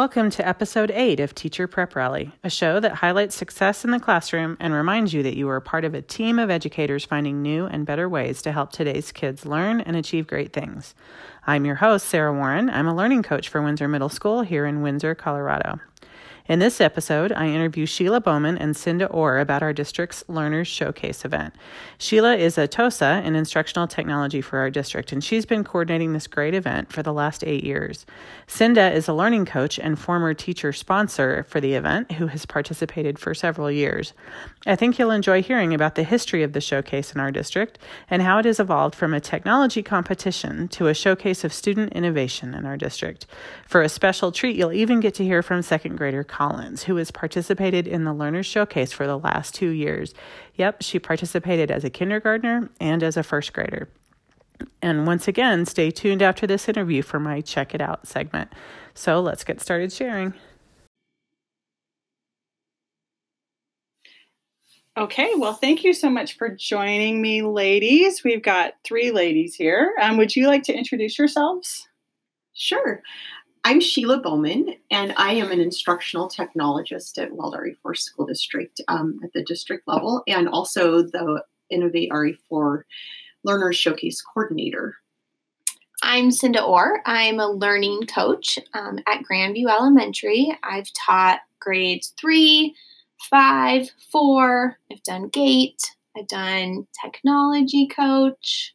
Welcome 0.00 0.30
to 0.30 0.48
episode 0.48 0.90
8 0.90 1.20
of 1.20 1.34
Teacher 1.34 1.66
Prep 1.66 1.94
Rally, 1.94 2.32
a 2.42 2.48
show 2.48 2.80
that 2.80 2.94
highlights 2.94 3.34
success 3.34 3.84
in 3.84 3.90
the 3.90 4.00
classroom 4.00 4.56
and 4.58 4.72
reminds 4.72 5.12
you 5.12 5.22
that 5.24 5.36
you 5.36 5.46
are 5.50 5.60
part 5.60 5.84
of 5.84 5.92
a 5.92 6.00
team 6.00 6.38
of 6.38 6.48
educators 6.48 7.04
finding 7.04 7.42
new 7.42 7.66
and 7.66 7.84
better 7.84 8.08
ways 8.08 8.40
to 8.40 8.52
help 8.52 8.72
today's 8.72 9.12
kids 9.12 9.44
learn 9.44 9.82
and 9.82 9.96
achieve 9.96 10.26
great 10.26 10.54
things. 10.54 10.94
I'm 11.46 11.66
your 11.66 11.74
host, 11.74 12.06
Sarah 12.06 12.32
Warren. 12.32 12.70
I'm 12.70 12.88
a 12.88 12.96
learning 12.96 13.24
coach 13.24 13.50
for 13.50 13.60
Windsor 13.60 13.88
Middle 13.88 14.08
School 14.08 14.40
here 14.40 14.64
in 14.64 14.80
Windsor, 14.80 15.14
Colorado. 15.14 15.78
In 16.50 16.58
this 16.58 16.80
episode, 16.80 17.30
I 17.30 17.46
interview 17.46 17.86
Sheila 17.86 18.20
Bowman 18.20 18.58
and 18.58 18.76
Cinda 18.76 19.06
Orr 19.06 19.38
about 19.38 19.62
our 19.62 19.72
district's 19.72 20.24
Learners 20.26 20.66
Showcase 20.66 21.24
event. 21.24 21.54
Sheila 21.96 22.34
is 22.34 22.58
a 22.58 22.66
TOSA 22.66 23.22
in 23.24 23.36
instructional 23.36 23.86
technology 23.86 24.40
for 24.40 24.58
our 24.58 24.68
district, 24.68 25.12
and 25.12 25.22
she's 25.22 25.46
been 25.46 25.62
coordinating 25.62 26.12
this 26.12 26.26
great 26.26 26.54
event 26.54 26.92
for 26.92 27.04
the 27.04 27.12
last 27.12 27.44
eight 27.44 27.62
years. 27.62 28.04
Cinda 28.48 28.90
is 28.90 29.06
a 29.06 29.12
learning 29.12 29.44
coach 29.44 29.78
and 29.78 29.96
former 29.96 30.34
teacher 30.34 30.72
sponsor 30.72 31.44
for 31.44 31.60
the 31.60 31.74
event 31.74 32.10
who 32.10 32.26
has 32.26 32.46
participated 32.46 33.16
for 33.16 33.32
several 33.32 33.70
years. 33.70 34.12
I 34.66 34.76
think 34.76 34.98
you'll 34.98 35.10
enjoy 35.10 35.42
hearing 35.42 35.72
about 35.72 35.94
the 35.94 36.02
history 36.02 36.42
of 36.42 36.52
the 36.52 36.60
showcase 36.60 37.14
in 37.14 37.20
our 37.20 37.30
district 37.30 37.78
and 38.10 38.20
how 38.20 38.38
it 38.38 38.44
has 38.44 38.60
evolved 38.60 38.94
from 38.94 39.14
a 39.14 39.20
technology 39.20 39.82
competition 39.82 40.68
to 40.68 40.88
a 40.88 40.94
showcase 40.94 41.44
of 41.44 41.52
student 41.52 41.94
innovation 41.94 42.52
in 42.52 42.66
our 42.66 42.76
district. 42.76 43.24
For 43.66 43.80
a 43.80 43.88
special 43.88 44.30
treat, 44.32 44.56
you'll 44.56 44.72
even 44.72 45.00
get 45.00 45.14
to 45.14 45.24
hear 45.24 45.42
from 45.42 45.62
second 45.62 45.96
grader 45.96 46.22
Collins, 46.22 46.82
who 46.82 46.96
has 46.96 47.10
participated 47.10 47.88
in 47.88 48.04
the 48.04 48.12
Learners 48.12 48.44
Showcase 48.44 48.92
for 48.92 49.06
the 49.06 49.18
last 49.18 49.54
two 49.54 49.70
years. 49.70 50.12
Yep, 50.56 50.82
she 50.82 50.98
participated 50.98 51.70
as 51.70 51.82
a 51.82 51.90
kindergartner 51.90 52.68
and 52.78 53.02
as 53.02 53.16
a 53.16 53.22
first 53.22 53.54
grader. 53.54 53.88
And 54.82 55.06
once 55.06 55.26
again, 55.26 55.64
stay 55.64 55.90
tuned 55.90 56.20
after 56.20 56.46
this 56.46 56.68
interview 56.68 57.00
for 57.00 57.18
my 57.18 57.40
Check 57.40 57.74
It 57.74 57.80
Out 57.80 58.06
segment. 58.06 58.52
So 58.92 59.20
let's 59.20 59.42
get 59.42 59.62
started 59.62 59.90
sharing. 59.90 60.34
Okay, 64.96 65.30
well, 65.36 65.54
thank 65.54 65.84
you 65.84 65.92
so 65.92 66.10
much 66.10 66.36
for 66.36 66.48
joining 66.48 67.22
me, 67.22 67.42
ladies. 67.42 68.24
We've 68.24 68.42
got 68.42 68.74
three 68.82 69.12
ladies 69.12 69.54
here. 69.54 69.94
Um, 70.02 70.16
would 70.16 70.34
you 70.34 70.48
like 70.48 70.64
to 70.64 70.74
introduce 70.74 71.16
yourselves? 71.16 71.88
Sure. 72.54 73.00
I'm 73.62 73.80
Sheila 73.80 74.18
Bowman, 74.18 74.74
and 74.90 75.14
I 75.16 75.34
am 75.34 75.52
an 75.52 75.60
instructional 75.60 76.28
technologist 76.28 77.18
at 77.18 77.32
Weld 77.32 77.54
RE4 77.54 77.96
School 77.96 78.26
District 78.26 78.80
um, 78.88 79.20
at 79.22 79.32
the 79.32 79.44
district 79.44 79.86
level, 79.86 80.24
and 80.26 80.48
also 80.48 81.02
the 81.02 81.44
Innovate 81.70 82.10
RE4 82.10 82.82
Learner 83.44 83.72
Showcase 83.72 84.20
Coordinator. 84.20 84.96
I'm 86.02 86.32
Cinda 86.32 86.64
Orr. 86.64 87.00
I'm 87.06 87.38
a 87.38 87.48
learning 87.48 88.06
coach 88.12 88.58
um, 88.74 88.98
at 89.06 89.22
Grandview 89.22 89.70
Elementary. 89.70 90.58
I've 90.64 90.92
taught 90.94 91.40
grades 91.60 92.12
three, 92.18 92.74
five, 93.28 93.90
four. 94.10 94.78
I've 94.90 95.02
done 95.02 95.28
GATE. 95.28 95.82
I've 96.16 96.28
done 96.28 96.86
technology 97.04 97.86
coach. 97.86 98.74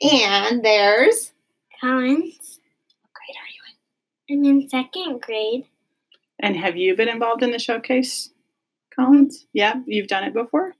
And 0.00 0.64
there's 0.64 1.32
Collins. 1.80 2.60
What 3.00 3.12
grade 3.14 3.36
are 3.38 3.50
you 3.52 3.62
in? 4.28 4.44
I'm 4.46 4.60
in 4.60 4.68
second 4.68 5.20
grade. 5.20 5.66
And 6.40 6.56
have 6.56 6.76
you 6.76 6.96
been 6.96 7.08
involved 7.08 7.42
in 7.42 7.52
the 7.52 7.58
showcase, 7.58 8.30
Collins? 8.94 9.46
Yeah, 9.52 9.74
you've 9.86 10.08
done 10.08 10.24
it 10.24 10.34
before? 10.34 10.74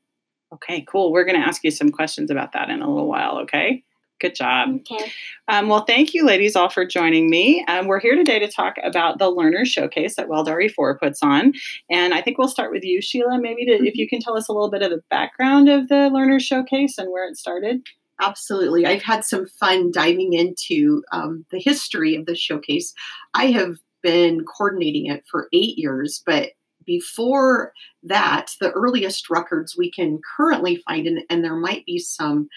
Okay, 0.52 0.84
cool. 0.88 1.12
We're 1.12 1.24
going 1.24 1.40
to 1.40 1.46
ask 1.46 1.64
you 1.64 1.70
some 1.70 1.90
questions 1.90 2.30
about 2.30 2.52
that 2.52 2.70
in 2.70 2.80
a 2.82 2.88
little 2.88 3.08
while, 3.08 3.38
okay? 3.38 3.82
Good 4.24 4.36
job. 4.36 4.76
Okay. 4.76 5.12
Um, 5.48 5.68
well, 5.68 5.84
thank 5.84 6.14
you, 6.14 6.24
ladies, 6.24 6.56
all 6.56 6.70
for 6.70 6.86
joining 6.86 7.28
me. 7.28 7.62
Um, 7.68 7.88
we're 7.88 8.00
here 8.00 8.16
today 8.16 8.38
to 8.38 8.48
talk 8.48 8.76
about 8.82 9.18
the 9.18 9.28
Learner 9.28 9.66
Showcase 9.66 10.16
that 10.16 10.30
Weld 10.30 10.48
RE4 10.48 10.98
puts 10.98 11.22
on. 11.22 11.52
And 11.90 12.14
I 12.14 12.22
think 12.22 12.38
we'll 12.38 12.48
start 12.48 12.72
with 12.72 12.84
you, 12.84 13.02
Sheila, 13.02 13.38
maybe 13.38 13.66
to, 13.66 13.72
if 13.86 13.96
you 13.96 14.08
can 14.08 14.20
tell 14.20 14.34
us 14.34 14.48
a 14.48 14.52
little 14.52 14.70
bit 14.70 14.80
of 14.80 14.88
the 14.88 15.02
background 15.10 15.68
of 15.68 15.88
the 15.88 16.08
Learner 16.08 16.40
Showcase 16.40 16.96
and 16.96 17.12
where 17.12 17.28
it 17.28 17.36
started. 17.36 17.86
Absolutely. 18.18 18.86
I've 18.86 19.02
had 19.02 19.26
some 19.26 19.46
fun 19.46 19.90
diving 19.90 20.32
into 20.32 21.02
um, 21.12 21.44
the 21.50 21.60
history 21.60 22.16
of 22.16 22.24
the 22.24 22.34
showcase. 22.34 22.94
I 23.34 23.48
have 23.48 23.76
been 24.02 24.46
coordinating 24.46 25.04
it 25.04 25.22
for 25.30 25.48
eight 25.52 25.76
years, 25.76 26.22
but 26.24 26.52
before 26.86 27.74
that, 28.02 28.52
the 28.58 28.70
earliest 28.70 29.28
records 29.28 29.76
we 29.76 29.90
can 29.90 30.18
currently 30.34 30.76
find, 30.76 31.06
and, 31.06 31.20
and 31.28 31.44
there 31.44 31.56
might 31.56 31.84
be 31.84 31.98
some 31.98 32.48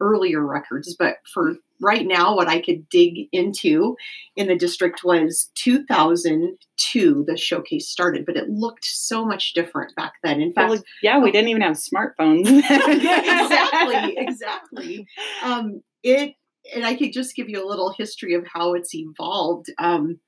earlier 0.00 0.44
records, 0.44 0.94
but 0.98 1.16
for 1.32 1.56
right 1.80 2.06
now, 2.06 2.34
what 2.34 2.48
I 2.48 2.60
could 2.60 2.88
dig 2.88 3.28
into 3.32 3.96
in 4.34 4.48
the 4.48 4.56
district 4.56 5.02
was 5.04 5.50
2002, 5.54 7.24
the 7.26 7.36
showcase 7.36 7.88
started, 7.88 8.26
but 8.26 8.36
it 8.36 8.48
looked 8.48 8.84
so 8.84 9.24
much 9.24 9.52
different 9.54 9.94
back 9.94 10.14
then. 10.22 10.40
In 10.40 10.52
fact, 10.52 10.70
well, 10.70 10.82
yeah, 11.02 11.18
we 11.18 11.30
didn't 11.30 11.48
even 11.48 11.62
have 11.62 11.76
smartphones. 11.76 12.46
exactly, 12.70 14.14
exactly. 14.16 15.06
Um, 15.42 15.82
it, 16.02 16.34
and 16.74 16.84
I 16.84 16.94
could 16.94 17.12
just 17.12 17.36
give 17.36 17.48
you 17.48 17.64
a 17.64 17.68
little 17.68 17.94
history 17.96 18.34
of 18.34 18.46
how 18.52 18.74
it's 18.74 18.94
evolved. 18.94 19.66
Um, 19.78 20.20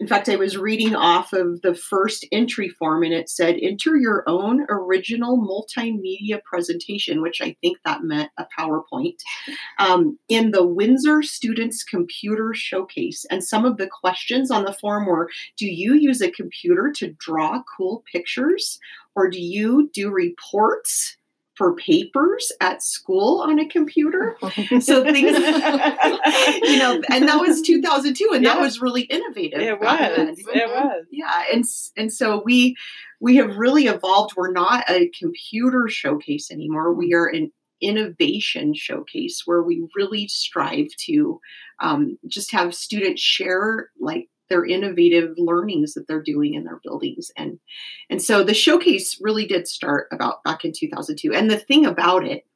in 0.00 0.06
fact, 0.06 0.28
I 0.28 0.36
was 0.36 0.56
reading 0.56 0.94
off 0.94 1.32
of 1.32 1.60
the 1.62 1.74
first 1.74 2.24
entry 2.30 2.68
form 2.68 3.02
and 3.02 3.12
it 3.12 3.28
said, 3.28 3.56
enter 3.60 3.96
your 3.96 4.22
own 4.28 4.64
original 4.68 5.38
multimedia 5.38 6.40
presentation, 6.44 7.20
which 7.20 7.40
I 7.40 7.56
think 7.60 7.78
that 7.84 8.04
meant 8.04 8.30
a 8.38 8.46
PowerPoint, 8.56 9.16
um, 9.78 10.16
in 10.28 10.52
the 10.52 10.64
Windsor 10.64 11.22
Students 11.22 11.82
Computer 11.82 12.52
Showcase. 12.54 13.26
And 13.28 13.42
some 13.42 13.64
of 13.64 13.76
the 13.76 13.88
questions 13.88 14.52
on 14.52 14.64
the 14.64 14.72
form 14.72 15.06
were 15.06 15.30
Do 15.56 15.66
you 15.66 15.94
use 15.94 16.20
a 16.20 16.30
computer 16.30 16.92
to 16.96 17.14
draw 17.18 17.62
cool 17.76 18.04
pictures? 18.10 18.78
Or 19.16 19.28
do 19.28 19.40
you 19.40 19.90
do 19.92 20.10
reports? 20.10 21.17
For 21.58 21.74
papers 21.74 22.52
at 22.60 22.82
school 22.84 23.40
on 23.40 23.58
a 23.58 23.68
computer. 23.68 24.36
so 24.80 25.02
things, 25.02 25.36
you 25.36 26.78
know, 26.78 27.02
and 27.10 27.28
that 27.28 27.40
was 27.40 27.60
2002, 27.66 28.30
and 28.32 28.44
yeah. 28.44 28.54
that 28.54 28.60
was 28.60 28.80
really 28.80 29.02
innovative. 29.02 29.60
It 29.60 29.80
was. 29.80 30.38
It 30.38 30.68
was. 30.68 31.04
Yeah, 31.10 31.42
and 31.52 31.64
and 31.96 32.12
so 32.12 32.40
we 32.44 32.76
we 33.20 33.36
have 33.36 33.56
really 33.56 33.88
evolved. 33.88 34.34
We're 34.36 34.52
not 34.52 34.88
a 34.88 35.10
computer 35.18 35.88
showcase 35.88 36.50
anymore. 36.52 36.94
We 36.94 37.12
are 37.12 37.26
an 37.26 37.50
innovation 37.80 38.74
showcase 38.74 39.42
where 39.44 39.62
we 39.62 39.86
really 39.96 40.28
strive 40.28 40.88
to 41.06 41.40
um, 41.80 42.18
just 42.28 42.52
have 42.52 42.74
students 42.74 43.20
share 43.20 43.90
like 44.00 44.28
their 44.48 44.64
innovative 44.64 45.34
learnings 45.36 45.94
that 45.94 46.06
they're 46.06 46.22
doing 46.22 46.54
in 46.54 46.64
their 46.64 46.80
buildings 46.82 47.30
and 47.36 47.58
and 48.10 48.22
so 48.22 48.42
the 48.42 48.54
showcase 48.54 49.18
really 49.20 49.46
did 49.46 49.66
start 49.66 50.08
about 50.12 50.42
back 50.44 50.64
in 50.64 50.72
2002 50.72 51.32
and 51.34 51.50
the 51.50 51.58
thing 51.58 51.86
about 51.86 52.26
it 52.26 52.46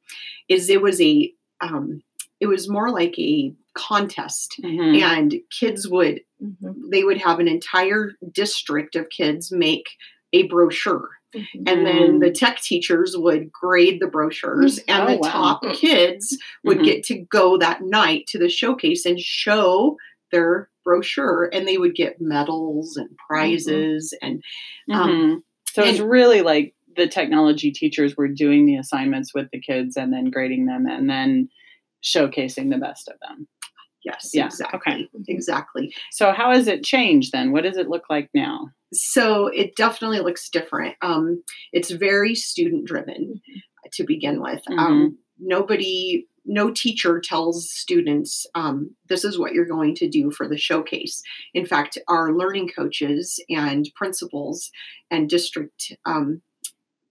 is 0.49 0.69
it 0.69 0.81
was 0.81 1.01
a 1.01 1.31
um, 1.61 2.01
it 2.39 2.47
was 2.47 2.69
more 2.69 2.89
like 2.89 3.17
a 3.17 3.53
contest 3.73 4.55
mm-hmm. 4.61 5.01
and 5.01 5.35
kids 5.49 5.87
would 5.87 6.21
mm-hmm. 6.41 6.89
they 6.91 7.03
would 7.03 7.17
have 7.17 7.39
an 7.39 7.47
entire 7.47 8.11
district 8.31 8.95
of 8.95 9.09
kids 9.09 9.51
make 9.51 9.89
a 10.33 10.43
brochure 10.43 11.09
Mm-hmm. 11.35 11.63
And 11.65 11.85
then 11.85 12.19
the 12.19 12.31
tech 12.31 12.61
teachers 12.61 13.15
would 13.17 13.51
grade 13.51 13.99
the 13.99 14.07
brochures, 14.07 14.79
mm-hmm. 14.79 14.91
and 14.91 15.03
oh, 15.03 15.13
the 15.13 15.17
wow. 15.17 15.29
top 15.29 15.63
kids 15.73 16.37
would 16.63 16.77
mm-hmm. 16.77 16.85
get 16.85 17.03
to 17.05 17.19
go 17.19 17.57
that 17.57 17.81
night 17.81 18.27
to 18.27 18.39
the 18.39 18.49
showcase 18.49 19.05
and 19.05 19.19
show 19.19 19.97
their 20.33 20.69
brochure 20.83 21.49
and 21.53 21.67
they 21.67 21.77
would 21.77 21.95
get 21.95 22.19
medals 22.19 22.97
and 22.97 23.07
mm-hmm. 23.07 23.33
prizes 23.33 24.13
mm-hmm. 24.21 24.33
and 24.33 24.43
um, 24.91 25.09
mm-hmm. 25.09 25.35
so 25.69 25.83
it's 25.83 25.99
really 25.99 26.41
like 26.41 26.73
the 26.95 27.07
technology 27.07 27.71
teachers 27.71 28.17
were 28.17 28.27
doing 28.27 28.65
the 28.65 28.75
assignments 28.75 29.33
with 29.33 29.47
the 29.51 29.61
kids 29.61 29.95
and 29.95 30.11
then 30.11 30.29
grading 30.29 30.65
them 30.65 30.85
and 30.85 31.09
then 31.09 31.47
showcasing 32.03 32.69
the 32.69 32.77
best 32.77 33.07
of 33.07 33.15
them 33.21 33.47
yes 34.03 34.31
yeah 34.33 34.45
exactly 34.47 34.77
okay 34.91 35.09
exactly 35.29 35.95
so 36.11 36.33
how 36.33 36.51
has 36.51 36.67
it 36.67 36.83
changed 36.83 37.31
then 37.31 37.51
what 37.51 37.63
does 37.63 37.77
it 37.77 37.87
look 37.87 38.03
like 38.09 38.29
now 38.33 38.67
so 38.91 39.47
it 39.47 39.75
definitely 39.75 40.19
looks 40.19 40.49
different 40.49 40.95
um, 41.01 41.41
it's 41.71 41.91
very 41.91 42.35
student 42.35 42.85
driven 42.85 43.41
to 43.93 44.03
begin 44.03 44.41
with 44.41 44.61
mm-hmm. 44.69 44.79
um, 44.79 45.17
nobody 45.39 46.27
no 46.45 46.71
teacher 46.71 47.21
tells 47.21 47.69
students 47.69 48.45
um, 48.55 48.95
this 49.07 49.23
is 49.23 49.39
what 49.39 49.53
you're 49.53 49.65
going 49.65 49.95
to 49.95 50.09
do 50.09 50.31
for 50.31 50.47
the 50.47 50.57
showcase. 50.57 51.21
In 51.53 51.65
fact, 51.65 51.97
our 52.07 52.33
learning 52.33 52.69
coaches 52.69 53.39
and 53.49 53.89
principals 53.95 54.71
and 55.09 55.29
district 55.29 55.93
um, 56.05 56.41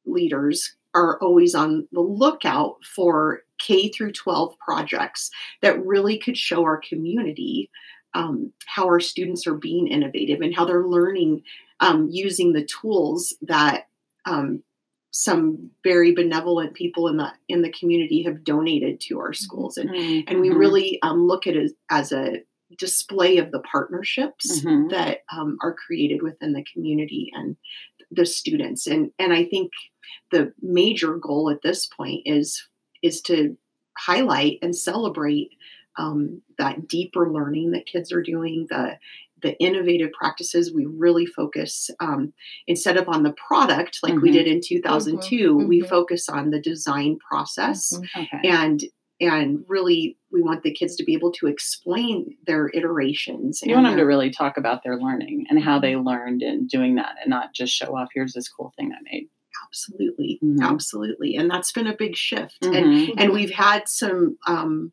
leaders 0.04 0.76
are 0.94 1.18
always 1.20 1.54
on 1.54 1.88
the 1.92 2.00
lookout 2.00 2.76
for 2.84 3.40
K 3.58 3.88
through 3.88 4.12
12 4.12 4.54
projects 4.58 5.30
that 5.62 5.84
really 5.84 6.18
could 6.18 6.36
show 6.36 6.62
our 6.62 6.78
community 6.78 7.70
um, 8.14 8.52
how 8.66 8.84
our 8.84 9.00
students 9.00 9.46
are 9.46 9.54
being 9.54 9.88
innovative 9.88 10.40
and 10.42 10.54
how 10.54 10.66
they're 10.66 10.86
learning 10.86 11.42
um, 11.80 12.08
using 12.10 12.52
the 12.52 12.64
tools 12.64 13.34
that 13.42 13.86
um, 14.26 14.62
some 15.12 15.70
very 15.84 16.12
benevolent 16.12 16.72
people 16.72 17.06
in 17.06 17.18
the 17.18 17.30
in 17.48 17.60
the 17.62 17.70
community 17.72 18.22
have 18.22 18.42
donated 18.44 18.98
to 18.98 19.20
our 19.20 19.34
schools 19.34 19.76
and 19.76 19.90
mm-hmm. 19.90 20.20
and 20.26 20.40
we 20.40 20.48
mm-hmm. 20.48 20.58
really 20.58 20.98
um, 21.02 21.26
look 21.26 21.46
at 21.46 21.54
it 21.54 21.72
as 21.90 22.12
a 22.12 22.42
display 22.78 23.36
of 23.36 23.50
the 23.52 23.60
partnerships 23.60 24.62
Mhm. 24.62 24.90
that 24.90 25.18
um, 25.30 25.58
are 25.62 25.74
created 25.74 26.22
within 26.22 26.54
the 26.54 26.64
community 26.72 27.30
and 27.34 27.56
the 28.10 28.24
students 28.24 28.86
and 28.86 29.10
and 29.18 29.32
i 29.32 29.44
think 29.44 29.70
the 30.30 30.52
major 30.62 31.16
goal 31.16 31.50
at 31.50 31.62
this 31.62 31.86
point 31.86 32.22
is 32.24 32.66
is 33.02 33.20
to 33.22 33.56
highlight 33.98 34.58
and 34.62 34.74
celebrate 34.74 35.50
um, 35.98 36.40
that 36.56 36.88
deeper 36.88 37.30
learning 37.30 37.72
that 37.72 37.84
kids 37.84 38.12
are 38.12 38.22
doing 38.22 38.66
the 38.70 38.98
the 39.42 39.58
innovative 39.58 40.10
practices 40.12 40.72
we 40.74 40.86
really 40.86 41.26
focus 41.26 41.90
um, 42.00 42.32
instead 42.66 42.96
of 42.96 43.08
on 43.08 43.22
the 43.22 43.32
product 43.48 43.98
like 44.02 44.14
we 44.20 44.30
Mhm. 44.30 44.32
did 44.32 44.46
in 44.46 44.60
2002 44.64 45.56
we 45.56 45.80
mhm. 45.82 45.88
focus 45.88 46.28
on 46.28 46.50
the 46.50 46.60
design 46.60 47.18
process 47.28 47.92
Mhm. 47.92 48.22
Okay. 48.24 48.48
and 48.48 48.84
and 49.20 49.64
really 49.68 50.16
we 50.32 50.42
want 50.42 50.62
the 50.64 50.72
kids 50.72 50.96
to 50.96 51.04
be 51.04 51.12
able 51.14 51.30
to 51.32 51.46
explain 51.46 52.36
their 52.46 52.70
iterations 52.74 53.60
You 53.62 53.74
and 53.74 53.82
want 53.84 53.92
them 53.92 53.98
to 53.98 54.06
really 54.06 54.30
talk 54.30 54.56
about 54.56 54.82
their 54.82 54.98
learning 54.98 55.46
and 55.48 55.62
how 55.62 55.78
they 55.78 55.94
learned 55.96 56.42
in 56.42 56.66
doing 56.66 56.96
that 56.96 57.14
and 57.20 57.30
not 57.30 57.54
just 57.54 57.72
show 57.72 57.96
off, 57.96 58.08
here's 58.14 58.32
this 58.32 58.48
cool 58.48 58.72
thing 58.76 58.92
I 58.92 59.00
made. 59.12 59.28
absolutely 59.64 60.38
Mhm. 60.42 60.60
absolutely 60.62 61.36
and 61.36 61.48
that's 61.50 61.72
been 61.72 61.86
a 61.86 61.96
big 61.96 62.16
shift 62.16 62.64
and 62.64 62.74
Mhm. 62.74 63.14
and 63.16 63.32
we've 63.32 63.50
had 63.52 63.88
some 63.88 64.36
um 64.46 64.92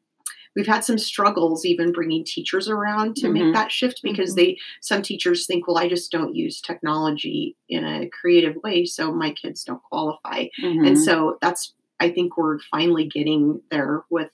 we've 0.60 0.68
had 0.68 0.84
some 0.84 0.98
struggles 0.98 1.64
even 1.66 1.94
bringing 1.94 2.26
teachers 2.26 2.68
around 2.68 3.16
to 3.16 3.28
Mhm. 3.28 3.34
make 3.34 3.54
that 3.54 3.72
shift 3.72 4.02
because 4.04 4.34
Mhm. 4.34 4.36
they 4.36 4.58
some 4.82 5.02
teachers 5.02 5.46
think 5.48 5.66
well 5.68 5.78
i 5.78 5.88
just 5.88 6.12
don't 6.12 6.36
use 6.36 6.60
technology 6.60 7.56
in 7.70 7.86
a 7.86 8.10
creative 8.10 8.58
way 8.62 8.84
so 8.84 9.10
my 9.14 9.32
kids 9.32 9.64
don't 9.64 9.82
qualify 9.84 10.48
Mhm. 10.62 10.86
and 10.86 11.00
so 11.00 11.38
that's 11.42 11.74
i 12.02 12.10
think 12.10 12.36
we're 12.36 12.60
finally 12.60 13.06
getting 13.06 13.62
there 13.72 14.04
with 14.10 14.32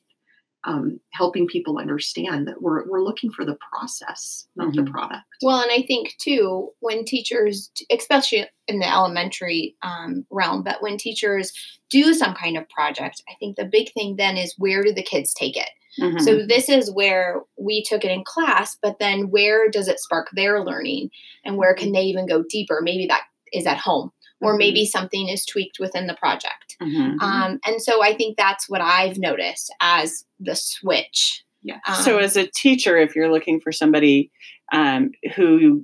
um, 0.68 1.00
helping 1.12 1.45
people 1.45 1.77
understand 1.77 2.48
that 2.48 2.60
we're, 2.60 2.88
we're 2.89 3.04
looking 3.04 3.30
for 3.31 3.45
the 3.45 3.56
process 3.71 4.48
not 4.56 4.74
the 4.74 4.81
Mhm. 4.81 4.89
product 4.89 5.28
Well, 5.44 5.60
and 5.62 5.69
I 5.69 5.83
think 5.83 6.16
too, 6.18 6.71
when 6.80 7.06
teachers, 7.06 7.69
especially 7.92 8.48
in 8.68 8.80
the 8.80 8.92
elementary 8.92 9.75
um, 9.83 10.25
realm, 10.31 10.63
but 10.63 10.81
when 10.81 10.98
teachers 10.98 11.54
do 11.92 12.16
some 12.16 12.33
kind 12.33 12.57
of 12.57 12.68
project, 12.69 13.21
I 13.30 13.33
think 13.39 13.57
the 13.57 13.66
big 13.66 13.94
thing 13.94 14.16
then 14.16 14.38
is 14.38 14.56
where 14.57 14.81
do 14.81 14.92
the 14.92 15.04
kids 15.04 15.36
take 15.36 15.56
it? 15.56 15.69
Mhm. 16.00 16.21
So 16.21 16.45
this 16.45 16.69
is 16.69 16.92
where 16.94 17.42
we 17.57 17.83
took 17.83 18.03
it 18.03 18.12
in 18.12 18.24
class, 18.24 18.77
but 18.81 19.00
then 19.00 19.30
where 19.30 19.69
does 19.69 19.88
it 19.88 20.00
spark 20.00 20.27
their 20.33 20.63
learning 20.63 21.09
and 21.44 21.57
where 21.57 21.74
can 21.74 21.92
they 21.92 22.03
even 22.03 22.27
go 22.27 22.44
deeper? 22.50 22.81
Maybe 22.83 23.06
that 23.07 23.24
is 23.53 23.65
at 23.65 23.77
home, 23.77 24.12
or 24.42 24.53
Mhm. 24.56 24.57
maybe 24.59 24.86
something 24.86 25.30
is 25.30 25.45
tweaked 25.45 25.80
within 25.80 26.07
the 26.07 26.15
project. 26.15 26.75
Mhm. 26.81 27.21
Um, 27.21 27.59
and 27.65 27.81
so 27.81 28.03
I 28.03 28.13
think 28.15 28.38
that's 28.38 28.68
what 28.69 28.81
I've 28.81 29.18
noticed 29.18 29.74
as 29.81 30.25
the 30.39 30.56
switch. 30.56 31.44
yes 31.63 31.80
Um, 31.88 31.95
so 32.03 32.18
as 32.19 32.38
a 32.38 32.45
teacher 32.47 32.95
if 32.97 33.15
you're 33.15 33.31
looking 33.31 33.59
for 33.59 33.71
somebody 33.71 34.30
um, 34.71 35.12
who 35.36 35.83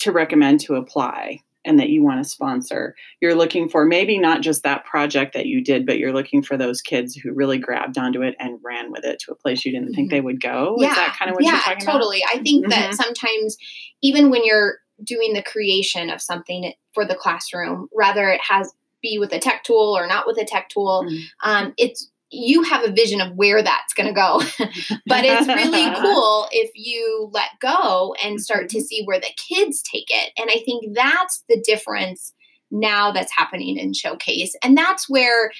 to 0.00 0.12
recommend 0.12 0.60
to 0.60 0.74
apply 0.74 1.40
and 1.66 1.78
that 1.78 1.90
you 1.90 2.02
want 2.02 2.22
to 2.22 2.28
sponsor 2.28 2.94
you're 3.20 3.34
looking 3.34 3.68
for 3.68 3.84
maybe 3.84 4.18
not 4.18 4.40
just 4.40 4.62
that 4.62 4.84
project 4.84 5.34
that 5.34 5.46
you 5.46 5.62
did 5.62 5.84
but 5.84 5.98
you're 5.98 6.12
looking 6.12 6.42
for 6.42 6.56
those 6.56 6.80
kids 6.80 7.14
who 7.14 7.32
really 7.32 7.58
grabbed 7.58 7.98
onto 7.98 8.22
it 8.22 8.34
and 8.38 8.58
ran 8.64 8.90
with 8.90 9.04
it 9.04 9.18
to 9.18 9.32
a 9.32 9.34
place 9.34 9.64
you 9.64 9.72
didn't 9.72 9.92
think 9.92 10.10
they 10.10 10.20
would 10.20 10.40
go 10.40 10.76
is 10.80 10.88
that 10.94 11.16
kind 11.18 11.30
of 11.30 11.34
what 11.34 11.44
yeah, 11.44 11.52
you're 11.52 11.60
talking 11.60 11.86
totally. 11.86 12.22
I 12.24 12.38
think 12.38 12.68
that 12.68 12.90
Mhm. 12.90 12.94
sometimes, 12.94 13.56
even 14.02 14.30
when 14.30 14.44
you're 14.44 14.78
doing 15.04 15.34
the 15.34 15.42
creation 15.42 16.10
of 16.10 16.22
something 16.22 16.72
for 16.94 17.04
the 17.04 17.14
classroom, 17.14 17.88
whether 17.90 18.28
it 18.28 18.40
has 18.40 18.72
be 19.02 19.18
with 19.18 19.32
a 19.32 19.38
tech 19.38 19.62
tool 19.64 19.96
or 19.96 20.06
not 20.06 20.26
with 20.26 20.38
a 20.38 20.44
tech 20.44 20.68
tool, 20.68 21.04
Mhm. 21.06 21.22
um, 21.42 21.74
it's 21.76 22.10
you 22.30 22.62
have 22.62 22.84
a 22.84 22.90
vision 22.92 23.20
of 23.20 23.32
where 23.36 23.62
that's 23.62 23.94
going 23.94 24.08
to 24.08 24.12
go. 24.12 24.38
but 25.06 25.24
it's 25.24 25.46
really 25.46 25.94
cool 26.00 26.48
if 26.50 26.70
you 26.74 27.30
let 27.32 27.50
go 27.60 28.14
and 28.22 28.40
start 28.40 28.68
to 28.70 28.80
see 28.80 29.04
where 29.04 29.20
the 29.20 29.30
kids 29.36 29.82
take 29.82 30.08
it. 30.08 30.32
And 30.36 30.50
I 30.50 30.60
think 30.64 30.94
that's 30.94 31.44
the 31.48 31.62
difference 31.64 32.32
now 32.70 33.12
that's 33.12 33.32
happening 33.36 33.76
in 33.78 33.94
Showcase. 33.94 34.54
And 34.62 34.76
that's 34.76 35.08
where 35.08 35.52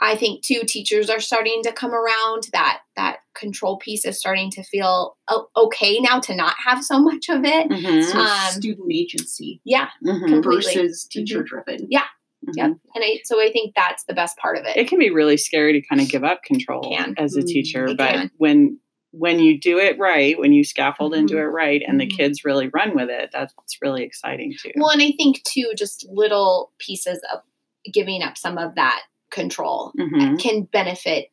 I 0.00 0.16
think 0.16 0.42
too 0.42 0.62
teachers 0.66 1.10
are 1.10 1.20
starting 1.20 1.62
to 1.64 1.72
come 1.72 1.92
around 1.92 2.48
that 2.52 2.80
that 2.96 3.18
control 3.34 3.76
piece 3.76 4.04
is 4.04 4.18
starting 4.18 4.50
to 4.52 4.62
feel 4.62 5.16
okay 5.56 6.00
now 6.00 6.18
to 6.20 6.34
not 6.34 6.56
have 6.64 6.82
so 6.82 6.98
much 6.98 7.28
of 7.28 7.44
it. 7.44 7.68
Mhm. 7.68 8.04
so 8.04 8.18
um, 8.18 8.50
student 8.52 8.90
agency 8.92 9.60
Yeah. 9.64 9.90
Mhm. 10.04 10.42
Versus 10.42 11.04
teacher 11.04 11.42
driven 11.42 11.86
Yeah. 11.90 12.04
Mhm. 12.50 12.56
Yep. 12.56 12.66
And 12.94 13.04
I 13.04 13.18
so 13.24 13.40
I 13.40 13.50
think 13.52 13.74
that's 13.74 14.04
the 14.04 14.14
best 14.14 14.36
part 14.38 14.56
of 14.58 14.64
it. 14.66 14.76
it 14.76 14.88
can 14.88 14.98
be 14.98 15.10
really 15.10 15.36
scary 15.36 15.72
to 15.80 15.86
kind 15.88 16.00
of 16.00 16.08
give 16.08 16.24
up 16.24 16.42
control 16.42 16.96
as 17.16 17.36
a 17.36 17.40
Mm, 17.42 17.46
teacher 17.46 17.84
it 17.86 17.96
but 17.96 18.10
can. 18.12 18.30
when 18.38 18.78
when 19.12 19.40
you 19.40 19.58
do 19.58 19.76
it 19.78 19.98
right 19.98 20.38
when 20.38 20.52
you 20.52 20.62
scaffold 20.62 21.14
and 21.14 21.26
do 21.26 21.34
Mhm. 21.34 21.40
it 21.40 21.46
right 21.48 21.82
and 21.86 22.00
the 22.00 22.06
Mhm. 22.06 22.16
kids 22.16 22.44
really 22.44 22.68
run 22.68 22.94
with 22.94 23.10
it 23.10 23.30
that's 23.32 23.52
really 23.82 24.04
exciting 24.04 24.54
too 24.62 24.70
Well, 24.76 24.90
and 24.90 25.02
I 25.02 25.10
think 25.16 25.42
too, 25.42 25.72
just 25.76 26.06
little 26.08 26.70
pieces 26.78 27.20
of 27.32 27.40
giving 27.92 28.22
up 28.22 28.36
some 28.38 28.56
of 28.58 28.74
that 28.76 29.02
control 29.30 29.92
Mhm. 29.98 30.38
can 30.40 30.62
benefit 30.64 31.30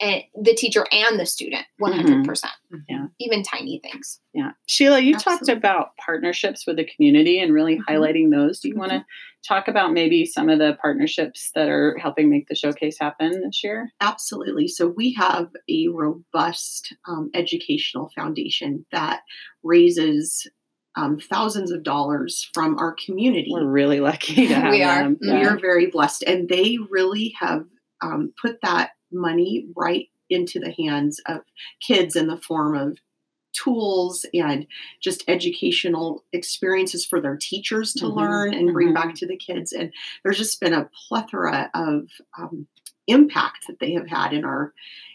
and 0.00 0.22
the 0.42 0.54
teacher 0.54 0.84
and 0.90 1.18
the 1.20 1.26
student 1.26 1.64
100%. 1.80 2.24
percent 2.26 2.52
Yeah. 2.88 3.06
Even 3.20 3.42
tiny 3.42 3.80
things. 3.82 4.20
Yeah. 4.32 4.50
Sheila, 4.66 4.98
you 5.00 5.14
talked 5.16 5.48
about 5.48 5.96
partnerships 6.04 6.66
with 6.66 6.76
the 6.76 6.84
community 6.84 7.38
and 7.38 7.52
really 7.52 7.76
Mhm. 7.76 7.84
highlighting 7.88 8.30
those. 8.30 8.58
Do 8.60 8.68
you 8.68 8.76
want 8.76 8.90
to 8.90 9.04
talk 9.46 9.68
about 9.68 9.92
maybe 9.92 10.24
some 10.26 10.48
of 10.48 10.58
the 10.58 10.76
partnerships 10.82 11.50
that 11.54 11.68
are 11.68 11.96
helping 11.98 12.28
make 12.30 12.48
the 12.48 12.54
showcase 12.56 12.96
happen 12.98 13.42
this 13.42 13.62
year? 13.62 13.92
Absolutely. 14.00 14.66
So 14.68 14.88
we 14.88 15.12
have 15.14 15.50
a 15.68 15.88
robust 15.88 16.94
um, 17.06 17.30
educational 17.34 18.10
foundation 18.14 18.86
that 18.90 19.20
raises 19.62 20.46
um, 20.96 21.18
thousands 21.18 21.72
of 21.72 21.82
dollars 21.82 22.48
from 22.54 22.78
our 22.78 22.94
community. 23.04 23.48
We're 23.50 23.66
really 23.66 23.98
lucky 24.00 24.46
to 24.46 24.54
have 24.54 24.70
We 24.70 24.82
are. 24.84 25.02
them. 25.02 25.16
Mhm. 25.16 25.40
We 25.40 25.44
are 25.46 25.58
very 25.58 25.86
blessed, 25.86 26.22
and 26.24 26.48
they 26.48 26.78
really 26.88 27.34
have 27.40 27.64
um, 28.02 28.32
put 28.40 28.58
that 28.62 28.90
money 29.12 29.66
right 29.76 30.08
into 30.30 30.58
the 30.58 30.72
hands 30.72 31.20
of 31.26 31.40
kids 31.80 32.16
in 32.16 32.26
the 32.28 32.36
form 32.38 32.76
of 32.76 32.98
tools 33.52 34.26
and 34.34 34.66
just 35.00 35.22
educational 35.28 36.24
experiences 36.32 37.06
for 37.06 37.20
their 37.20 37.36
teachers 37.36 37.94
to 37.94 38.06
Mhm, 38.06 38.14
learn 38.16 38.54
and 38.54 38.72
bring 38.72 38.88
mhm. 38.88 38.94
back 38.94 39.14
to 39.16 39.26
the 39.26 39.36
kids. 39.36 39.72
And 39.72 39.92
there's 40.22 40.38
just 40.38 40.60
been 40.60 40.72
a 40.72 40.90
plethora 41.08 41.70
of 41.74 42.08
um, 42.38 42.66
impact 43.06 43.66
that 43.68 43.78
they 43.78 43.92
have 43.92 44.08
had 44.08 44.32
in 44.32 44.44
our 44.44 44.72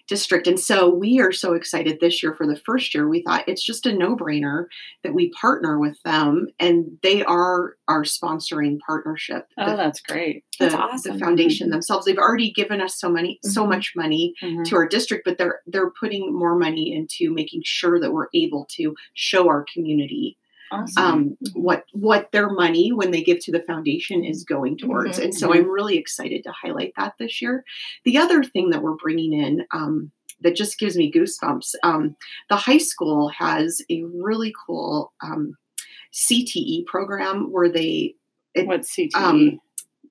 district. 0.10 0.48
And 0.48 0.60
so 0.60 0.90
we 0.90 1.20
are 1.20 1.32
so 1.32 1.54
excited 1.54 2.00
this 2.02 2.22
year 2.22 2.34
for 2.34 2.46
the 2.48 2.60
first 2.66 2.94
year. 2.94 3.08
We 3.08 3.22
thought 3.22 3.48
it's 3.48 3.64
just 3.64 3.86
a 3.86 3.94
no 3.94 4.16
brainer 4.16 4.66
that 5.04 5.14
we 5.14 5.30
partner 5.32 5.80
with 5.80 6.02
them, 6.04 6.48
and 6.60 6.98
they 7.04 7.24
are 7.24 7.76
our 7.88 8.04
sponsoring 8.04 8.80
partnership. 8.86 9.48
Oh, 9.58 9.70
The- 9.72 9.76
that's 9.78 10.02
great. 10.02 10.44
the, 10.60 10.66
That's 10.66 10.76
awesome. 10.76 11.14
the 11.14 11.20
foundation 11.24 11.70
themselves. 11.70 12.06
They've 12.06 12.18
already 12.18 12.52
given 12.52 12.82
us 12.82 13.00
so 13.00 13.10
many, 13.10 13.40
so 13.44 13.64
Mhm. 13.64 13.70
much 13.70 13.94
money 13.96 14.34
Mhm. 14.42 14.66
to 14.66 14.76
our 14.76 14.88
district, 14.88 15.24
but 15.26 15.38
they're 15.38 15.62
they're 15.68 15.92
putting 15.92 16.34
more 16.38 16.56
money 16.58 16.94
into 16.94 17.32
making 17.34 17.62
sure 17.64 18.00
that 18.00 18.12
we're 18.12 18.28
able 18.34 18.66
to 18.72 18.96
show 19.14 19.48
our 19.48 19.64
community 19.72 20.36
Awesome. 20.72 21.04
um, 21.04 21.38
what 21.54 21.84
what 21.94 22.32
their 22.32 22.50
money 22.50 22.92
when 22.92 23.12
they 23.12 23.24
give 23.24 23.40
to 23.46 23.52
the 23.52 23.62
foundation 23.64 24.24
is 24.24 24.44
going 24.44 24.78
towards. 24.78 25.20
Mhm. 25.20 25.24
And 25.26 25.34
so 25.36 25.50
Mhm. 25.50 25.56
I'm 25.56 25.70
really 25.70 25.98
excited 25.98 26.44
to 26.44 26.52
highlight 26.52 26.94
that 26.98 27.16
this 27.20 27.42
year. 27.42 27.64
The 28.04 28.18
other 28.18 28.44
thing 28.44 28.70
that 28.70 28.82
we're 28.84 28.96
bringing 28.96 29.34
in 29.34 29.66
um, 29.72 30.12
that 30.42 30.56
just 30.56 30.80
gives 30.80 30.96
me 30.96 31.12
goosebumps. 31.12 31.76
Um, 31.84 32.16
the 32.50 32.56
high 32.56 32.78
school 32.78 33.30
has 33.30 33.82
a 33.90 34.04
really 34.04 34.54
cool 34.66 35.12
um, 35.22 35.58
CTE 36.14 36.86
program 36.86 37.52
where 37.52 37.70
they 37.70 38.16
it- 38.56 38.66
What's 38.68 38.92
CTE? 38.96 39.60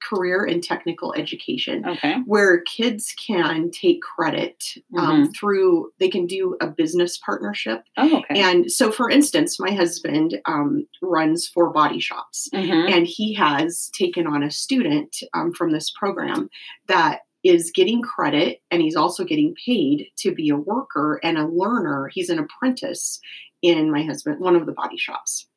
Career 0.01 0.45
and 0.45 0.63
technical 0.63 1.13
education 1.15 1.85
okay. 1.87 2.17
where 2.27 2.61
kids 2.63 3.15
can 3.27 3.71
take 3.71 4.01
credit 4.03 4.63
um, 4.99 5.33
through 5.33 5.91
they 5.99 6.09
can 6.09 6.27
do 6.27 6.57
a 6.61 6.67
business 6.67 7.19
partnership 7.19 7.83
Oh, 7.97 8.19
okay. 8.19 8.41
and 8.41 8.71
so 8.71 8.91
for 8.93 9.11
instance 9.11 9.59
my 9.61 9.73
husband 9.73 10.41
um, 10.47 10.87
runs 11.03 11.47
four 11.49 11.71
body 11.73 12.01
shops 12.01 12.49
Mhm. 12.55 12.91
and 12.91 13.07
he 13.07 13.35
has 13.35 13.91
taken 13.95 14.27
on 14.27 14.43
a 14.43 14.51
student 14.51 15.17
um, 15.35 15.53
from 15.53 15.73
this 15.73 15.91
program 15.91 16.49
that 16.87 17.21
is 17.45 17.71
getting 17.73 18.03
credit 18.03 18.61
and 18.71 18.83
he's 18.83 18.97
also 18.97 19.25
getting 19.25 19.55
paid 19.65 20.09
to 20.19 20.35
be 20.35 20.49
a 20.51 20.57
worker 20.57 21.21
and 21.23 21.39
a 21.39 21.47
learner 21.47 22.09
he's 22.13 22.31
an 22.31 22.39
apprentice 22.39 23.21
in 23.63 23.91
my 23.91 24.03
husband 24.05 24.39
one 24.41 24.55
of 24.57 24.67
the 24.67 24.73
body 24.73 24.97
shops 24.97 25.48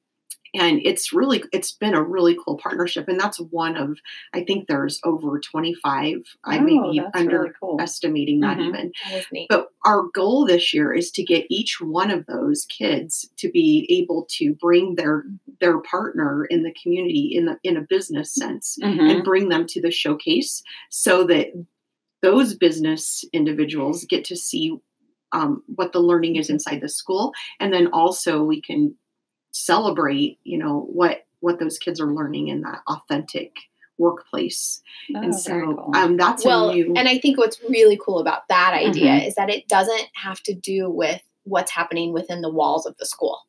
and 0.53 0.81
it's 0.83 1.13
really 1.13 1.43
it's 1.53 1.71
been 1.71 1.93
a 1.93 2.03
really 2.03 2.37
cool 2.43 2.57
partnership 2.57 3.07
and 3.07 3.19
that's 3.19 3.39
one 3.51 3.75
of 3.77 3.97
i 4.33 4.43
think 4.43 4.67
there's 4.67 4.99
over 5.03 5.39
25 5.39 6.17
i 6.45 6.59
may 6.59 6.77
Oh, 6.79 6.91
be 6.91 6.99
that's 6.99 7.25
really 7.25 7.49
cool. 7.59 7.71
underestimating 7.73 8.39
that 8.41 8.57
Mhm. 8.57 8.67
even 8.69 8.91
That 9.09 9.45
but 9.49 9.67
our 9.85 10.03
goal 10.13 10.45
this 10.45 10.73
year 10.73 10.93
is 10.93 11.11
to 11.11 11.23
get 11.23 11.45
each 11.49 11.79
one 11.81 12.11
of 12.11 12.25
those 12.25 12.65
kids 12.65 13.29
to 13.37 13.49
be 13.49 13.85
able 13.89 14.25
to 14.31 14.53
bring 14.55 14.95
their 14.95 15.25
their 15.59 15.79
partner 15.81 16.45
in 16.45 16.63
the 16.63 16.73
community 16.81 17.31
in 17.35 17.45
the 17.45 17.57
in 17.63 17.77
a 17.77 17.81
business 17.81 18.33
sense 18.33 18.77
Mhm. 18.81 19.09
and 19.11 19.23
bring 19.23 19.49
them 19.49 19.65
to 19.67 19.81
the 19.81 19.91
showcase 19.91 20.63
so 20.89 21.23
that 21.25 21.47
those 22.21 22.53
business 22.55 23.25
individuals 23.33 24.05
get 24.05 24.23
to 24.25 24.35
see 24.35 24.77
um, 25.33 25.63
what 25.67 25.93
the 25.93 25.99
learning 26.01 26.35
is 26.35 26.49
inside 26.49 26.81
the 26.81 26.89
school, 26.89 27.31
and 27.61 27.71
then 27.73 27.87
also 27.87 28.43
we 28.43 28.61
can 28.61 28.93
celebrate, 29.51 30.39
you 30.43 30.57
know, 30.57 30.87
what 30.91 31.25
what 31.39 31.59
those 31.59 31.79
kids 31.79 31.99
are 31.99 32.13
learning 32.13 32.49
in 32.49 32.61
that 32.61 32.81
authentic 32.87 33.51
workplace. 33.97 34.81
Oh, 35.15 35.21
and 35.21 35.35
so 35.35 35.59
cool. 35.75 35.91
um, 35.95 36.17
that's 36.17 36.43
well, 36.45 36.69
a 36.69 36.73
new. 36.75 36.93
and 36.95 37.07
I 37.07 37.17
think 37.19 37.37
what's 37.37 37.59
really 37.69 37.99
cool 38.03 38.19
about 38.19 38.47
that 38.49 38.73
idea 38.73 39.11
Mhm. 39.11 39.27
is 39.27 39.35
that 39.35 39.49
it 39.49 39.67
doesn't 39.67 40.07
have 40.13 40.41
to 40.43 40.53
do 40.53 40.89
with 40.89 41.21
what's 41.43 41.71
happening 41.71 42.13
within 42.13 42.41
the 42.41 42.49
walls 42.51 42.85
of 42.85 42.95
the 42.97 43.05
school, 43.05 43.39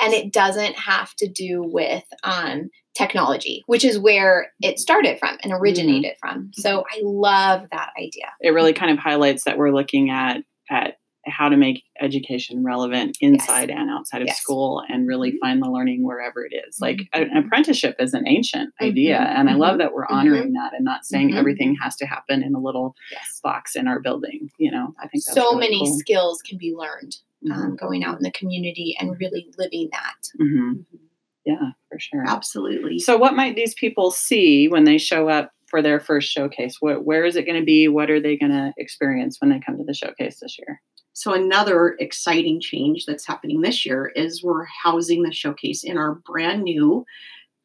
and 0.00 0.12
it 0.12 0.32
doesn't 0.32 0.76
have 0.76 1.14
to 1.16 1.28
do 1.28 1.62
with 1.62 2.04
um, 2.22 2.70
technology, 2.94 3.62
which 3.66 3.84
is 3.84 3.98
where 3.98 4.52
it 4.60 4.78
started 4.78 5.18
from 5.18 5.38
and 5.42 5.52
originated 5.52 6.12
from. 6.20 6.50
So 6.54 6.84
I 6.92 7.00
love 7.02 7.68
that 7.72 7.90
idea. 7.98 8.26
it 8.40 8.50
really 8.50 8.72
kind 8.72 8.90
of 8.92 8.98
highlights 8.98 9.44
that 9.44 9.58
we're 9.58 9.72
looking 9.72 10.10
at 10.10 10.42
at 10.70 10.98
how 11.26 11.48
to 11.48 11.56
make 11.56 11.84
education 12.00 12.64
relevant 12.64 13.16
inside 13.20 13.70
and 13.70 13.90
outside 13.90 14.22
of 14.22 14.26
Yes. 14.28 14.40
school 14.40 14.82
and 14.88 15.06
really 15.06 15.32
Mhm. 15.32 15.38
find 15.40 15.62
the 15.62 15.70
learning 15.70 16.02
wherever 16.04 16.44
it 16.44 16.52
is 16.66 16.78
like 16.80 17.08
Mhm. 17.14 17.30
an 17.30 17.36
apprenticeship 17.36 17.96
is 18.00 18.12
an 18.14 18.26
ancient 18.26 18.72
idea 18.80 19.18
Mhm. 19.18 19.38
and 19.38 19.50
i 19.50 19.54
love 19.54 19.76
Mhm. 19.76 19.78
that 19.78 19.92
we're 19.94 20.06
honoring 20.08 20.52
that 20.54 20.72
and 20.74 20.84
not 20.84 21.04
saying 21.04 21.34
everything 21.34 21.76
has 21.76 21.94
to 21.96 22.06
happen 22.06 22.42
in 22.42 22.54
a 22.54 22.60
little 22.60 22.96
Yes. 23.12 23.40
box 23.42 23.76
in 23.76 23.86
our 23.86 24.00
building 24.00 24.50
you 24.58 24.70
know 24.70 24.94
i 24.98 25.06
think 25.08 25.24
that's 25.24 25.34
So 25.34 25.50
really 25.50 25.60
many 25.60 25.78
cool. 25.78 25.98
skills 25.98 26.42
can 26.42 26.58
be 26.58 26.74
learned 26.74 27.16
um, 27.52 27.74
going 27.74 28.04
out 28.04 28.16
in 28.18 28.22
the 28.22 28.30
community 28.30 28.96
and 29.00 29.18
really 29.18 29.50
living 29.58 29.88
that. 29.90 30.28
Yeah 31.44 31.72
for 31.88 31.98
sure 31.98 32.24
Absolutely. 32.26 32.98
so 33.00 33.16
what 33.16 33.34
might 33.34 33.56
these 33.56 33.74
people 33.74 34.10
see 34.12 34.68
when 34.68 34.84
they 34.84 34.96
show 34.98 35.28
up 35.28 35.52
for 35.72 35.82
their 35.82 35.98
first 35.98 36.30
showcase? 36.30 36.76
What, 36.80 37.06
where 37.06 37.24
is 37.24 37.34
it 37.34 37.46
going 37.46 37.58
to 37.58 37.64
be? 37.64 37.88
What 37.88 38.10
are 38.10 38.20
they 38.20 38.36
going 38.36 38.52
to 38.52 38.74
experience 38.76 39.38
when 39.40 39.50
they 39.50 39.58
come 39.58 39.78
to 39.78 39.84
the 39.84 39.94
showcase 39.94 40.38
this 40.38 40.58
year? 40.58 40.80
So 41.14 41.32
another 41.32 41.96
exciting 41.98 42.60
change 42.60 43.06
that's 43.06 43.26
happening 43.26 43.62
this 43.62 43.86
year 43.86 44.12
is 44.14 44.44
we're 44.44 44.66
housing 44.66 45.22
the 45.22 45.32
showcase 45.32 45.82
in 45.82 45.96
our 45.96 46.16
brand 46.26 46.62
new 46.62 47.06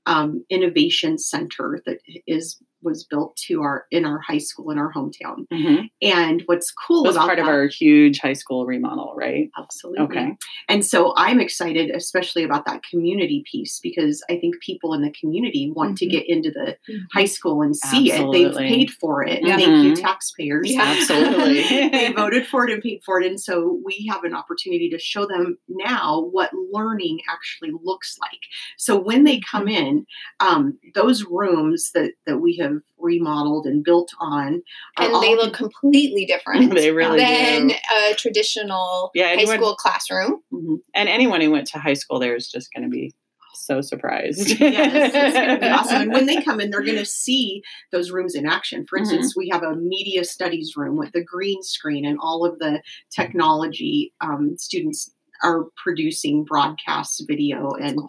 um, 0.05 0.45
innovation 0.49 1.17
center 1.17 1.81
that 1.85 1.99
is 2.25 2.57
was 2.81 3.03
built 3.03 3.35
to 3.47 3.61
our 3.61 3.85
in 3.91 4.05
our 4.05 4.19
high 4.19 4.37
school 4.37 4.71
in 4.71 4.77
our 4.77 4.91
hometown. 4.93 5.45
Mhm. 5.51 5.89
And 6.01 6.43
what's 6.45 6.71
cool 6.71 7.03
was 7.03 7.15
about 7.15 7.25
part 7.27 7.39
of 7.39 7.47
our 7.47 7.67
huge 7.67 8.19
high 8.19 8.33
school 8.33 8.65
remodel 8.65 9.13
right 9.17 9.49
absolutely. 9.57 10.03
okay 10.05 10.37
And 10.69 10.85
so 10.85 11.13
I'm 11.17 11.39
excited, 11.39 11.89
especially 11.91 12.43
about 12.43 12.65
that 12.65 12.81
community 12.83 13.43
piece, 13.51 13.79
because 13.81 14.23
I 14.29 14.37
think 14.37 14.55
people 14.61 14.93
in 14.93 15.01
the 15.01 15.11
community 15.11 15.71
want 15.75 15.97
to 15.99 16.05
Mhm. 16.05 16.11
get 16.11 16.29
into 16.29 16.51
the 16.51 16.77
high 17.13 17.25
school 17.25 17.61
and 17.61 17.75
see 17.75 18.11
it. 18.11 18.31
They've 18.31 18.53
paid 18.55 18.91
for 18.91 19.23
it. 19.23 19.39
Yeah. 19.43 19.57
Thank 19.57 19.83
you, 19.85 19.91
Mhm. 19.93 20.01
taxpayers. 20.01 20.71
Yeah. 20.71 20.83
Absolutely. 20.83 21.61
they 21.91 22.11
voted 22.13 22.45
for 22.47 22.67
it 22.67 22.73
and 22.73 22.81
paid 22.81 23.01
for 23.05 23.19
it. 23.21 23.25
And 23.27 23.39
so 23.39 23.79
we 23.85 24.07
have 24.09 24.23
an 24.23 24.33
opportunity 24.33 24.89
to 24.89 24.99
show 24.99 25.25
them 25.25 25.57
now 25.67 26.21
what 26.31 26.51
learning 26.71 27.19
actually 27.29 27.71
looks 27.83 28.17
like. 28.19 28.39
So 28.77 28.97
when 28.99 29.23
they 29.23 29.39
come 29.39 29.67
in, 29.67 30.05
um, 30.39 30.77
those 30.95 31.23
rooms 31.25 31.91
that, 31.93 32.11
that 32.25 32.39
we 32.39 32.55
have 32.57 32.66
remodeled 32.97 33.65
and 33.65 33.83
built 33.83 34.11
on 34.19 34.61
And 34.97 35.13
they 35.23 35.35
look 35.35 35.53
completely 35.53 36.25
different 36.25 36.73
They 36.73 36.91
really 36.91 37.19
than 37.19 37.67
do. 37.67 37.73
a 38.11 38.13
traditional 38.15 39.11
Yeah, 39.13 39.35
high 39.35 39.45
school 39.45 39.75
classroom. 39.75 40.41
Mhm. 40.53 40.77
And 40.95 41.09
anyone 41.09 41.41
who 41.41 41.51
went 41.51 41.67
to 41.67 41.79
high 41.79 41.93
school 41.93 42.19
there 42.19 42.35
is 42.35 42.49
just 42.49 42.73
going 42.73 42.83
to 42.83 42.89
be 42.89 43.13
so 43.53 43.81
surprised. 43.81 44.59
yes, 44.59 45.11
it's 45.13 45.33
going 45.35 45.49
to 45.49 45.57
be 45.59 45.67
awesome. 45.77 46.01
And 46.03 46.13
when 46.13 46.25
they 46.27 46.41
come 46.43 46.59
in, 46.61 46.69
they're 46.69 46.83
going 46.83 46.97
to 46.97 47.05
see 47.05 47.63
those 47.91 48.11
rooms 48.11 48.35
in 48.35 48.45
action. 48.45 48.85
For 48.85 48.97
Mhm. 48.97 49.01
instance, 49.01 49.35
we 49.35 49.49
have 49.51 49.63
a 49.63 49.75
media 49.75 50.23
studies 50.25 50.73
room 50.77 50.95
with 50.95 51.11
the 51.11 51.23
green 51.23 51.61
screen 51.63 52.05
and 52.05 52.17
all 52.21 52.45
of 52.45 52.59
the 52.59 52.81
technology. 53.09 54.13
Um, 54.21 54.55
students 54.57 55.11
are 55.43 55.65
producing 55.81 56.43
broadcasts, 56.43 57.21
video, 57.27 57.71
and 57.71 57.99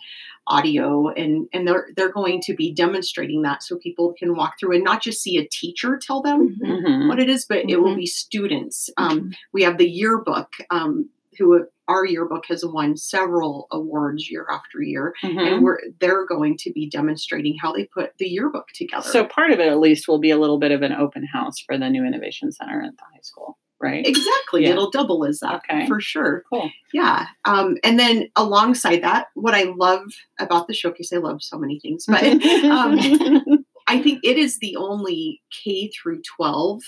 audio, 0.47 1.09
and 1.09 1.47
and 1.53 1.67
they're 1.69 1.89
they're 1.97 2.13
going 2.13 2.41
to 2.43 2.55
be 2.55 2.73
demonstrating 2.73 3.43
that 3.43 3.63
so 3.63 3.77
people 3.79 4.15
can 4.19 4.35
walk 4.37 4.59
through 4.59 4.75
and 4.75 4.85
not 4.85 5.03
just 5.03 5.23
see 5.23 5.37
a 5.39 5.47
teacher 5.49 5.99
tell 6.01 6.23
them 6.23 6.57
Mhm. 6.63 6.83
Mhm. 6.85 7.09
what 7.09 7.21
it 7.21 7.29
is, 7.29 7.45
but 7.47 7.69
it 7.69 7.81
will 7.81 7.93
Mhm. 7.95 7.97
be 7.99 8.07
students. 8.07 8.91
Um, 8.97 9.33
we 9.53 9.63
have 9.63 9.79
the 9.79 9.89
yearbook. 9.89 10.53
Um, 10.71 11.11
who 11.39 11.65
our 11.87 12.05
yearbook 12.05 12.47
has 12.49 12.65
won 12.67 12.97
several 12.97 13.69
awards 13.71 14.29
year 14.29 14.45
after 14.51 14.83
year 14.83 15.15
Mhm. 15.23 15.39
and 15.39 15.63
we're 15.63 15.79
they're 16.01 16.27
going 16.27 16.57
to 16.59 16.73
be 16.73 16.89
demonstrating 16.91 17.57
how 17.63 17.73
they 17.73 17.85
put 17.85 18.11
the 18.19 18.27
yearbook 18.27 18.67
together. 18.75 19.09
So 19.09 19.25
part 19.25 19.53
of 19.53 19.61
it, 19.61 19.69
at 19.69 19.79
least, 19.79 20.09
will 20.09 20.19
be 20.19 20.31
a 20.31 20.37
little 20.39 20.59
bit 20.59 20.73
of 20.73 20.83
an 20.83 20.93
open 20.93 21.25
house 21.25 21.61
for 21.61 21.79
the 21.79 21.89
new 21.89 22.05
innovation 22.05 22.51
center 22.51 22.83
at 22.83 22.97
the 22.97 23.05
high 23.05 23.21
school, 23.23 23.57
right? 23.81 24.07
exactly, 24.07 24.63
Yeah. 24.65 24.71
it'll 24.71 24.91
double 24.91 25.25
as 25.25 25.41
that 25.41 25.57
Okay. 25.71 25.87
for 25.87 26.01
sure. 26.01 26.45
Cool. 26.51 26.71
Yeah, 26.93 27.27
um, 27.45 27.77
and 27.85 27.99
then 27.99 28.29
alongside 28.37 29.03
that, 29.03 29.29
what 29.35 29.55
I 29.55 29.65
love 29.77 30.03
about 30.39 30.67
the 30.69 30.75
showcase, 30.75 31.13
I 31.13 31.19
love 31.19 31.43
so 31.43 31.59
many 31.59 31.79
things, 31.81 32.07
but 32.07 32.23
um, 32.65 32.99
I 33.87 34.01
think 34.03 34.21
it 34.25 34.37
is 34.37 34.59
the 34.59 34.77
only 34.77 35.43
K 35.51 35.89
through 35.91 36.23
twelve. 36.23 36.83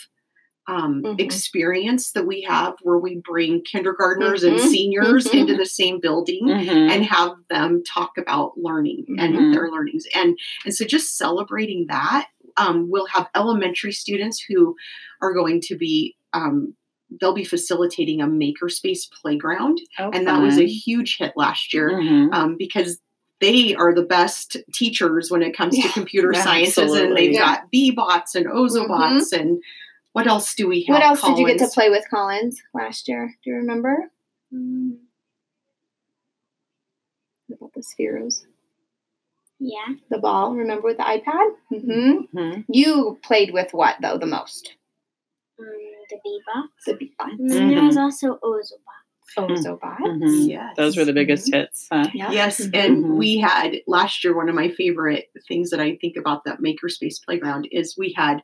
Um, 0.66 1.02
Mhm. 1.02 1.20
experience 1.20 2.12
that 2.12 2.26
we 2.26 2.42
have 2.42 2.74
where 2.82 2.98
we 2.98 3.16
bring 3.16 3.62
kindergartners 3.62 4.44
and 4.44 4.56
Mhm. 4.56 4.68
seniors 4.68 5.24
Mhm. 5.26 5.40
into 5.40 5.56
the 5.56 5.66
same 5.66 5.98
building 5.98 6.46
Mhm. 6.46 6.90
and 6.92 7.04
have 7.06 7.32
them 7.48 7.82
talk 7.82 8.16
about 8.16 8.56
learning 8.56 9.04
and 9.18 9.34
Mhm. 9.34 9.52
their 9.52 9.68
learnings 9.72 10.06
and 10.14 10.38
and 10.64 10.72
so 10.72 10.84
just 10.84 11.16
celebrating 11.16 11.86
that 11.88 12.28
um, 12.56 12.88
we'll 12.88 13.06
have 13.06 13.28
elementary 13.34 13.90
students 13.90 14.38
who 14.48 14.76
are 15.22 15.32
going 15.32 15.60
to 15.62 15.76
be 15.76 16.14
um, 16.34 16.74
they'll 17.20 17.32
be 17.32 17.44
facilitating 17.44 18.20
a 18.20 18.26
makerspace 18.26 19.10
playground 19.10 19.80
Oh, 19.98 20.10
and 20.10 20.26
that 20.26 20.40
was 20.40 20.58
a 20.58 20.66
huge 20.66 21.16
hit 21.18 21.32
last 21.36 21.72
year 21.74 21.90
Mhm. 21.92 22.32
um, 22.32 22.56
because 22.56 23.00
they 23.40 23.74
are 23.74 23.94
the 23.94 24.02
best 24.02 24.56
teachers 24.74 25.30
when 25.30 25.42
it 25.42 25.56
comes 25.56 25.76
to 25.78 25.88
computer 25.92 26.32
Yeah, 26.32 26.44
sciences 26.44 26.92
and 26.94 27.16
they've 27.16 27.32
Yeah. 27.32 27.40
got 27.56 27.70
Bee-Bots 27.70 28.34
and 28.34 28.46
ozobots 28.46 29.32
and 29.32 29.62
what 30.12 30.26
else 30.26 30.54
do 30.54 30.68
we 30.68 30.82
have 30.84 30.94
What 30.94 31.02
else 31.02 31.22
did 31.22 31.38
you 31.38 31.46
get 31.46 31.58
to 31.58 31.68
play 31.68 31.88
with 31.90 32.04
Collins 32.10 32.62
last 32.74 33.08
year? 33.08 33.34
Do 33.42 33.50
you 33.50 33.56
remember? 33.56 34.10
Mm, 34.52 34.98
What 37.48 37.56
about 37.56 37.72
the 37.74 37.80
spheros? 37.80 38.44
yeah. 39.58 39.94
The 40.10 40.18
ball, 40.18 40.54
remember 40.54 40.82
with 40.88 40.96
the 40.98 41.02
iPad? 41.04 41.54
Mm-hmm. 41.72 42.36
Mhm. 42.38 42.64
You 42.68 43.18
played 43.22 43.52
with 43.52 43.72
what 43.72 43.96
though 44.00 44.18
the 44.18 44.26
most? 44.26 44.74
Um, 45.58 45.66
the 46.10 46.16
bebop. 46.16 46.64
The 46.86 46.92
beatbox. 46.94 47.38
And 47.38 47.50
then 47.50 47.68
there 47.68 47.82
was 47.84 47.96
also 47.96 48.38
Ozobot. 48.42 48.78
Ozobot. 49.38 49.98
Mhm. 50.00 50.48
Yes. 50.48 50.74
Those 50.76 50.96
were 50.96 51.04
the 51.04 51.12
biggest 51.12 51.52
hits. 51.54 51.86
Huh? 51.92 52.08
Yeah. 52.12 52.32
Yes, 52.32 52.60
Mhm. 52.60 52.78
and 52.84 53.16
we 53.16 53.38
had 53.38 53.76
last 53.86 54.24
year 54.24 54.36
one 54.36 54.48
of 54.48 54.54
my 54.54 54.70
favorite 54.70 55.30
things 55.46 55.70
that 55.70 55.80
I 55.80 55.96
think 55.96 56.16
about 56.16 56.44
that 56.44 56.60
makerspace 56.60 57.24
playground 57.24 57.68
is 57.70 57.96
we 57.96 58.12
had 58.12 58.42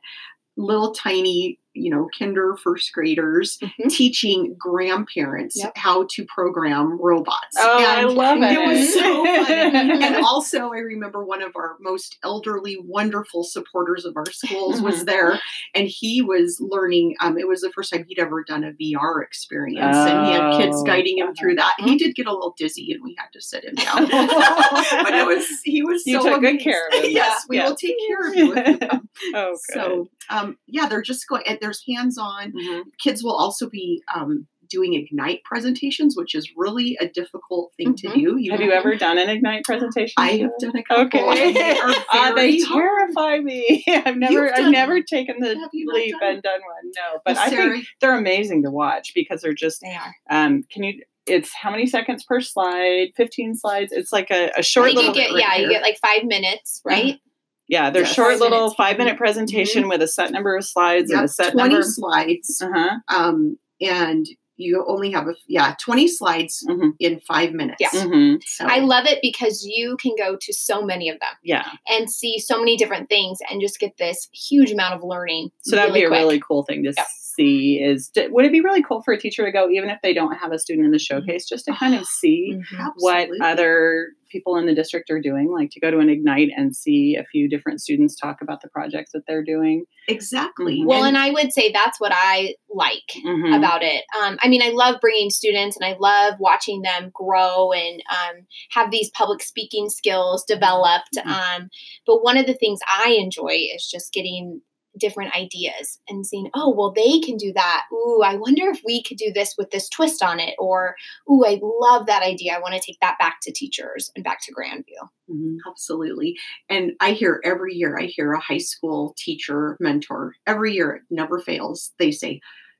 little 0.55 0.93
tiny, 0.93 1.59
you 1.77 1.89
know, 1.89 2.07
kinder 2.17 2.55
first 2.63 2.91
graders 2.93 3.57
Mhm. 3.61 3.89
teaching 3.89 4.55
grandparents 4.59 5.57
Yep. 5.57 5.73
how 5.77 6.05
to 6.11 6.25
program 6.25 6.97
robots. 7.01 7.55
Oh, 7.57 7.83
I 7.85 8.03
love 8.03 8.39
it. 8.41 8.51
It 8.51 8.67
was 8.67 8.93
so 8.93 9.25
fun. 9.25 10.01
and 10.03 10.15
also, 10.17 10.71
I 10.73 10.79
remember 10.79 11.23
one 11.23 11.41
of 11.41 11.55
our 11.55 11.75
most 11.79 12.17
elderly, 12.23 12.77
wonderful 12.83 13.43
supporters 13.43 14.05
of 14.05 14.15
our 14.17 14.29
schools 14.31 14.81
was 14.81 15.05
there, 15.05 15.39
and 15.75 15.87
he 15.87 16.21
was 16.21 16.57
learning. 16.59 17.15
Um, 17.21 17.37
it 17.37 17.47
was 17.47 17.61
the 17.61 17.71
first 17.71 17.91
time 17.93 18.05
he'd 18.07 18.19
ever 18.19 18.43
done 18.43 18.63
a 18.63 18.71
VR 18.73 19.21
experience, 19.21 19.95
and 19.95 20.27
he 20.27 20.33
had 20.33 20.57
kids 20.57 20.77
Oh, 20.79 20.83
guiding 20.83 21.17
him 21.19 21.33
through 21.35 21.55
that. 21.55 21.75
He 21.79 21.97
did 21.97 22.15
get 22.15 22.27
a 22.27 22.31
little 22.33 22.53
dizzy, 22.57 22.91
and 22.91 23.03
we 23.03 23.15
had 23.17 23.27
to 23.33 23.41
sit 23.41 23.63
him 23.63 23.75
down. 23.75 24.07
but 24.09 25.13
it 25.13 25.25
was 25.25 25.45
he 25.63 25.83
was 25.83 26.03
You 26.05 26.21
so 26.21 26.29
took 26.29 26.41
good 26.41 26.59
care 26.59 26.87
of 26.87 26.93
him. 27.03 27.11
yes, 27.11 27.45
we 27.49 27.57
Yeah. 27.57 27.67
will 27.69 27.75
take 27.75 27.95
care 28.07 28.27
of 28.29 28.35
you. 28.35 28.53
if 28.55 28.67
you 28.67 28.77
come. 28.87 29.09
Oh, 29.33 29.49
good. 29.51 29.59
so 29.73 30.09
um, 30.29 30.57
yeah, 30.67 30.87
they're 30.87 31.01
just 31.01 31.27
going. 31.27 31.43
and 31.47 31.57
There's 31.67 31.83
hands-on. 31.87 32.53
Mhm. 32.53 32.83
Kids 33.03 33.23
will 33.23 33.35
also 33.35 33.69
be 33.69 34.01
um, 34.13 34.47
doing 34.69 34.95
Ignite 34.95 35.43
presentations, 35.45 36.15
which 36.17 36.35
is 36.35 36.49
really 36.57 36.97
a 36.99 37.07
difficult 37.07 37.71
thing 37.77 37.95
to 37.95 38.07
Mhm. 38.09 38.13
do. 38.15 38.37
You 38.37 38.51
Have 38.51 38.59
you 38.61 38.71
ever 38.71 38.95
done 38.95 39.17
an 39.17 39.29
Ignite 39.29 39.63
presentation? 39.63 40.13
I 40.17 40.31
have 40.39 40.51
done 40.59 40.75
a 40.75 40.83
couple. 40.83 41.03
Okay. 41.29 41.53
they 41.53 41.79
Ah, 42.11 42.33
they 42.35 42.59
terrify 42.59 43.39
me. 43.39 43.83
I've 43.87 44.17
never, 44.17 44.53
I've 44.53 44.71
never 44.71 45.01
taken 45.01 45.39
the 45.39 45.57
Have 45.57 45.69
you 45.73 45.85
not 45.85 45.95
leap 45.95 46.15
done 46.19 46.33
and 46.33 46.43
done 46.43 46.59
one. 46.61 46.91
No, 46.97 47.19
but 47.25 47.35
Well, 47.35 47.45
I 47.45 47.49
think 47.49 47.85
they're 48.01 48.17
amazing 48.17 48.63
to 48.63 48.69
watch 48.71 49.11
because 49.15 49.41
they're 49.41 49.53
just. 49.53 49.81
They 49.81 49.95
are. 49.95 50.15
Um, 50.29 50.63
can 50.71 50.83
you? 50.83 51.01
It's 51.25 51.53
how 51.53 51.71
many 51.71 51.85
seconds 51.87 52.23
per 52.23 52.39
slide? 52.41 53.09
Fifteen 53.17 53.53
slides. 53.55 53.91
It's 53.91 54.13
like 54.13 54.29
a 54.31 54.63
short 54.63 54.87
think 54.87 54.97
little. 54.97 55.13
get 55.13 55.31
yeah, 55.31 55.55
you 55.57 55.69
get 55.69 55.81
like 55.81 55.97
five 55.99 56.23
minutes, 56.23 56.81
right? 56.85 57.19
Yeah, 57.67 57.89
they're 57.89 58.03
Yes. 58.03 58.13
short 58.13 58.33
Five 58.33 58.39
little 58.39 58.57
minutes. 58.59 58.75
five 58.75 58.97
minute 58.97 59.17
presentation 59.17 59.87
with 59.89 60.01
a 60.01 60.07
set 60.07 60.31
number 60.31 60.55
of 60.55 60.65
slides 60.65 61.11
and 61.11 61.25
a 61.25 61.27
set 61.27 61.53
20 61.53 61.69
number. 61.69 61.79
Of 61.79 61.93
slides. 61.93 62.61
Uh 62.61 62.69
huh. 62.73 62.95
Um, 63.07 63.57
and 63.81 64.25
you 64.59 64.83
only 64.87 65.11
have 65.11 65.27
a 65.27 65.35
yeah 65.47 65.75
20 65.79 66.07
slides 66.07 66.65
Mhm. 66.67 66.93
in 66.99 67.19
five 67.19 67.53
minutes. 67.53 67.77
Yeah. 67.79 67.89
Mhm. 67.89 68.41
So 68.43 68.65
I 68.65 68.79
love 68.79 69.05
it 69.05 69.19
because 69.21 69.63
you 69.63 69.97
can 69.97 70.13
go 70.17 70.35
to 70.41 70.51
so 70.53 70.81
many 70.81 71.09
of 71.09 71.19
them 71.19 71.29
Yeah. 71.43 71.63
and 71.87 72.09
see 72.09 72.39
so 72.39 72.57
many 72.57 72.75
different 72.75 73.07
things 73.07 73.37
and 73.51 73.61
just 73.61 73.79
get 73.79 73.97
this 73.99 74.27
huge 74.33 74.71
amount 74.71 74.95
of 74.95 75.03
learning. 75.03 75.51
So 75.61 75.75
that'd 75.75 75.93
be 75.93 76.03
a 76.03 76.07
quick. 76.07 76.17
really 76.19 76.39
cool 76.39 76.63
thing 76.63 76.83
to 76.85 76.93
Yep. 76.97 77.05
See. 77.37 77.79
Is 77.83 78.09
d- 78.09 78.27
would 78.29 78.45
it 78.45 78.51
be 78.51 78.61
really 78.61 78.83
cool 78.83 79.01
for 79.03 79.13
a 79.13 79.19
teacher 79.19 79.45
to 79.45 79.51
go, 79.51 79.69
even 79.69 79.89
if 79.89 79.99
they 80.03 80.13
don't 80.13 80.35
have 80.35 80.51
a 80.51 80.59
student 80.59 80.85
in 80.85 80.91
the 80.91 80.99
showcase, 80.99 81.47
just 81.47 81.65
to 81.65 81.73
kind 81.73 81.95
of 81.95 82.05
see 82.19 82.53
Mhm. 82.55 82.93
what 82.97 83.15
Absolutely. 83.15 83.39
other 83.47 84.07
people 84.29 84.57
in 84.57 84.65
the 84.65 84.75
district 84.75 85.09
are 85.09 85.21
doing, 85.21 85.49
like 85.49 85.69
to 85.71 85.79
go 85.79 85.89
to 85.89 85.99
an 85.99 86.09
ignite 86.09 86.49
and 86.57 86.75
see 86.75 87.15
a 87.15 87.23
few 87.23 87.47
different 87.47 87.79
students 87.79 88.13
talk 88.19 88.41
about 88.41 88.61
the 88.61 88.67
projects 88.67 89.11
that 89.13 89.21
they're 89.25 89.43
doing. 89.43 89.85
exactly. 90.09 90.79
Mhm. 90.81 90.85
Well, 90.85 91.03
and 91.03 91.17
I 91.17 91.31
would 91.31 91.51
say 91.53 91.69
that's 91.71 91.99
what 91.99 92.11
I 92.15 92.55
like 92.73 93.09
Mhm. 93.25 93.55
about 93.57 93.83
it. 93.83 94.03
Um, 94.21 94.37
I 94.41 94.47
mean, 94.47 94.61
I 94.61 94.69
love 94.69 95.01
bringing 95.01 95.29
students 95.29 95.75
and 95.77 95.85
I 95.85 95.97
love 95.99 96.35
watching 96.39 96.81
them 96.81 97.11
grow 97.13 97.71
and 97.73 98.01
um, 98.09 98.47
have 98.71 98.89
these 98.89 99.09
public 99.11 99.41
speaking 99.43 99.89
skills 99.89 100.45
developed. 100.45 101.15
Mhm. 101.17 101.25
Um, 101.27 101.69
but 102.05 102.23
one 102.23 102.37
of 102.37 102.45
the 102.45 102.53
things 102.53 102.79
I 102.87 103.17
enjoy 103.19 103.67
is 103.75 103.85
just 103.89 104.13
getting 104.13 104.61
different 104.97 105.35
ideas 105.35 105.99
and 106.07 106.25
seeing, 106.25 106.49
oh, 106.53 106.73
well, 106.75 106.91
they 106.91 107.19
can 107.19 107.37
do 107.37 107.51
that. 107.53 107.83
Ooh, 107.93 108.21
I 108.23 108.35
wonder 108.35 108.69
if 108.69 108.81
we 108.85 109.03
could 109.03 109.17
do 109.17 109.31
this 109.33 109.55
with 109.57 109.71
this 109.71 109.89
twist 109.89 110.23
on 110.23 110.39
it. 110.39 110.55
Or, 110.59 110.95
ooh, 111.29 111.43
I 111.45 111.59
love 111.61 112.07
that 112.07 112.23
idea. 112.23 112.53
I 112.55 112.59
want 112.59 112.73
to 112.75 112.81
take 112.85 112.99
that 113.01 113.17
back 113.19 113.37
to 113.43 113.51
teachers 113.53 114.11
and 114.15 114.23
back 114.23 114.39
to 114.43 114.53
Grandview. 114.53 115.07
Mhm. 115.29 115.57
Absolutely. 115.69 116.37
And 116.69 116.93
I 116.99 117.11
hear 117.11 117.41
every 117.43 117.75
year, 117.75 117.97
I 117.99 118.05
hear 118.05 118.33
a 118.33 118.39
high 118.39 118.57
school 118.59 119.13
teacher 119.17 119.77
mentor, 119.79 120.33
every 120.45 120.73
year, 120.73 120.95
it 120.95 121.01
never 121.09 121.39
fails. 121.39 121.93
They 121.99 122.11
say, 122.11 122.39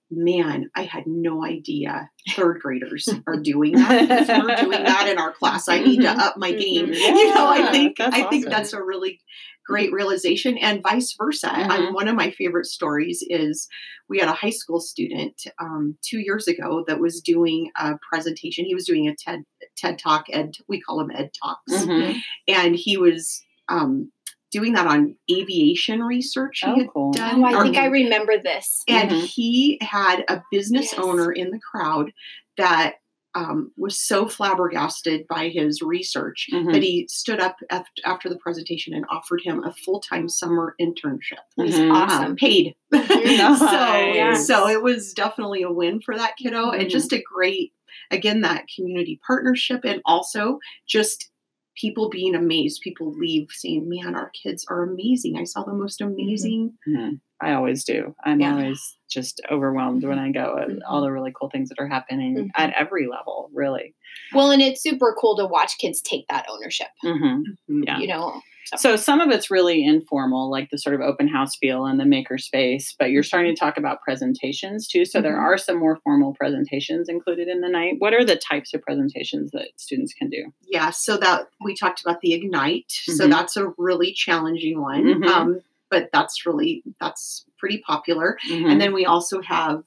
Man, 0.10 0.70
I 0.74 0.84
had 0.84 1.04
no 1.06 1.44
idea 1.44 2.10
third 2.30 2.62
graders 2.62 3.10
are 3.28 3.36
doing 3.42 3.74
that. 3.74 4.08
We're 4.30 4.56
doing 4.56 4.84
that 4.86 5.10
in 5.10 5.18
our 5.18 5.34
class. 5.34 5.68
I 5.68 5.80
need 5.80 5.98
to 6.00 6.08
Mhm. 6.08 6.18
up 6.18 6.38
my 6.38 6.54
game. 6.54 6.88
Mhm. 6.88 6.94
You 7.18 7.36
know, 7.36 7.46
I 7.48 7.72
think 7.74 8.00
I 8.00 8.24
think 8.30 8.46
that's 8.46 8.72
a 8.72 8.82
really 8.82 9.20
great 9.68 9.92
realization 9.92 10.58
and 10.58 10.82
vice 10.82 11.14
versa. 11.18 11.48
Mhm. 11.50 11.70
Um, 11.70 11.94
one 11.94 12.08
of 12.08 12.16
my 12.16 12.32
favorite 12.32 12.66
stories 12.68 13.24
is 13.30 13.68
we 14.10 14.18
had 14.20 14.30
a 14.30 14.34
high 14.34 14.50
school 14.52 14.80
student 14.80 15.44
um, 15.60 15.98
two 16.02 16.20
years 16.20 16.48
ago 16.48 16.86
that 16.88 17.00
was 17.02 17.20
doing 17.22 17.70
a 17.76 17.96
presentation. 18.10 18.64
He 18.66 18.74
was 18.74 18.86
doing 18.86 19.08
a 19.10 19.16
TED 19.16 19.44
TED 19.76 20.00
Talk, 20.00 20.26
Ed 20.32 20.54
we 20.70 20.80
call 20.80 20.98
them 21.00 21.12
Ed 21.14 21.32
Talks 21.44 21.74
Mhm. 21.86 22.16
and 22.48 22.76
he 22.76 22.98
was 22.98 23.44
um, 23.70 24.12
doing 24.50 24.72
that 24.74 24.88
on 24.88 25.16
aviation 25.30 26.02
research 26.02 26.62
he 26.64 26.72
Oh, 26.72 26.76
had 26.80 26.88
cool. 26.94 27.12
done. 27.12 27.44
Oh, 27.44 27.46
I 27.46 27.64
think 27.64 27.76
I 27.78 27.88
remember 27.88 28.38
this. 28.42 28.84
and 28.88 29.12
Mhm. 29.12 29.26
he 29.26 29.78
had 29.82 30.24
a 30.30 30.42
business 30.52 30.94
Yes. 30.94 31.00
owner 31.00 31.32
in 31.34 31.52
the 31.52 31.60
crowd 31.60 32.14
that 32.56 32.96
um, 33.38 33.72
was 33.78 34.00
so 34.00 34.28
flabbergasted 34.28 35.28
by 35.28 35.50
his 35.50 35.82
research 35.82 36.48
Mhm. 36.52 36.74
that 36.74 36.82
he 36.84 37.08
stood 37.08 37.40
up 37.40 37.58
af- 37.70 37.86
after 38.06 38.30
the 38.30 38.38
presentation 38.38 38.94
and 38.94 39.06
offered 39.10 39.42
him 39.44 39.64
a 39.64 39.74
full-time 39.74 40.28
summer 40.28 40.76
internship 40.82 41.44
It 41.58 41.64
was 41.64 41.76
Mhm. 41.76 41.92
uh, 41.92 41.94
awesome. 41.94 42.36
paid 42.36 42.76
Nice. 42.92 43.60
so 43.60 44.34
so 44.54 44.68
it 44.68 44.82
was 44.82 45.14
definitely 45.14 45.62
a 45.62 45.72
win 45.72 46.02
for 46.02 46.16
that 46.18 46.36
kiddo 46.38 46.72
Mhm. 46.72 46.80
and 46.82 46.90
just 46.90 47.14
a 47.14 47.22
great 47.22 47.74
again 48.12 48.42
that 48.42 48.66
community 48.76 49.20
partnership 49.26 49.82
and 49.84 50.02
also 50.06 50.60
just 50.88 51.30
people 51.76 52.10
being 52.10 52.34
amazed 52.34 52.82
people 52.82 53.14
leave 53.14 53.48
saying 53.52 53.88
man 53.88 54.16
our 54.16 54.32
kids 54.32 54.66
are 54.70 54.82
amazing 54.84 55.38
i 55.38 55.44
saw 55.44 55.64
the 55.64 55.74
most 55.74 56.02
amazing 56.02 56.74
Mhm. 56.88 57.20
I 57.42 57.54
always 57.54 57.84
do. 57.84 58.16
I'm 58.24 58.40
Yeah. 58.40 58.54
always 58.56 58.96
just 59.10 59.42
overwhelmed 59.52 60.04
when 60.04 60.20
I 60.20 60.32
go 60.32 60.58
at 60.60 60.68
Mhm. 60.70 60.80
all 60.88 61.02
the 61.02 61.12
really 61.12 61.32
cool 61.40 61.50
things 61.50 61.70
that 61.70 61.80
are 61.80 61.88
happening 61.88 62.36
Mhm. 62.36 62.50
at 62.56 62.74
every 62.74 63.08
level, 63.08 63.50
really. 63.54 63.94
Well, 64.34 64.52
and 64.52 64.62
it's 64.62 64.82
super 64.82 65.16
cool 65.20 65.38
to 65.38 65.46
watch 65.46 65.78
kids 65.78 66.02
take 66.02 66.28
that 66.30 66.46
ownership, 66.50 66.88
hmm 67.02 67.44
Mhm. 67.70 67.86
Yeah. 67.86 68.00
you 68.00 68.08
know. 68.08 68.42
So 68.76 68.98
some 68.98 69.22
of 69.22 69.30
it's 69.30 69.50
really 69.50 69.86
informal, 69.86 70.50
like 70.52 70.72
the 70.72 70.78
sort 70.78 70.94
of 70.94 71.00
open 71.00 71.30
house 71.30 71.56
feel 71.56 71.86
and 71.86 71.98
the 71.98 72.06
maker 72.06 72.38
space, 72.38 72.94
but 73.00 73.12
you're 73.12 73.24
starting 73.24 73.56
to 73.56 73.58
talk 73.58 73.78
about 73.78 74.02
presentations 74.02 74.90
too. 74.90 75.06
So 75.06 75.22
there 75.22 75.38
Mhm. 75.38 75.42
are 75.42 75.58
some 75.58 75.78
more 75.78 75.96
formal 76.04 76.34
presentations 76.34 77.08
included 77.08 77.48
in 77.48 77.62
the 77.62 77.70
night. 77.70 77.96
What 78.00 78.14
are 78.14 78.26
the 78.26 78.36
types 78.36 78.74
of 78.74 78.82
presentations 78.82 79.52
that 79.52 79.70
students 79.78 80.14
can 80.14 80.30
do? 80.30 80.52
yeah 80.70 80.90
so 80.90 81.16
that 81.16 81.48
we 81.64 81.74
talked 81.74 82.02
about 82.02 82.20
the 82.20 82.34
ignite 82.34 82.84
so 82.90 83.26
that's 83.30 83.56
a 83.56 83.68
really 83.78 84.12
challenging 84.12 84.82
one 84.82 85.24
um, 85.24 85.62
but 85.90 86.10
that's 86.14 86.46
really 86.46 86.84
that's 87.00 87.46
pretty 87.58 87.80
popular 87.80 88.38
Mhm. 88.50 88.72
and 88.72 88.82
then 88.82 88.94
we 88.94 89.06
also 89.06 89.42
have 89.42 89.84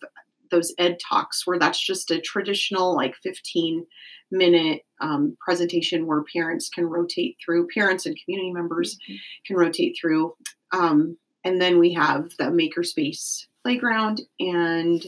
those 0.50 0.74
ed 0.78 0.98
talks 1.00 1.46
where 1.46 1.58
that's 1.58 1.80
just 1.80 2.10
a 2.10 2.20
traditional 2.20 2.94
like 2.96 3.14
15 3.22 3.86
minute 4.32 4.82
um, 5.00 5.36
presentation 5.44 6.06
where 6.06 6.22
parents 6.32 6.68
can 6.68 6.86
rotate 6.86 7.36
through 7.44 7.66
parents 7.74 8.06
and 8.06 8.16
community 8.24 8.52
members 8.52 8.98
can 9.46 9.56
rotate 9.56 9.96
through 10.00 10.34
um, 10.72 11.16
and 11.44 11.60
then 11.60 11.78
we 11.78 11.92
have 11.92 12.30
the 12.38 12.44
makerspace 12.44 13.46
playground 13.62 14.20
and 14.40 15.06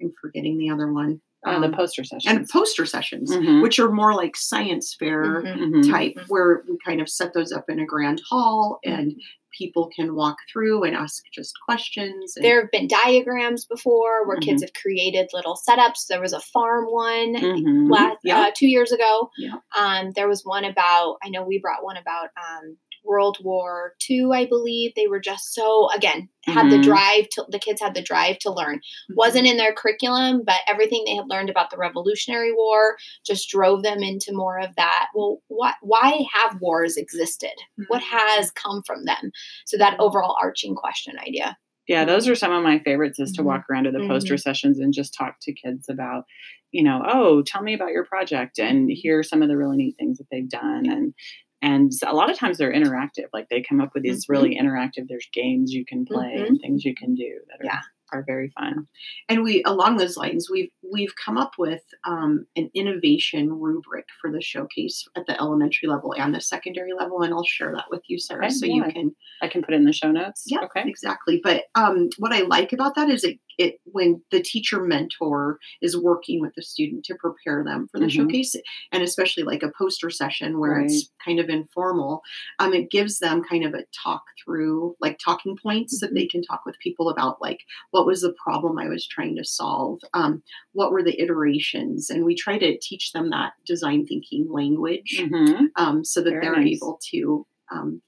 i'm 0.00 0.12
forgetting 0.20 0.58
the 0.58 0.70
other 0.70 0.92
one 0.92 1.20
Uh, 1.46 1.60
the 1.60 1.66
Um, 1.66 1.72
poster 1.72 2.02
sessions. 2.02 2.26
and 2.36 2.48
poster 2.48 2.84
sessions 2.84 3.30
Mhm. 3.30 3.62
which 3.62 3.78
are 3.78 3.90
more 3.92 4.12
like 4.12 4.36
science 4.36 4.92
fair 4.94 5.42
Mhm. 5.42 5.58
Mhm. 5.72 5.88
type 5.90 6.18
where 6.28 6.64
we 6.68 6.76
kind 6.84 7.00
of 7.00 7.08
set 7.08 7.32
those 7.32 7.52
up 7.52 7.70
in 7.70 7.78
a 7.78 7.86
grand 7.86 8.20
hall 8.28 8.80
and 8.84 9.20
people 9.58 9.90
can 9.94 10.14
walk 10.14 10.36
through 10.52 10.84
and 10.84 10.94
ask 10.96 11.24
just 11.34 11.52
questions 11.64 12.36
and 12.36 12.44
There 12.44 12.60
have 12.62 12.70
been 12.70 12.86
diagrams 12.86 13.64
before 13.64 14.26
where 14.26 14.36
Mhm. 14.38 14.42
kids 14.42 14.62
have 14.62 14.72
created 14.74 15.28
little 15.32 15.58
setups. 15.68 16.06
There 16.08 16.20
was 16.20 16.32
a 16.32 16.40
farm 16.40 16.86
one 16.86 17.34
Mhm. 17.34 17.90
last, 17.90 18.18
Yeah. 18.22 18.40
uh, 18.42 18.50
two 18.56 18.68
years 18.68 18.92
ago. 18.92 19.30
Yeah. 19.36 19.56
Um, 19.76 20.12
there 20.12 20.28
was 20.28 20.42
one 20.44 20.64
about, 20.64 21.16
I 21.22 21.28
know 21.30 21.42
we 21.42 21.58
brought 21.58 21.82
one 21.82 21.96
about 21.96 22.28
um, 22.36 22.76
World 23.08 23.38
War 23.42 23.94
II, 24.08 24.28
I 24.34 24.44
believe. 24.46 24.92
They 24.94 25.06
were 25.06 25.18
just 25.20 25.54
so, 25.54 25.88
again, 25.96 26.28
had 26.44 26.70
the 26.70 26.76
Mhm. 26.76 26.82
drive 26.84 27.28
to, 27.30 27.44
the 27.48 27.58
kids 27.58 27.80
had 27.80 27.94
the 27.94 28.02
drive 28.02 28.38
to 28.40 28.52
learn. 28.52 28.76
Mm-hmm. 28.76 29.14
Wasn't 29.16 29.46
in 29.46 29.56
their 29.56 29.72
curriculum, 29.72 30.42
but 30.44 30.60
everything 30.68 31.04
they 31.06 31.14
had 31.16 31.28
learned 31.28 31.50
about 31.50 31.70
the 31.70 31.78
Revolutionary 31.78 32.52
War 32.52 32.96
just 33.26 33.48
drove 33.48 33.82
them 33.82 34.02
into 34.02 34.32
more 34.32 34.58
of 34.60 34.76
that. 34.76 35.06
Well, 35.14 35.38
what, 35.48 35.74
why 35.80 36.24
have 36.34 36.60
wars 36.60 36.96
existed? 36.96 37.54
What 37.88 38.02
Mhm. 38.02 38.06
has 38.18 38.50
come 38.50 38.82
from 38.86 39.04
them? 39.06 39.32
So 39.66 39.78
that 39.78 39.98
overall 39.98 40.36
arching 40.40 40.74
question 40.74 41.14
idea. 41.18 41.56
Yeah, 41.86 42.04
those 42.04 42.28
are 42.28 42.34
some 42.34 42.52
of 42.52 42.62
my 42.62 42.78
favorites 42.80 43.18
is 43.18 43.32
to 43.32 43.42
Mhm. 43.42 43.46
walk 43.46 43.64
around 43.70 43.84
to 43.84 43.90
the 43.90 44.06
poster 44.06 44.36
sessions 44.36 44.78
and 44.78 44.92
just 44.92 45.14
talk 45.14 45.36
to 45.40 45.54
kids 45.54 45.88
about, 45.88 46.24
you 46.70 46.82
know, 46.82 47.02
oh, 47.06 47.40
tell 47.40 47.62
me 47.62 47.72
about 47.72 47.92
your 47.92 48.04
project 48.04 48.58
and 48.58 48.90
hear 48.90 49.22
some 49.22 49.40
of 49.40 49.48
the 49.48 49.56
really 49.56 49.78
neat 49.78 49.96
things 49.98 50.18
that 50.18 50.26
they've 50.30 50.50
done 50.50 50.84
and 50.86 51.14
and 51.62 51.90
a 52.06 52.14
lot 52.14 52.30
of 52.30 52.36
times 52.38 52.58
they're 52.58 52.72
interactive. 52.72 53.26
Like 53.32 53.48
they 53.48 53.62
come 53.62 53.80
up 53.80 53.90
with 53.94 54.02
these 54.04 54.26
Mhm. 54.26 54.30
really 54.30 54.56
interactive. 54.56 55.08
There's 55.08 55.28
games 55.32 55.72
you 55.72 55.84
can 55.84 56.04
play 56.04 56.34
Mhm. 56.38 56.46
and 56.46 56.60
things 56.60 56.84
you 56.84 56.94
can 56.94 57.14
do 57.14 57.40
that 57.48 57.60
are, 57.60 57.64
Yeah. 57.64 57.80
are 58.12 58.22
very 58.26 58.48
fun. 58.50 58.86
and 59.28 59.42
we 59.42 59.62
along 59.64 59.96
those 59.98 60.16
lines 60.16 60.48
we've 60.50 60.70
we've 60.90 61.14
come 61.22 61.36
up 61.36 61.52
with 61.58 61.82
um, 62.06 62.46
an 62.56 62.70
innovation 62.74 63.52
rubric 63.52 64.06
for 64.20 64.32
the 64.32 64.40
showcase 64.40 65.06
at 65.16 65.26
the 65.26 65.38
elementary 65.38 65.88
level 65.88 66.14
and 66.14 66.34
the 66.34 66.40
secondary 66.40 66.94
level 66.94 67.20
and 67.22 67.34
i'll 67.34 67.44
share 67.44 67.72
that 67.74 67.84
with 67.90 68.02
you 68.08 68.18
sarah 68.18 68.46
Okay, 68.46 68.54
so 68.54 68.64
yeah. 68.66 68.74
you 68.76 68.82
can 68.92 69.14
I 69.42 69.48
can 69.48 69.62
put 69.62 69.74
it 69.74 69.76
in 69.76 69.84
the 69.84 69.92
show 69.92 70.10
notes. 70.10 70.44
Yeah, 70.46 70.60
Okay. 70.64 70.84
exactly. 70.86 71.40
But 71.42 71.64
um, 71.74 72.08
what 72.18 72.32
I 72.32 72.40
like 72.42 72.72
about 72.72 72.94
that 72.96 73.08
is 73.10 73.22
it, 73.24 73.38
it 73.58 73.80
when 73.84 74.22
the 74.30 74.40
teacher 74.40 74.82
mentor 74.82 75.58
is 75.82 75.96
working 75.96 76.40
with 76.40 76.54
the 76.54 76.62
student 76.62 77.04
to 77.06 77.14
prepare 77.16 77.62
them 77.64 77.88
for 77.90 77.98
the 78.00 78.06
Mhm. 78.06 78.10
showcase, 78.10 78.54
and 78.92 79.02
especially 79.02 79.42
like 79.42 79.62
a 79.62 79.72
poster 79.76 80.10
session 80.10 80.58
where 80.58 80.80
it's 80.80 81.10
kind 81.24 81.40
of 81.40 81.48
informal, 81.48 82.22
um, 82.60 82.72
it 82.72 82.90
gives 82.90 83.18
them 83.18 83.42
kind 83.42 83.64
of 83.64 83.74
a 83.74 83.84
talk 84.04 84.22
through, 84.44 84.94
like 85.00 85.18
talking 85.18 85.56
points 85.62 86.00
that 86.00 86.14
they 86.14 86.26
can 86.26 86.42
talk 86.42 86.62
with 86.64 86.78
people 86.78 87.08
about, 87.10 87.40
like 87.42 87.60
what 87.90 88.06
was 88.06 88.20
the 88.22 88.34
problem 88.42 88.78
I 88.78 88.88
was 88.88 89.06
trying 89.06 89.36
to 89.36 89.44
solve, 89.44 90.00
um, 90.14 90.42
what 90.72 90.92
were 90.92 91.02
the 91.02 91.20
iterations, 91.20 92.10
and 92.10 92.24
we 92.24 92.34
try 92.34 92.58
to 92.58 92.78
teach 92.78 93.12
them 93.12 93.30
that 93.30 93.52
design 93.66 94.06
thinking 94.06 94.50
language 94.50 95.20
Mhm. 95.20 95.70
um, 95.76 96.04
so 96.04 96.20
that 96.22 96.30
Very 96.30 96.42
they're 96.42 96.56
nice. 96.56 96.76
able 96.76 96.98
to 97.10 97.46
um, 97.70 98.00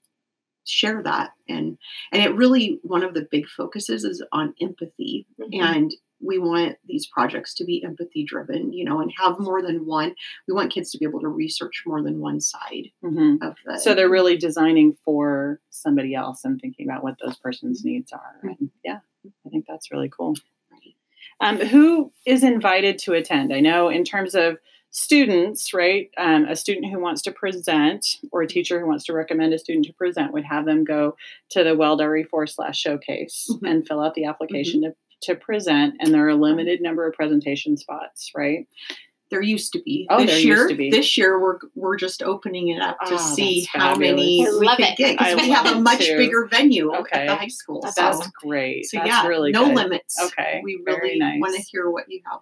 share 0.67 1.03
that 1.03 1.31
and 1.49 1.79
and 2.13 2.23
it 2.23 2.35
really 2.35 2.79
one 2.83 3.03
of 3.03 3.15
the 3.15 3.27
big 3.31 3.47
focuses 3.49 4.05
is 4.05 4.23
on 4.33 4.55
empathy 4.61 5.27
Mhm. 5.41 5.61
and 5.63 5.95
we 6.23 6.39
want 6.39 6.77
these 6.87 7.07
projects 7.07 7.55
to 7.55 7.65
be 7.65 7.83
empathy 7.83 8.23
driven 8.25 8.73
you 8.73 8.85
know 8.85 9.01
and 9.01 9.11
have 9.19 9.39
more 9.41 9.63
than 9.63 9.87
one 9.87 10.15
we 10.47 10.53
want 10.55 10.71
kids 10.73 10.91
to 10.91 10.99
be 10.99 11.05
able 11.07 11.21
to 11.21 11.29
research 11.29 11.83
more 11.87 12.03
than 12.03 12.21
one 12.21 12.41
side 12.41 12.91
Mhm. 13.03 13.43
of 13.43 13.57
the 13.65 13.79
So 13.79 13.95
they're 13.95 14.11
really 14.11 14.37
designing 14.37 14.93
for 15.05 15.61
somebody 15.71 16.15
else 16.15 16.45
and 16.45 16.61
thinking 16.61 16.87
about 16.89 17.03
what 17.03 17.17
those 17.25 17.37
person's 17.39 17.85
needs 17.85 18.13
are. 18.13 18.41
And 18.43 18.71
yeah, 18.85 19.01
I 19.47 19.49
think 19.49 19.65
that's 19.67 19.91
really 19.91 20.11
cool. 20.11 20.37
Um, 21.43 21.57
who 21.57 22.13
is 22.27 22.45
invited 22.45 22.99
to 22.99 23.15
attend? 23.15 23.53
I 23.55 23.61
know 23.61 23.89
in 23.89 24.05
terms 24.05 24.35
of 24.35 24.59
students, 24.91 25.73
right? 25.73 26.11
Um, 26.19 26.45
a 26.47 26.57
student 26.57 26.93
who 26.93 27.01
wants 27.01 27.23
to 27.23 27.33
present 27.33 28.17
or 28.33 28.43
a 28.43 28.47
teacher 28.49 28.81
who 28.81 28.87
wants 28.87 29.05
to 29.05 29.13
recommend 29.13 29.53
a 29.55 29.59
student 29.59 29.87
to 29.87 29.93
present 29.93 30.33
would 30.33 30.45
have 30.45 30.65
them 30.67 30.85
go 30.85 31.17
to 31.51 31.63
the 31.65 31.77
Weld 31.77 32.01
RE 32.01 32.25
four 32.25 32.47
slash 32.47 32.79
showcase 32.81 33.49
Mhm. 33.51 33.71
and 33.71 33.87
fill 33.87 34.01
out 34.01 34.15
the 34.15 34.25
application 34.25 34.83
to 34.83 34.95
to 35.25 35.35
present, 35.35 35.95
and 36.01 36.15
there 36.15 36.25
are 36.25 36.31
a 36.31 36.35
limited 36.35 36.81
number 36.81 37.07
of 37.07 37.13
presentation 37.13 37.77
spots, 37.77 38.31
right? 38.35 38.67
There 39.31 39.43
used 39.43 39.71
to 39.75 39.83
be. 39.83 40.07
Oh, 40.09 40.17
this 40.21 40.29
there 40.31 40.37
used 40.39 40.47
year, 40.47 40.69
to 40.69 40.75
be. 40.75 40.91
This 40.91 41.19
year, 41.19 41.39
we're 41.39 41.59
we're 41.75 41.97
just 41.99 42.23
opening 42.23 42.69
it 42.69 42.81
up 42.81 42.99
to 43.07 43.15
Oh, 43.15 43.17
see 43.19 43.69
how 43.71 43.95
many. 43.97 44.47
I 44.47 44.51
we 44.59 44.67
love 44.67 44.79
could 44.79 44.87
it. 44.87 44.97
get 44.97 45.19
because 45.19 45.37
we 45.37 45.51
have 45.51 45.67
a 45.67 45.79
much 45.79 46.07
too. 46.07 46.17
bigger 46.17 46.47
venue 46.51 46.91
Okay. 46.97 47.21
at 47.21 47.27
the 47.27 47.35
high 47.37 47.49
school. 47.49 47.83
That's 47.83 47.97
so, 47.97 48.19
great. 48.43 48.87
so 48.87 48.97
That's 48.97 49.09
yeah, 49.09 49.27
really 49.29 49.53
no 49.53 49.67
good. 49.67 49.75
limits. 49.77 50.19
Okay, 50.21 50.63
We 50.65 50.81
really 50.87 51.19
nice. 51.19 51.39
want 51.39 51.55
to 51.55 51.63
hear 51.63 51.91
what 51.91 52.07
you 52.09 52.23
have. 52.25 52.41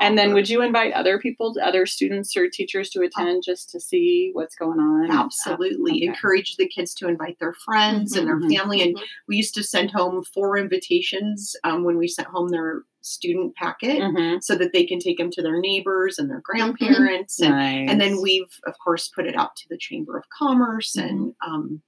And 0.00 0.16
then, 0.16 0.32
would 0.34 0.48
you 0.48 0.62
invite 0.62 0.92
other 0.92 1.18
people, 1.18 1.54
other 1.62 1.86
students 1.86 2.36
or 2.36 2.48
teachers 2.48 2.90
to 2.90 3.02
attend 3.02 3.42
just 3.44 3.70
to 3.70 3.80
see 3.80 4.30
what's 4.32 4.54
going 4.54 4.78
on? 4.80 5.10
Absolutely. 5.10 5.92
Okay. 5.92 6.06
Encourage 6.06 6.56
the 6.56 6.68
kids 6.68 6.94
to 6.94 7.08
invite 7.08 7.38
their 7.38 7.52
friends 7.52 8.16
and 8.16 8.26
their 8.26 8.38
Mhm, 8.40 8.56
family. 8.56 8.82
And 8.82 8.98
we 9.28 9.36
used 9.36 9.54
to 9.54 9.62
send 9.62 9.90
home 9.90 10.24
four 10.24 10.56
invitations 10.58 11.54
um, 11.64 11.84
when 11.84 11.98
we 11.98 12.08
sent 12.08 12.28
home 12.28 12.48
their 12.48 12.82
student 13.02 13.54
packet 13.56 14.00
Mhm. 14.00 14.42
so 14.42 14.54
that 14.54 14.72
they 14.72 14.84
can 14.86 14.98
take 15.00 15.18
them 15.18 15.30
to 15.32 15.42
their 15.42 15.60
neighbors 15.60 16.18
and 16.18 16.30
their 16.30 16.40
grandparents. 16.44 17.40
And, 17.40 17.50
Nice. 17.50 17.90
and 17.90 18.00
then 18.00 18.20
we've, 18.22 18.58
of 18.66 18.74
course, 18.82 19.08
put 19.08 19.26
it 19.26 19.34
out 19.36 19.56
to 19.56 19.68
the 19.68 19.76
Chamber 19.78 20.16
of 20.16 20.24
Commerce 20.30 20.96
and 20.96 21.34
um, 21.46 21.82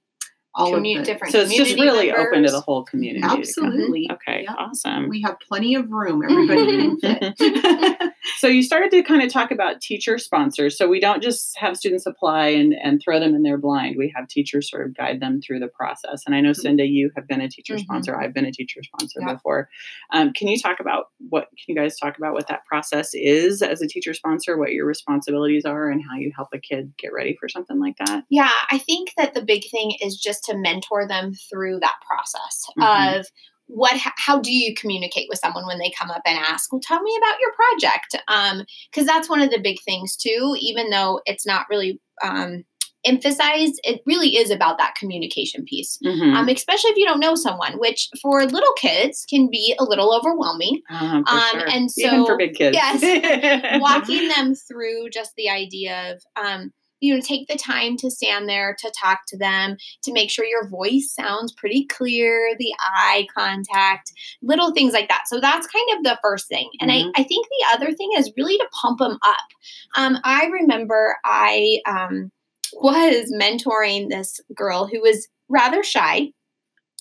all 0.55 0.71
Commu- 0.71 0.99
of 0.99 1.05
the 1.05 1.11
different 1.11 1.31
so 1.33 1.41
it's 1.41 1.53
just 1.55 1.71
community 1.75 2.09
really 2.09 2.11
open 2.13 2.43
to 2.43 2.51
the 2.51 2.61
whole 2.61 2.83
community. 2.83 3.21
Absolutely. 3.23 4.09
Okay, 4.11 4.43
Yeah. 4.43 4.53
awesome. 4.57 5.09
We 5.09 5.21
have 5.23 5.37
plenty 5.39 5.75
of 5.75 5.91
room. 5.91 6.23
Everybody 6.23 6.77
can 6.77 6.97
fit. 6.99 8.13
so 8.37 8.47
you 8.47 8.63
started 8.63 8.89
to 8.91 9.03
kind 9.03 9.21
of 9.21 9.29
talk 9.31 9.51
about 9.51 9.81
teacher 9.81 10.17
sponsors. 10.17 10.77
So 10.77 10.87
we 10.87 10.99
don't 10.99 11.21
just 11.21 11.57
have 11.57 11.75
students 11.77 12.05
apply 12.05 12.47
and, 12.47 12.73
and 12.73 13.01
throw 13.03 13.19
them 13.19 13.35
in 13.35 13.43
there 13.43 13.57
blind. 13.57 13.95
We 13.97 14.11
have 14.15 14.27
teachers 14.27 14.69
sort 14.69 14.85
of 14.85 14.95
guide 14.95 15.19
them 15.19 15.41
through 15.41 15.59
the 15.59 15.67
process. 15.67 16.23
And 16.25 16.33
I 16.33 16.41
know 16.41 16.53
Cinda, 16.53 16.85
you 16.85 17.11
have 17.15 17.27
been 17.27 17.41
a 17.41 17.49
teacher 17.49 17.75
Mhm. 17.75 17.79
sponsor. 17.81 18.15
I've 18.19 18.33
been 18.33 18.45
a 18.45 18.51
teacher 18.51 18.81
sponsor 18.83 19.19
Yeah. 19.21 19.33
before. 19.33 19.69
Um, 20.11 20.31
can 20.33 20.47
you 20.47 20.57
talk 20.57 20.79
about 20.79 21.09
what? 21.29 21.49
Can 21.49 21.75
you 21.75 21.75
guys 21.75 21.97
talk 21.99 22.17
about 22.17 22.33
what 22.33 22.47
that 22.47 22.65
process 22.65 23.11
is 23.13 23.61
as 23.61 23.81
a 23.81 23.87
teacher 23.87 24.13
sponsor? 24.13 24.57
What 24.57 24.71
your 24.71 24.85
responsibilities 24.85 25.65
are, 25.65 25.89
and 25.89 26.01
how 26.01 26.15
you 26.17 26.31
help 26.35 26.49
a 26.53 26.59
kid 26.59 26.93
get 26.97 27.11
ready 27.13 27.35
for 27.39 27.49
something 27.49 27.79
like 27.79 27.97
that? 28.05 28.23
Yeah, 28.29 28.49
I 28.71 28.77
think 28.77 29.11
that 29.17 29.33
the 29.33 29.41
big 29.41 29.63
thing 29.69 29.93
is 30.01 30.17
just 30.17 30.44
to 30.45 30.57
mentor 30.57 31.07
them 31.07 31.33
through 31.49 31.79
that 31.81 31.95
process 32.07 32.65
Mhm. 32.77 33.19
of 33.19 33.25
what 33.67 33.93
how 33.97 34.39
do 34.39 34.51
you 34.53 34.75
communicate 34.75 35.27
with 35.27 35.39
someone 35.39 35.65
when 35.65 35.79
they 35.79 35.89
come 35.89 36.11
up 36.11 36.21
and 36.25 36.37
ask 36.37 36.71
well 36.71 36.79
tell 36.81 37.01
me 37.01 37.17
about 37.17 37.39
your 37.39 37.51
project 37.53 38.15
um 38.27 38.63
because 38.91 39.07
that's 39.07 39.27
one 39.27 39.41
of 39.41 39.49
the 39.49 39.59
big 39.59 39.77
things 39.83 40.15
too 40.15 40.55
even 40.59 40.91
though 40.91 41.19
it's 41.25 41.47
not 41.47 41.65
really 41.69 41.99
um 42.23 42.63
emphasized 43.07 43.79
it 43.83 44.01
really 44.05 44.35
is 44.35 44.49
about 44.51 44.77
that 44.79 44.95
communication 44.95 45.63
piece 45.65 45.97
Mhm. 46.03 46.35
um 46.35 46.47
especially 46.49 46.91
if 46.91 46.97
you 46.97 47.05
don't 47.05 47.19
know 47.19 47.35
someone 47.35 47.73
which 47.79 48.09
for 48.21 48.45
little 48.45 48.73
kids 48.77 49.25
can 49.29 49.47
be 49.49 49.75
a 49.79 49.83
little 49.83 50.13
overwhelming 50.13 50.81
Um, 50.89 51.23
for 51.23 51.31
um, 51.35 51.41
sure. 51.51 51.69
and 51.69 51.89
even 51.97 52.25
for 52.25 52.31
so- 52.33 52.37
big 52.37 52.55
kids, 52.55 52.75
yes, 52.75 53.79
walking 53.81 54.27
them 54.27 54.55
through 54.55 55.09
just 55.11 55.33
the 55.37 55.49
idea 55.49 56.13
of 56.13 56.21
um, 56.43 56.73
you 57.05 57.13
know 57.13 57.21
take 57.21 57.47
the 57.47 57.55
time 57.57 57.95
to 57.97 58.09
stand 58.09 58.49
there 58.49 58.75
to 58.79 58.91
talk 58.99 59.19
to 59.27 59.37
them 59.37 59.77
to 60.03 60.11
make 60.11 60.29
sure 60.29 60.45
your 60.45 60.67
voice 60.67 61.13
sounds 61.13 61.51
pretty 61.53 61.85
clear 61.85 62.55
the 62.57 62.73
eye 62.79 63.27
contact 63.35 64.11
little 64.41 64.71
things 64.73 64.93
like 64.93 65.07
that 65.07 65.23
so 65.27 65.39
that's 65.39 65.67
kind 65.67 65.97
of 65.97 66.03
the 66.03 66.19
first 66.21 66.47
thing 66.47 66.69
and 66.79 66.89
Mhm. 66.91 67.11
I, 67.15 67.21
I 67.21 67.23
think 67.23 67.47
the 67.47 67.75
other 67.75 67.93
thing 67.93 68.09
is 68.17 68.31
really 68.37 68.57
to 68.57 68.67
pump 68.81 68.99
them 68.99 69.17
up 69.23 69.47
um, 69.95 70.17
i 70.23 70.45
remember 70.47 71.17
i 71.23 71.79
um, 71.87 72.31
was 72.73 73.31
mentoring 73.39 74.09
this 74.09 74.39
girl 74.55 74.87
who 74.87 75.01
was 75.01 75.27
rather 75.49 75.83
shy 75.83 76.31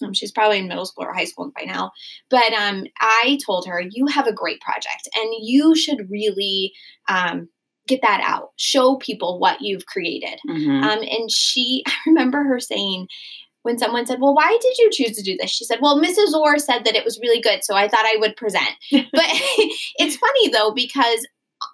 um, 0.03 0.13
she's 0.13 0.33
probably 0.33 0.59
in 0.59 0.69
middle 0.69 0.87
school 0.87 1.05
or 1.05 1.15
high 1.15 1.25
school 1.25 1.53
by 1.57 1.65
now. 1.65 1.93
But 2.31 2.53
um, 2.53 2.85
I 3.01 3.39
told 3.47 3.67
her, 3.67 3.81
you 3.81 4.07
have 4.09 4.27
a 4.27 4.33
great 4.33 4.61
project 4.61 5.09
and 5.15 5.33
you 5.41 5.77
should 5.77 6.11
really 6.11 6.73
um, 7.09 7.49
get 7.87 8.01
that 8.03 8.23
out, 8.27 8.51
show 8.57 8.97
people 8.97 9.39
what 9.39 9.61
you've 9.61 9.87
created. 9.87 10.39
Mhm. 10.49 10.83
Um, 10.83 10.99
and 11.03 11.31
she, 11.31 11.83
I 11.87 11.93
remember 12.07 12.43
her 12.45 12.61
saying, 12.61 13.09
when 13.63 13.79
someone 13.79 14.05
said, 14.07 14.21
Well, 14.21 14.35
why 14.35 14.57
did 14.61 14.77
you 14.79 14.91
choose 14.93 15.17
to 15.17 15.23
do 15.23 15.37
this? 15.39 15.51
She 15.51 15.65
said, 15.65 15.79
Well, 15.81 15.99
Mrs. 16.01 16.33
Orr 16.35 16.59
said 16.59 16.85
that 16.85 16.97
it 16.97 17.05
was 17.05 17.19
really 17.21 17.41
good, 17.41 17.65
so 17.65 17.75
I 17.75 17.89
thought 17.89 18.05
I 18.05 18.17
would 18.19 18.37
present. 18.37 18.69
but 18.93 19.07
it's 19.13 20.17
funny 20.17 20.49
though, 20.51 20.73
because 20.73 21.27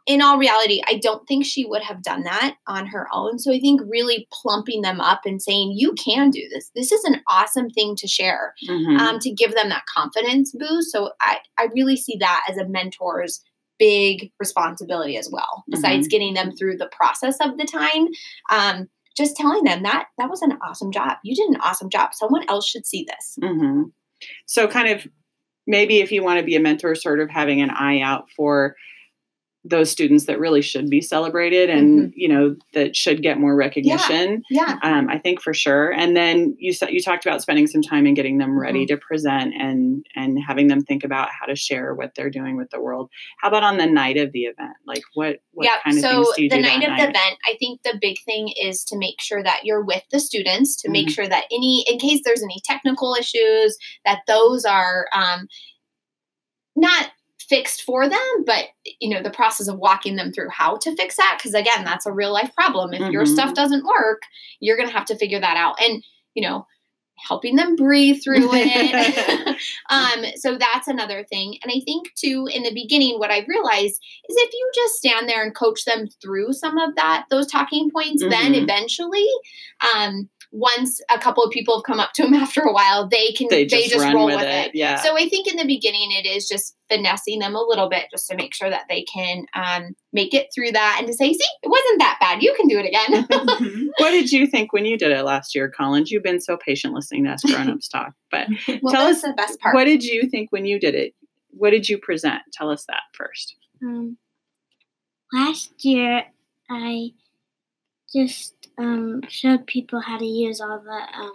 in 0.06 0.22
all 0.22 0.38
reality, 0.38 0.80
I 0.86 0.98
don't 1.02 1.26
think 1.26 1.44
she 1.44 1.64
would 1.64 1.82
have 1.82 2.00
done 2.02 2.22
that 2.22 2.54
on 2.68 2.86
her 2.86 3.08
own. 3.12 3.40
So 3.40 3.52
I 3.52 3.58
think 3.58 3.80
really 3.88 4.28
plumping 4.32 4.82
them 4.82 5.00
up 5.00 5.22
and 5.24 5.42
saying, 5.42 5.72
You 5.76 5.92
can 5.94 6.30
do 6.30 6.48
this. 6.52 6.70
This 6.76 6.92
is 6.92 7.02
an 7.04 7.22
awesome 7.28 7.70
thing 7.70 7.96
to 7.96 8.06
share 8.06 8.54
Mhm. 8.68 8.98
um, 9.00 9.18
to 9.18 9.30
give 9.32 9.54
them 9.56 9.68
that 9.70 9.82
confidence 9.92 10.52
boost. 10.56 10.92
So 10.92 11.10
I, 11.20 11.38
I 11.58 11.68
really 11.74 11.96
see 11.96 12.16
that 12.20 12.44
as 12.48 12.56
a 12.56 12.66
mentor's 12.66 13.42
big 13.80 14.30
responsibility 14.38 15.16
as 15.16 15.28
well, 15.32 15.64
besides 15.68 16.06
getting 16.06 16.34
them 16.34 16.52
through 16.52 16.76
the 16.76 16.90
process 16.92 17.38
of 17.40 17.58
the 17.58 17.64
time. 17.64 18.06
Um, 18.50 18.88
just 19.16 19.34
telling 19.36 19.64
them 19.64 19.82
that 19.82 20.06
that 20.18 20.30
was 20.30 20.42
an 20.42 20.56
awesome 20.62 20.92
job. 20.92 21.16
You 21.24 21.34
did 21.34 21.48
an 21.48 21.60
awesome 21.60 21.90
job. 21.90 22.14
Someone 22.14 22.48
else 22.48 22.68
should 22.68 22.86
see 22.86 23.04
this. 23.08 23.38
hmm 23.42 23.84
So, 24.46 24.68
kind 24.68 24.88
of 24.88 25.08
maybe 25.66 25.98
if 25.98 26.12
you 26.12 26.22
want 26.22 26.38
to 26.38 26.44
be 26.44 26.54
a 26.54 26.60
mentor, 26.60 26.94
sort 26.94 27.20
of 27.20 27.30
having 27.30 27.60
an 27.60 27.70
eye 27.70 28.00
out 28.00 28.30
for 28.30 28.76
those 29.62 29.90
students 29.90 30.24
that 30.24 30.40
really 30.40 30.62
should 30.62 30.88
be 30.88 31.02
celebrated 31.02 31.68
and 31.68 32.14
you 32.16 32.26
know 32.26 32.56
that 32.72 32.96
should 32.96 33.22
get 33.22 33.38
more 33.38 33.54
recognition. 33.54 34.42
Yeah. 34.48 34.78
Um, 34.82 35.10
I 35.10 35.18
think 35.18 35.42
for 35.42 35.52
sure. 35.52 35.92
And 35.92 36.16
then 36.16 36.56
you 36.58 36.72
said 36.72 36.90
you 36.90 37.02
talked 37.02 37.26
about 37.26 37.42
spending 37.42 37.66
some 37.66 37.82
time 37.82 38.06
and 38.06 38.16
getting 38.16 38.38
them 38.38 38.58
ready 38.58 38.86
to 38.86 38.96
present 38.96 39.52
and 39.54 40.06
and 40.16 40.38
having 40.42 40.68
them 40.68 40.80
think 40.80 41.04
about 41.04 41.28
how 41.38 41.44
to 41.44 41.54
share 41.54 41.94
what 41.94 42.14
they're 42.14 42.30
doing 42.30 42.56
with 42.56 42.70
the 42.70 42.80
world. 42.80 43.10
How 43.38 43.48
about 43.48 43.62
on 43.62 43.76
the 43.76 43.86
night 43.86 44.16
of 44.16 44.32
the 44.32 44.44
event? 44.44 44.72
Like 44.86 45.02
what 45.12 45.40
what 45.52 45.66
yeah. 45.66 45.76
kind 45.84 45.96
of 45.96 46.02
so 46.02 46.10
things 46.10 46.36
do 46.36 46.42
you 46.44 46.48
the 46.48 46.56
do 46.56 46.62
night 46.62 46.88
of 46.88 46.96
the 46.96 47.02
event, 47.10 47.36
I 47.46 47.54
think 47.58 47.82
the 47.82 47.98
big 48.00 48.16
thing 48.24 48.54
is 48.60 48.82
to 48.84 48.96
make 48.96 49.20
sure 49.20 49.42
that 49.42 49.64
you're 49.64 49.84
with 49.84 50.04
the 50.10 50.20
students 50.20 50.74
to 50.76 50.88
make 50.90 51.08
Mhm. 51.08 51.14
sure 51.14 51.28
that 51.28 51.44
any, 51.52 51.84
in 51.86 51.98
case 51.98 52.20
there's 52.24 52.42
any 52.42 52.60
technical 52.64 53.14
issues, 53.14 53.76
that 54.04 54.20
those 54.26 54.64
are 54.64 55.06
um, 55.12 55.48
not 56.76 57.10
fixed 57.50 57.82
for 57.82 58.08
them, 58.08 58.44
but 58.46 58.68
you 59.00 59.10
know 59.14 59.22
the 59.22 59.30
process 59.30 59.68
of 59.68 59.78
walking 59.78 60.16
them 60.16 60.32
through 60.32 60.48
how 60.48 60.76
to 60.78 60.96
fix 60.96 61.16
that. 61.16 61.36
Because 61.38 61.52
again, 61.52 61.84
that's 61.84 62.06
a 62.06 62.12
real 62.12 62.32
life 62.32 62.50
problem. 62.56 62.94
If 62.94 63.10
your 63.10 63.24
Mhm. 63.24 63.28
stuff 63.34 63.52
doesn't 63.54 63.84
work, 63.84 64.22
you're 64.60 64.78
gonna 64.78 64.90
have 64.90 65.06
to 65.06 65.16
figure 65.18 65.40
that 65.40 65.56
out. 65.58 65.82
And 65.82 66.02
you 66.34 66.48
know, 66.48 66.66
helping 67.28 67.56
them 67.56 67.76
breathe 67.76 68.22
through 68.22 68.48
it. 68.52 69.56
um, 69.90 70.24
so 70.36 70.56
that's 70.56 70.88
another 70.88 71.24
thing. 71.24 71.58
And 71.62 71.70
I 71.70 71.80
think 71.84 72.14
too, 72.14 72.48
in 72.50 72.62
the 72.62 72.72
beginning, 72.72 73.18
what 73.18 73.30
I 73.30 73.44
realized 73.46 74.00
is 74.28 74.36
if 74.38 74.52
you 74.52 74.70
just 74.74 74.94
stand 74.94 75.28
there 75.28 75.42
and 75.42 75.54
coach 75.54 75.84
them 75.84 76.06
through 76.22 76.54
some 76.54 76.78
of 76.78 76.94
that, 76.96 77.26
those 77.30 77.46
talking 77.46 77.90
points, 77.90 78.22
then 78.22 78.54
Mhm. 78.54 78.62
eventually, 78.62 79.28
um, 79.94 80.30
once 80.52 81.00
a 81.10 81.18
couple 81.18 81.44
of 81.44 81.50
people 81.50 81.76
have 81.76 81.84
come 81.84 82.00
up 82.00 82.12
to 82.14 82.22
them 82.22 82.34
after 82.42 82.62
a 82.62 82.72
while, 82.72 83.08
they 83.08 83.32
can 83.32 83.48
they 83.50 83.66
just, 83.66 83.94
run 83.96 84.14
roll 84.14 84.26
with, 84.26 84.36
with 84.36 84.44
it. 84.44 84.68
it. 84.68 84.74
Yeah. 84.74 84.96
So 84.96 85.16
I 85.16 85.28
think 85.28 85.46
in 85.46 85.56
the 85.56 85.66
beginning 85.66 86.10
it 86.12 86.26
is 86.26 86.48
just 86.48 86.76
finessing 86.88 87.38
them 87.38 87.54
a 87.54 87.62
little 87.62 87.88
bit 87.88 88.06
just 88.10 88.28
to 88.28 88.36
make 88.36 88.54
sure 88.54 88.68
that 88.68 88.86
they 88.88 89.02
can 89.02 89.46
um, 89.54 89.94
make 90.12 90.34
it 90.34 90.48
through 90.54 90.72
that 90.72 90.96
and 90.98 91.06
to 91.06 91.14
say, 91.14 91.32
see, 91.32 91.46
it 91.62 91.68
wasn't 91.68 92.00
that 92.00 92.18
bad. 92.20 92.42
You 92.42 92.52
can 92.54 92.66
do 92.66 92.78
it 92.78 92.86
again. 92.86 93.28
What 93.98 94.10
did 94.10 94.32
you 94.32 94.46
think 94.46 94.72
when 94.72 94.86
you 94.86 94.96
did 94.96 95.10
it 95.10 95.24
last 95.24 95.54
year, 95.54 95.68
Collins? 95.68 96.10
You've 96.10 96.22
been 96.22 96.40
so 96.40 96.56
patient 96.56 96.94
listening 96.94 97.24
to 97.24 97.30
us 97.30 97.44
grown-ups 97.44 97.88
talk, 97.88 98.14
but 98.30 98.48
well, 98.82 98.92
Tell 98.92 99.06
us 99.06 99.22
the 99.22 99.34
best 99.36 99.60
part. 99.60 99.74
What 99.74 99.84
did 99.84 100.02
you 100.02 100.28
think 100.28 100.50
when 100.52 100.64
you 100.64 100.80
did 100.80 100.94
it? 100.94 101.14
What 101.50 101.70
did 101.70 101.88
you 101.88 101.98
present? 101.98 102.42
Tell 102.52 102.70
us 102.70 102.84
that 102.86 103.02
first. 103.12 103.56
Um, 103.82 104.16
last 105.32 105.84
year, 105.84 106.24
I 106.70 107.10
just 108.12 108.54
um, 108.78 109.22
showed 109.28 109.66
people 109.66 110.00
how 110.00 110.18
to 110.18 110.24
use 110.24 110.60
all 110.60 110.80
the 110.80 111.18
um, 111.18 111.32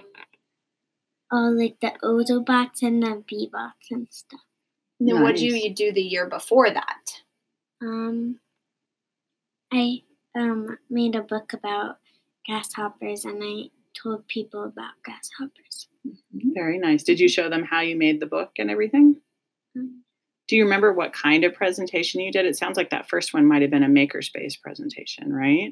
all 1.32 1.58
like 1.58 1.80
the 1.82 1.94
Ozo 2.04 2.46
box 2.46 2.82
and 2.82 3.02
the 3.02 3.24
B 3.28 3.50
box 3.52 3.76
and 3.92 4.08
stuff. 4.12 4.42
And 5.00 5.10
then 5.10 5.22
what 5.22 5.36
did 5.36 5.52
Nice. 5.52 5.64
you 5.64 5.74
do 5.74 5.92
the 5.92 6.02
year 6.02 6.28
before 6.28 6.70
that? 6.70 7.22
Um, 7.82 8.40
I 9.72 10.04
um, 10.36 10.78
made 10.90 11.16
a 11.16 11.22
book 11.22 11.54
about 11.54 11.98
grasshoppers 12.46 13.26
and 13.26 13.42
I 13.44 13.70
told 13.94 14.28
people 14.28 14.64
about 14.64 14.94
grasshoppers. 15.04 15.88
Very 16.34 16.78
nice. 16.78 17.04
Did 17.04 17.20
you 17.20 17.28
show 17.28 17.50
them 17.50 17.64
how 17.64 17.82
you 17.82 17.96
made 17.96 18.20
the 18.20 18.26
book 18.26 18.52
and 18.58 18.70
everything? 18.70 19.18
Mm. 19.78 20.00
Do 20.48 20.56
you 20.56 20.64
remember 20.64 20.94
what 20.94 21.12
kind 21.12 21.44
of 21.44 21.56
presentation 21.56 22.22
you 22.22 22.32
did? 22.32 22.46
It 22.46 22.56
sounds 22.56 22.78
like 22.78 22.92
that 22.92 23.10
first 23.10 23.34
one 23.34 23.48
might 23.48 23.64
have 23.64 23.72
been 23.72 23.84
a 23.84 23.88
makerspace 23.88 24.60
presentation, 24.62 25.34
right? 25.34 25.72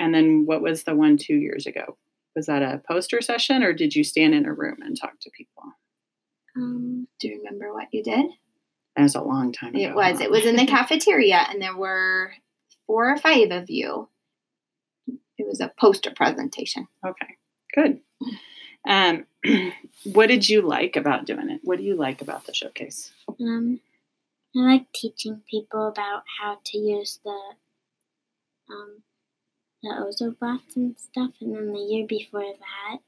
And 0.00 0.14
then 0.14 0.46
what 0.46 0.62
was 0.62 0.84
the 0.84 0.94
one 0.96 1.18
two 1.18 1.34
years 1.34 1.66
ago? 1.66 1.96
Was 2.34 2.46
that 2.46 2.62
a 2.62 2.80
poster 2.88 3.20
session 3.20 3.62
or 3.62 3.72
did 3.72 3.94
you 3.94 4.02
stand 4.02 4.34
in 4.34 4.46
a 4.46 4.52
room 4.52 4.78
and 4.80 4.98
talk 4.98 5.20
to 5.20 5.30
people? 5.30 5.64
Um, 6.56 7.06
Do 7.18 7.28
you 7.28 7.38
remember 7.38 7.72
what 7.72 7.88
you 7.92 8.02
did? 8.02 8.26
That 8.96 9.02
was 9.02 9.14
a 9.14 9.20
long 9.20 9.52
time 9.52 9.74
ago. 9.74 9.84
It 9.84 9.94
was. 9.94 10.20
It 10.20 10.30
was 10.30 10.46
in 10.46 10.56
the 10.56 10.66
cafeteria, 10.76 11.46
and 11.48 11.62
there 11.62 11.76
were 11.76 12.32
four 12.86 13.12
or 13.12 13.18
five 13.18 13.50
of 13.50 13.70
you. 13.70 14.08
It 15.38 15.46
was 15.46 15.60
a 15.60 15.72
poster 15.78 16.10
presentation. 16.10 16.88
Okay, 17.06 17.36
good. 17.74 18.00
Um, 18.86 19.26
what 20.12 20.26
did 20.26 20.48
you 20.48 20.62
like 20.62 20.96
about 20.96 21.24
doing 21.24 21.50
it? 21.50 21.60
What 21.62 21.78
do 21.78 21.84
you 21.84 21.94
like 21.94 22.20
about 22.20 22.46
the 22.46 22.54
showcase? 22.54 23.12
Um, 23.40 23.80
I 24.56 24.60
like 24.60 24.92
teaching 24.92 25.42
people 25.48 25.86
about 25.86 26.24
how 26.40 26.58
to 26.64 26.78
use 26.78 27.20
the 27.24 27.38
um, 28.70 29.02
the 29.82 29.90
Ozobots 29.90 30.76
and 30.76 30.96
stuff. 30.98 31.30
And 31.40 31.54
then 31.54 31.72
the 31.72 31.78
year 31.78 32.06
before 32.06 32.42
that, 32.42 32.98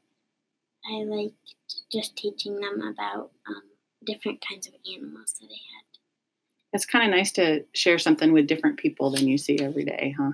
I 0.91 1.05
liked 1.05 1.55
just 1.93 2.17
teaching 2.17 2.57
them 2.61 2.81
about 2.83 3.31
um, 3.49 3.63
different 4.05 4.43
kinds 4.49 4.67
of 4.67 4.75
animals 4.93 5.35
that 5.41 5.47
I 5.47 5.53
had. 5.53 5.85
It's 6.73 6.87
kind 6.87 7.05
of 7.05 7.17
nice 7.17 7.33
to 7.33 7.65
share 7.75 7.99
something 7.99 8.33
with 8.33 8.47
different 8.47 8.79
people 8.79 9.11
than 9.11 9.29
you 9.29 9.37
see 9.39 9.59
every 9.61 9.85
day, 9.85 10.15
huh? 10.19 10.33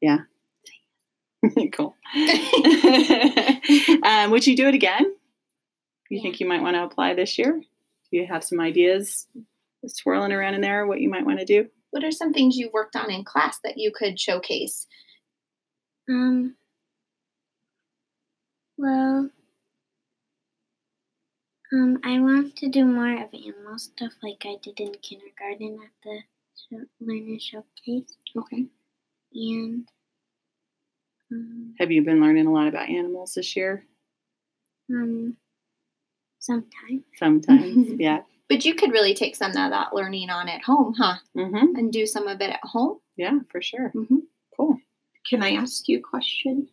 Yeah. 0.00 0.20
cool. 1.72 1.94
um, 4.02 4.30
would 4.30 4.46
you 4.46 4.56
do 4.56 4.66
it 4.68 4.74
again? 4.74 5.04
You 6.08 6.16
Yeah. 6.16 6.22
think 6.22 6.40
you 6.40 6.48
might 6.48 6.62
want 6.62 6.76
to 6.76 6.82
apply 6.84 7.14
this 7.14 7.38
year? 7.38 7.52
Do 7.52 8.16
you 8.16 8.26
have 8.26 8.42
some 8.42 8.58
ideas 8.60 9.26
swirling 9.86 10.32
around 10.32 10.54
in 10.54 10.60
there 10.60 10.86
what 10.86 11.00
you 11.00 11.08
might 11.08 11.24
want 11.26 11.38
to 11.38 11.44
do? 11.44 11.68
What 11.90 12.04
are 12.04 12.10
some 12.10 12.32
things 12.32 12.56
you've 12.56 12.72
worked 12.72 12.96
on 12.96 13.10
in 13.10 13.24
class 13.24 13.58
that 13.64 13.76
you 13.76 13.92
could 13.94 14.18
showcase? 14.18 14.86
Um, 16.10 16.56
well, 18.76 19.30
um, 21.72 21.98
I 22.04 22.18
want 22.20 22.56
to 22.56 22.68
do 22.68 22.84
more 22.84 23.12
of 23.22 23.28
animal 23.32 23.78
stuff 23.78 24.12
like 24.22 24.42
I 24.44 24.56
did 24.62 24.80
in 24.80 24.92
kindergarten 25.02 25.78
at 25.84 25.90
the 26.02 26.18
show, 26.56 26.84
learner 27.00 27.38
showcase. 27.38 28.16
Okay. 28.36 28.66
And 29.34 29.88
um, 31.30 31.74
Have 31.78 31.92
you 31.92 32.02
been 32.02 32.20
learning 32.20 32.46
a 32.48 32.52
lot 32.52 32.66
about 32.66 32.88
animals 32.88 33.34
this 33.34 33.54
year? 33.54 33.84
um, 34.90 35.36
sometimes. 36.40 37.04
Sometimes, 37.16 37.88
yeah. 38.00 38.22
But 38.48 38.64
you 38.64 38.74
could 38.74 38.90
really 38.90 39.14
take 39.14 39.36
some 39.36 39.50
of 39.52 39.70
that 39.70 39.94
learning 39.94 40.28
on 40.30 40.48
at 40.48 40.64
home, 40.64 40.94
huh? 40.98 41.14
Mm-hmm. 41.36 41.76
And 41.76 41.92
do 41.92 42.04
some 42.04 42.26
of 42.26 42.40
it 42.40 42.50
at 42.50 42.64
home. 42.64 42.98
Yeah, 43.16 43.38
for 43.52 43.62
sure. 43.62 43.92
Mhm. 43.94 44.22
Cool. 45.28 45.38
Can 45.38 45.42
I 45.42 45.54
ask 45.60 45.88
you 45.88 45.98
a 45.98 46.02
question, 46.02 46.68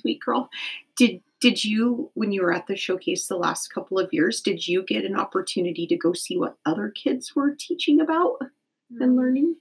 sweet 0.00 0.20
girl? 0.24 0.48
Did 0.96 1.22
did 1.40 1.64
you 1.64 2.10
when 2.14 2.30
you 2.32 2.42
were 2.42 2.52
at 2.52 2.66
the 2.68 2.76
showcase 2.76 3.26
the 3.26 3.36
last 3.36 3.68
couple 3.74 3.98
of 3.98 4.12
years, 4.12 4.40
did 4.40 4.66
you 4.68 4.82
get 4.84 5.04
an 5.04 5.16
opportunity 5.18 5.86
to 5.88 5.96
go 5.96 6.12
see 6.12 6.36
what 6.38 6.56
other 6.64 6.88
kids 6.90 7.34
were 7.34 7.54
teaching 7.58 8.00
about 8.00 8.38
and 9.00 9.16
learning? 9.16 9.56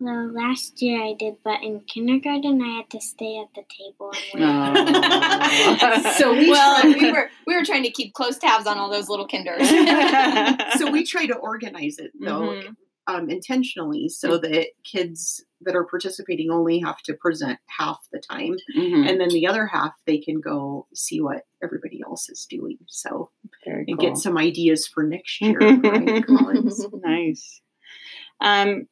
Well, 0.00 0.32
last 0.32 0.82
year 0.82 1.00
I 1.02 1.14
did, 1.16 1.36
but 1.44 1.62
in 1.62 1.80
kindergarten 1.86 2.60
I 2.60 2.76
had 2.78 2.90
to 2.90 3.00
stay 3.00 3.38
at 3.38 3.54
the 3.54 3.62
table 3.70 4.10
and 4.34 4.74
wait. 4.74 5.80
Oh. 5.82 6.12
So 6.18 6.32
we 6.34 6.50
well, 6.50 6.80
tried- 6.80 6.96
we 6.96 7.12
were 7.12 7.30
we 7.46 7.54
were 7.56 7.64
trying 7.64 7.84
to 7.84 7.90
keep 7.90 8.12
close 8.12 8.36
tabs 8.38 8.66
on 8.66 8.76
all 8.78 8.90
those 8.90 9.08
little 9.08 9.26
kinders. 9.34 9.68
so 10.78 10.90
we 10.90 11.04
try 11.04 11.26
to 11.26 11.34
organize 11.36 11.98
it 11.98 12.10
though 12.20 12.40
Mhm. 12.40 12.76
Um, 13.06 13.28
intentionally 13.28 14.08
so 14.08 14.38
that 14.38 14.68
kids 14.84 15.44
that 15.60 15.76
are 15.76 15.84
participating 15.84 16.50
only 16.50 16.78
have 16.80 16.98
to 17.02 17.14
present 17.14 17.58
half 17.78 17.98
the 18.12 18.18
time 18.18 18.56
Mhm. 18.76 19.08
and 19.08 19.20
then 19.20 19.28
the 19.28 19.46
other 19.46 19.66
half 19.66 19.92
they 20.06 20.18
can 20.18 20.40
go 20.40 20.86
see 20.94 21.20
what 21.20 21.42
everybody 21.62 22.00
else 22.06 22.28
is 22.30 22.46
doing 22.48 22.78
so 22.86 23.30
Very 23.64 23.84
and 23.88 23.98
cool. 23.98 24.08
get 24.08 24.16
some 24.18 24.36
ideas 24.38 24.86
for 24.86 25.02
next 25.02 25.40
year 25.40 25.58
right, 25.58 26.24
nice. 27.02 27.60
Um, 28.40 28.86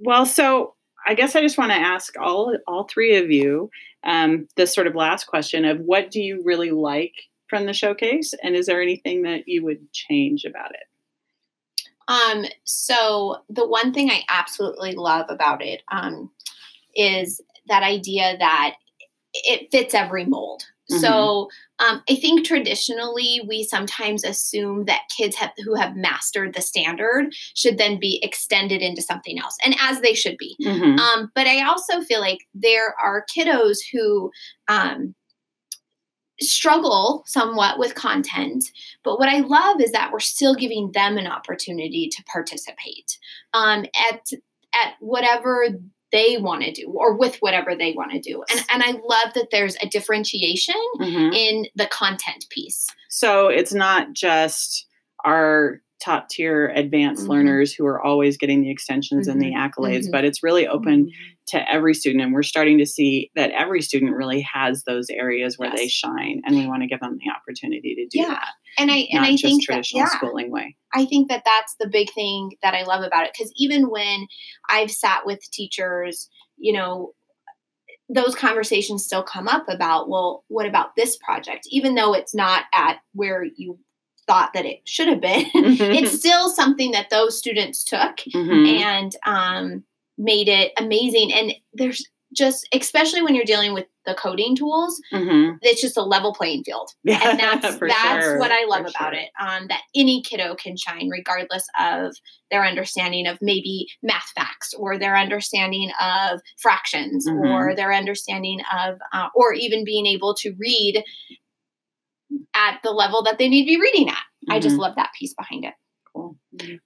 well, 0.00 0.26
so 0.26 0.74
I 1.06 1.14
guess 1.14 1.34
I 1.36 1.40
just 1.40 1.58
want 1.58 1.70
to 1.72 1.76
ask 1.78 2.14
all 2.20 2.56
all 2.66 2.84
three 2.84 3.16
of 3.16 3.30
you 3.30 3.70
um, 4.04 4.46
this 4.56 4.74
sort 4.74 4.86
of 4.86 4.94
last 4.94 5.24
question 5.26 5.64
of 5.64 5.80
what 5.80 6.10
do 6.10 6.20
you 6.20 6.42
really 6.44 6.70
like 6.70 7.14
from 7.48 7.64
the 7.66 7.72
showcase, 7.72 8.34
and 8.42 8.54
is 8.54 8.66
there 8.66 8.82
anything 8.82 9.22
that 9.22 9.44
you 9.46 9.64
would 9.64 9.90
change 9.92 10.44
about 10.44 10.72
it? 10.72 10.86
Um, 12.08 12.46
so 12.64 13.38
the 13.48 13.66
one 13.66 13.92
thing 13.92 14.10
I 14.10 14.24
absolutely 14.28 14.92
love 14.92 15.26
about 15.28 15.62
it 15.62 15.82
um, 15.92 16.30
is 16.96 17.40
that 17.68 17.82
idea 17.82 18.36
that 18.38 18.76
it 19.34 19.70
fits 19.70 19.94
every 19.94 20.24
mold. 20.24 20.64
So 20.90 21.48
um, 21.80 22.02
I 22.08 22.14
think 22.14 22.46
traditionally 22.46 23.42
we 23.46 23.62
sometimes 23.62 24.24
assume 24.24 24.86
that 24.86 25.02
kids 25.14 25.36
have, 25.36 25.52
who 25.62 25.74
have 25.74 25.96
mastered 25.96 26.54
the 26.54 26.62
standard 26.62 27.34
should 27.54 27.76
then 27.76 28.00
be 28.00 28.20
extended 28.22 28.80
into 28.80 29.02
something 29.02 29.38
else, 29.38 29.56
and 29.62 29.76
as 29.80 30.00
they 30.00 30.14
should 30.14 30.38
be. 30.38 30.56
Mhm. 30.62 30.98
Um, 30.98 31.30
but 31.34 31.46
I 31.46 31.62
also 31.62 32.00
feel 32.00 32.20
like 32.20 32.38
there 32.54 32.94
are 33.02 33.26
kiddos 33.36 33.78
who 33.92 34.30
um, 34.68 35.14
struggle 36.40 37.24
somewhat 37.26 37.78
with 37.78 37.94
content. 37.94 38.64
But 39.02 39.18
what 39.18 39.28
I 39.28 39.40
love 39.40 39.80
is 39.80 39.92
that 39.92 40.12
we're 40.12 40.20
still 40.20 40.54
giving 40.54 40.92
them 40.92 41.16
an 41.18 41.26
opportunity 41.26 42.08
to 42.08 42.22
participate 42.24 43.18
um, 43.54 43.84
at 44.10 44.20
at 44.74 44.94
whatever 45.00 45.66
they 46.12 46.36
want 46.38 46.62
to 46.62 46.72
do 46.72 46.86
or 46.94 47.16
with 47.16 47.36
whatever 47.40 47.74
they 47.74 47.92
want 47.92 48.12
to 48.12 48.20
do. 48.20 48.42
And 48.50 48.64
and 48.70 48.82
I 48.82 48.92
love 48.92 49.34
that 49.34 49.48
there's 49.50 49.76
a 49.82 49.86
differentiation 49.88 50.74
Mhm. 51.00 51.34
in 51.34 51.66
the 51.74 51.86
content 51.86 52.46
piece. 52.50 52.86
So 53.08 53.48
it's 53.48 53.74
not 53.74 54.12
just 54.12 54.86
our 55.24 55.80
top 56.00 56.28
tier 56.28 56.68
advanced 56.68 57.24
Mhm. 57.24 57.30
learners 57.30 57.74
who 57.74 57.84
are 57.84 58.00
always 58.00 58.36
getting 58.36 58.62
the 58.62 58.70
extensions 58.70 59.26
and 59.26 59.42
the 59.42 59.52
accolades, 59.52 60.06
Mhm. 60.06 60.12
but 60.12 60.24
it's 60.24 60.42
really 60.44 60.66
open 60.66 61.10
to 61.48 61.70
every 61.72 61.94
student. 61.94 62.22
And 62.24 62.32
we're 62.32 62.42
starting 62.42 62.78
to 62.78 62.86
see 62.86 63.30
that 63.34 63.50
every 63.52 63.82
student 63.82 64.14
really 64.16 64.40
has 64.52 64.84
those 64.84 65.08
areas 65.10 65.58
where 65.58 65.70
they 65.74 65.88
shine, 65.88 66.42
and 66.46 66.56
we 66.56 66.66
want 66.66 66.82
to 66.82 66.88
give 66.88 67.00
them 67.00 67.18
the 67.18 67.30
opportunity 67.30 67.94
to 67.94 68.06
do 68.06 68.20
Yeah. 68.22 68.28
that, 68.34 68.48
And 68.78 68.90
I 68.90 69.06
and 69.10 69.20
not 69.22 69.24
I 69.28 69.30
just 69.32 69.44
think 69.44 69.60
that, 69.62 69.72
traditional 69.72 70.02
yeah. 70.02 70.08
schooling 70.16 70.50
way. 70.50 70.76
I 70.94 71.04
think 71.04 71.28
that 71.28 71.42
that's 71.44 71.74
the 71.80 71.88
big 71.88 72.10
thing 72.12 72.52
that 72.62 72.74
I 72.74 72.82
love 72.84 73.02
about 73.02 73.24
it 73.26 73.32
because 73.36 73.52
even 73.56 73.90
when 73.90 74.26
I've 74.70 74.90
sat 74.90 75.26
with 75.26 75.40
teachers, 75.50 76.28
you 76.56 76.72
know, 76.72 77.12
those 78.08 78.34
conversations 78.34 79.04
still 79.04 79.22
come 79.22 79.48
up 79.48 79.68
about, 79.68 80.08
well, 80.08 80.44
what 80.48 80.66
about 80.66 80.96
this 80.96 81.18
project? 81.18 81.66
Even 81.70 81.94
though 81.94 82.14
it's 82.14 82.34
not 82.34 82.64
at 82.72 83.00
where 83.12 83.44
you 83.56 83.78
thought 84.26 84.52
that 84.54 84.64
it 84.64 84.80
should 84.84 85.08
have 85.08 85.20
been, 85.20 85.44
it's 85.54 86.18
still 86.18 86.48
something 86.48 86.90
that 86.92 87.10
those 87.10 87.36
students 87.38 87.84
took 87.84 88.16
Mhm. 88.34 88.80
and 88.80 89.16
um, 89.26 89.84
made 90.18 90.48
it 90.48 90.72
amazing. 90.76 91.32
And 91.32 91.54
there's 91.72 92.04
just, 92.34 92.68
especially 92.74 93.22
when 93.22 93.34
you're 93.34 93.44
dealing 93.46 93.72
with 93.72 93.86
the 94.04 94.14
coding 94.14 94.54
tools, 94.54 95.00
Mhm. 95.14 95.56
it's 95.62 95.80
just 95.80 95.96
a 95.96 96.02
level 96.02 96.34
playing 96.34 96.62
field 96.62 96.90
Yeah, 97.04 97.20
and 97.30 97.40
that's 97.40 97.78
that's 97.78 98.24
sure, 98.24 98.38
what 98.38 98.50
I 98.52 98.64
love 98.66 98.82
for 98.82 98.88
about 98.90 99.14
sure. 99.14 99.22
it. 99.22 99.30
Um, 99.40 99.68
that 99.68 99.80
any 99.94 100.20
kiddo 100.22 100.54
can 100.54 100.76
shine, 100.76 101.08
regardless 101.08 101.66
of 101.80 102.14
their 102.50 102.66
understanding 102.66 103.26
of 103.26 103.38
maybe 103.40 103.86
math 104.02 104.30
facts 104.34 104.74
or 104.74 104.98
their 104.98 105.16
understanding 105.16 105.90
of 106.00 106.40
fractions 106.60 107.26
Mhm. 107.26 107.48
or 107.50 107.74
their 107.74 107.92
understanding 107.94 108.60
of, 108.76 108.98
uh, 109.14 109.28
or 109.34 109.54
even 109.54 109.84
being 109.84 110.04
able 110.04 110.34
to 110.34 110.54
read 110.58 111.02
at 112.54 112.80
the 112.82 112.90
level 112.90 113.22
that 113.22 113.38
they 113.38 113.48
need 113.48 113.62
to 113.64 113.76
be 113.76 113.80
reading 113.80 114.10
at. 114.10 114.22
I 114.50 114.58
just 114.60 114.76
Mhm. 114.76 114.80
love 114.80 114.96
that 114.96 115.12
piece 115.18 115.32
behind 115.34 115.64
it. 115.64 115.74
Cool. 116.12 116.36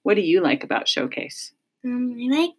What 0.03 0.15
do 0.15 0.21
you 0.21 0.39
like 0.41 0.63
about 0.63 0.87
Showcase? 0.87 1.53
Um, 1.85 2.15
I 2.17 2.37
like 2.37 2.51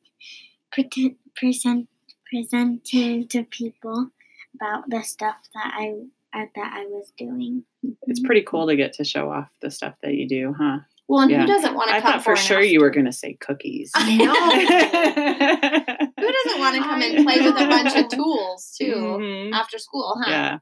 pretend, 0.75 1.17
present, 1.37 1.89
presenting 2.31 3.29
to 3.29 3.45
people 3.45 4.11
about 4.57 4.85
the 4.91 5.03
stuff 5.03 5.37
that 5.55 5.73
I 5.75 5.93
uh, 6.35 6.47
that 6.57 6.73
I 6.75 6.85
was 6.87 7.13
doing. 7.17 7.63
It's 8.09 8.21
pretty 8.21 8.43
cool 8.43 8.67
to 8.67 8.75
get 8.77 8.95
to 8.95 9.05
show 9.05 9.31
off 9.31 9.49
the 9.63 9.71
stuff 9.71 9.95
that 10.03 10.15
you 10.15 10.29
do, 10.29 10.53
huh? 10.59 10.79
Well, 11.07 11.21
and 11.23 11.31
Yeah. 11.31 11.43
who 11.43 11.47
doesn't 11.47 11.75
want 11.75 11.91
to 11.91 11.97
I 11.97 12.01
come 12.01 12.13
thought 12.15 12.25
for 12.25 12.35
sure 12.35 12.57
after- 12.57 12.67
you 12.67 12.81
were 12.81 12.91
going 12.91 13.07
to 13.07 13.13
say 13.13 13.35
cookies. 13.35 13.93
I 13.95 14.17
know. 14.17 14.35
Who 16.19 16.33
doesn't 16.33 16.59
want 16.61 16.77
to 16.77 16.83
come 16.83 17.03
and 17.03 17.25
play 17.27 17.41
with 17.41 17.55
a 17.61 17.67
bunch 17.69 17.95
of 17.95 18.09
tools 18.09 18.75
too 18.81 18.95
Mhm. 19.21 19.53
after 19.53 19.79
school? 19.79 20.17
Huh? 20.25 20.31
Yeah. 20.31 20.59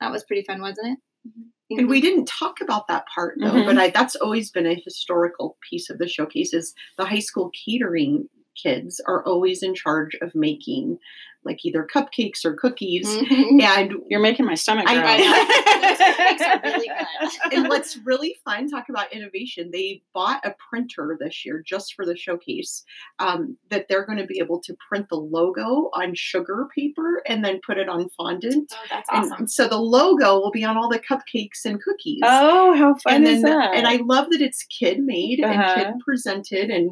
That 0.00 0.10
was 0.12 0.24
pretty 0.24 0.42
fun, 0.42 0.60
wasn't 0.62 0.98
it? 0.98 1.78
And 1.78 1.88
we 1.88 2.00
didn't 2.00 2.26
talk 2.26 2.60
about 2.60 2.88
that 2.88 3.04
part 3.14 3.36
though, 3.40 3.50
Mhm. 3.50 3.66
but 3.66 3.78
I, 3.78 3.90
that's 3.90 4.16
always 4.16 4.50
been 4.50 4.66
a 4.66 4.74
historical 4.74 5.56
piece 5.68 5.90
of 5.90 5.98
the 5.98 6.08
showcase. 6.08 6.54
Is 6.54 6.74
the 6.96 7.04
high 7.04 7.18
school 7.20 7.50
catering 7.66 8.28
kids 8.62 9.00
are 9.06 9.24
always 9.24 9.62
in 9.62 9.74
charge 9.74 10.16
of 10.20 10.34
making 10.34 10.98
like 11.42 11.64
either 11.64 11.88
cupcakes 11.90 12.44
or 12.44 12.52
cookies, 12.54 13.08
Mhm. 13.08 13.62
and 13.62 13.94
You're 14.10 14.20
making 14.20 14.44
my 14.44 14.54
stomach 14.54 14.84
I- 14.86 14.94
growl. 14.96 15.06
I. 15.18 16.36
Cupcakes 16.38 16.46
are 16.46 16.60
really 16.62 16.88
good. 17.42 17.52
and 17.54 17.68
what's 17.68 17.96
really 18.04 18.36
fun, 18.44 18.68
talk 18.68 18.90
about 18.90 19.10
innovation. 19.10 19.70
They 19.72 20.02
bought 20.12 20.44
a 20.44 20.54
printer 20.68 21.16
this 21.18 21.46
year 21.46 21.62
just 21.66 21.94
for 21.94 22.04
the 22.04 22.14
showcase 22.14 22.84
um, 23.20 23.56
that 23.70 23.86
they're 23.88 24.04
going 24.04 24.18
to 24.18 24.26
be 24.26 24.38
able 24.38 24.60
to 24.60 24.76
print 24.86 25.08
the 25.08 25.16
logo 25.16 25.88
on 25.94 26.14
sugar 26.14 26.68
paper 26.74 27.22
and 27.26 27.42
then 27.42 27.58
put 27.66 27.78
it 27.78 27.88
on 27.88 28.10
fondant. 28.10 28.70
Oh, 28.74 28.84
that's 28.90 29.08
And 29.10 29.32
awesome. 29.32 29.48
so 29.48 29.66
the 29.66 29.78
logo 29.80 30.38
will 30.40 30.50
be 30.50 30.64
on 30.64 30.76
all 30.76 30.90
the 30.90 30.98
cupcakes 31.00 31.64
and 31.64 31.82
cookies. 31.82 32.20
Oh, 32.22 32.74
how 32.76 32.96
fun 32.96 33.14
and 33.14 33.26
is 33.26 33.42
then 33.42 33.56
that? 33.58 33.74
and 33.74 33.86
I 33.86 33.96
love 34.04 34.28
that 34.30 34.42
it's 34.42 34.62
kid 34.64 35.00
made 35.00 35.40
Uh-huh. 35.42 35.52
and 35.76 35.94
kid 35.94 35.94
presented 36.04 36.68
and 36.68 36.90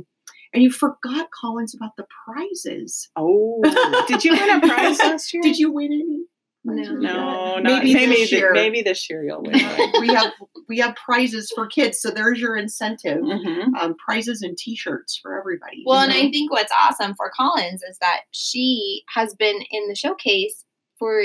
and 0.55 0.63
you 0.63 0.71
forgot 0.71 1.29
Collins 1.31 1.75
about 1.75 1.97
the 1.97 2.07
prizes. 2.25 3.09
oh, 3.17 3.61
did 4.09 4.25
you 4.25 4.33
win 4.33 4.51
a 4.51 4.61
prize 4.67 4.99
last 5.01 5.33
year? 5.33 5.43
Did 5.43 5.59
you 5.59 5.71
win 5.73 5.93
any? 5.93 6.25
No. 6.65 6.93
No, 6.93 7.59
not, 7.61 7.63
Maybe 7.85 7.95
maybe 7.95 8.13
this 8.17 8.33
year. 8.33 8.53
maybe 8.53 8.83
this 8.83 9.09
year 9.09 9.25
you'll 9.25 9.43
win. 9.43 9.55
we 10.01 10.09
have 10.09 10.33
we 10.69 10.79
have 10.81 10.95
prizes 10.97 11.51
for 11.55 11.67
kids, 11.67 11.99
so 12.01 12.11
there's 12.11 12.39
your 12.41 12.57
incentive. 12.57 13.19
Mhm. 13.23 13.75
Um, 13.81 13.95
prizes 14.05 14.43
and 14.43 14.59
T-shirts 14.59 15.19
for 15.23 15.39
everybody. 15.39 15.83
Well, 15.87 16.01
and 16.01 16.13
you 16.13 16.23
know? 16.23 16.29
I 16.29 16.31
think 16.31 16.53
what's 16.53 16.73
awesome 16.79 17.15
for 17.15 17.31
Collins 17.35 17.83
is 17.89 17.97
that 18.01 18.23
she 18.33 19.03
has 19.15 19.35
been 19.35 19.61
in 19.71 19.89
the 19.89 19.95
showcase 19.95 20.65
for 20.99 21.25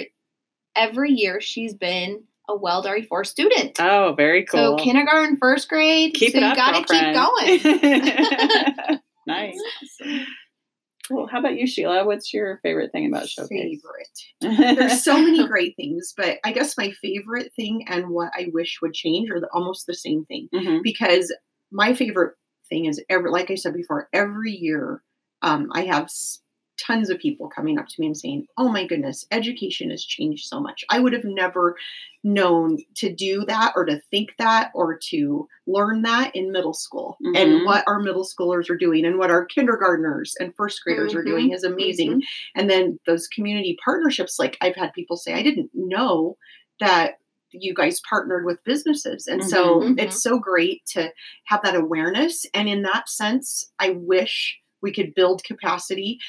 every 0.78 1.12
year 1.12 1.42
she's 1.42 1.74
been 1.74 2.24
a 2.48 2.56
Weld 2.56 2.86
RE4 2.86 3.26
student. 3.26 3.80
Oh, 3.82 4.14
very 4.16 4.46
cool. 4.46 4.78
So 4.78 4.84
kindergarten, 4.84 5.38
first 5.38 5.68
grade. 5.68 6.14
keep 6.14 6.32
so 6.32 6.38
it 6.38 6.42
you 6.42 6.48
up, 6.48 6.56
gotta 6.56 6.84
keep 6.86 7.14
going. 8.90 9.00
Nice. 9.28 9.58
Well, 11.10 11.28
how 11.28 11.40
about 11.40 11.56
you, 11.58 11.68
Sheila? 11.68 12.06
What's 12.06 12.34
your 12.34 12.60
favorite 12.64 12.92
thing 12.94 13.08
about 13.08 13.28
Showcase? 13.28 13.82
favorite. 14.42 14.78
There's 14.78 15.04
so 15.04 15.22
many 15.22 15.46
great 15.46 15.76
things, 15.76 16.14
but 16.16 16.38
I 16.46 16.54
guess 16.54 16.78
my 16.78 16.92
favorite 16.92 17.52
thing 17.56 17.84
and 17.90 18.10
what 18.10 18.32
I 18.38 18.50
wish 18.54 18.80
would 18.82 18.94
change 18.94 19.30
are 19.30 19.42
the, 19.42 19.50
almost 19.54 19.86
the 19.86 19.94
same 19.96 20.24
thing. 20.26 20.48
Mhm. 20.54 20.82
because 20.82 21.34
my 21.72 21.94
favorite 21.94 22.36
thing 22.70 22.86
is 22.86 23.02
every 23.10 23.30
like 23.32 23.52
i 23.52 23.56
said 23.56 23.74
before 23.74 24.08
every 24.14 24.52
year 24.52 25.02
um, 25.42 25.70
i 25.74 25.82
have 25.86 26.04
s- 26.06 26.40
tons 26.80 27.10
of 27.10 27.20
people 27.20 27.48
coming 27.50 27.78
up 27.78 27.88
to 27.88 27.96
me 28.00 28.08
and 28.08 28.18
saying 28.18 28.46
oh 28.58 28.68
my 28.68 28.86
goodness 28.86 29.26
education 29.32 29.90
has 29.92 30.04
changed 30.04 30.48
so 30.48 30.60
much. 30.60 30.84
I 30.90 31.00
would 31.00 31.14
have 31.14 31.24
never 31.24 31.76
known 32.24 32.78
to 32.96 33.14
do 33.14 33.46
that 33.46 33.74
or 33.76 33.86
to 33.86 34.00
think 34.10 34.30
that 34.40 34.72
or 34.74 34.98
to 35.10 35.48
learn 35.68 36.02
that 36.04 36.36
in 36.36 36.52
middle 36.52 36.74
school. 36.74 37.18
Mhm. 37.24 37.38
and 37.38 37.66
what 37.66 37.84
our 37.88 38.00
middle 38.00 38.24
schoolers 38.26 38.70
are 38.70 38.78
doing 38.78 39.06
and 39.06 39.18
what 39.18 39.30
our 39.30 39.46
kindergartners 39.46 40.36
and 40.40 40.56
first 40.56 40.82
graders 40.84 41.14
are 41.14 41.22
Mhm. 41.24 41.28
doing 41.28 41.52
is 41.54 41.64
amazing. 41.64 42.24
And 42.56 42.70
then 42.70 43.00
those 43.06 43.28
community 43.28 43.78
partnerships 43.84 44.40
like 44.40 44.58
i've 44.62 44.76
had 44.76 44.94
people 44.94 45.18
say 45.18 45.34
i 45.34 45.44
didn't 45.44 45.70
know 45.74 46.38
that 46.80 47.18
you 47.52 47.72
guys 47.76 48.02
partnered 48.10 48.46
with 48.46 48.64
businesses. 48.64 49.28
And 49.28 49.44
so 49.46 49.82
Mhm. 49.82 50.00
it's 50.02 50.24
so 50.24 50.40
great 50.40 50.84
to 50.88 51.14
have 51.46 51.62
that 51.62 51.76
awareness. 51.76 52.48
And 52.56 52.68
in 52.68 52.82
that 52.84 53.10
sense 53.10 53.72
i 53.80 53.92
wish 53.92 54.58
we 54.82 54.92
could 54.92 55.14
build 55.14 55.44
capacity 55.44 56.20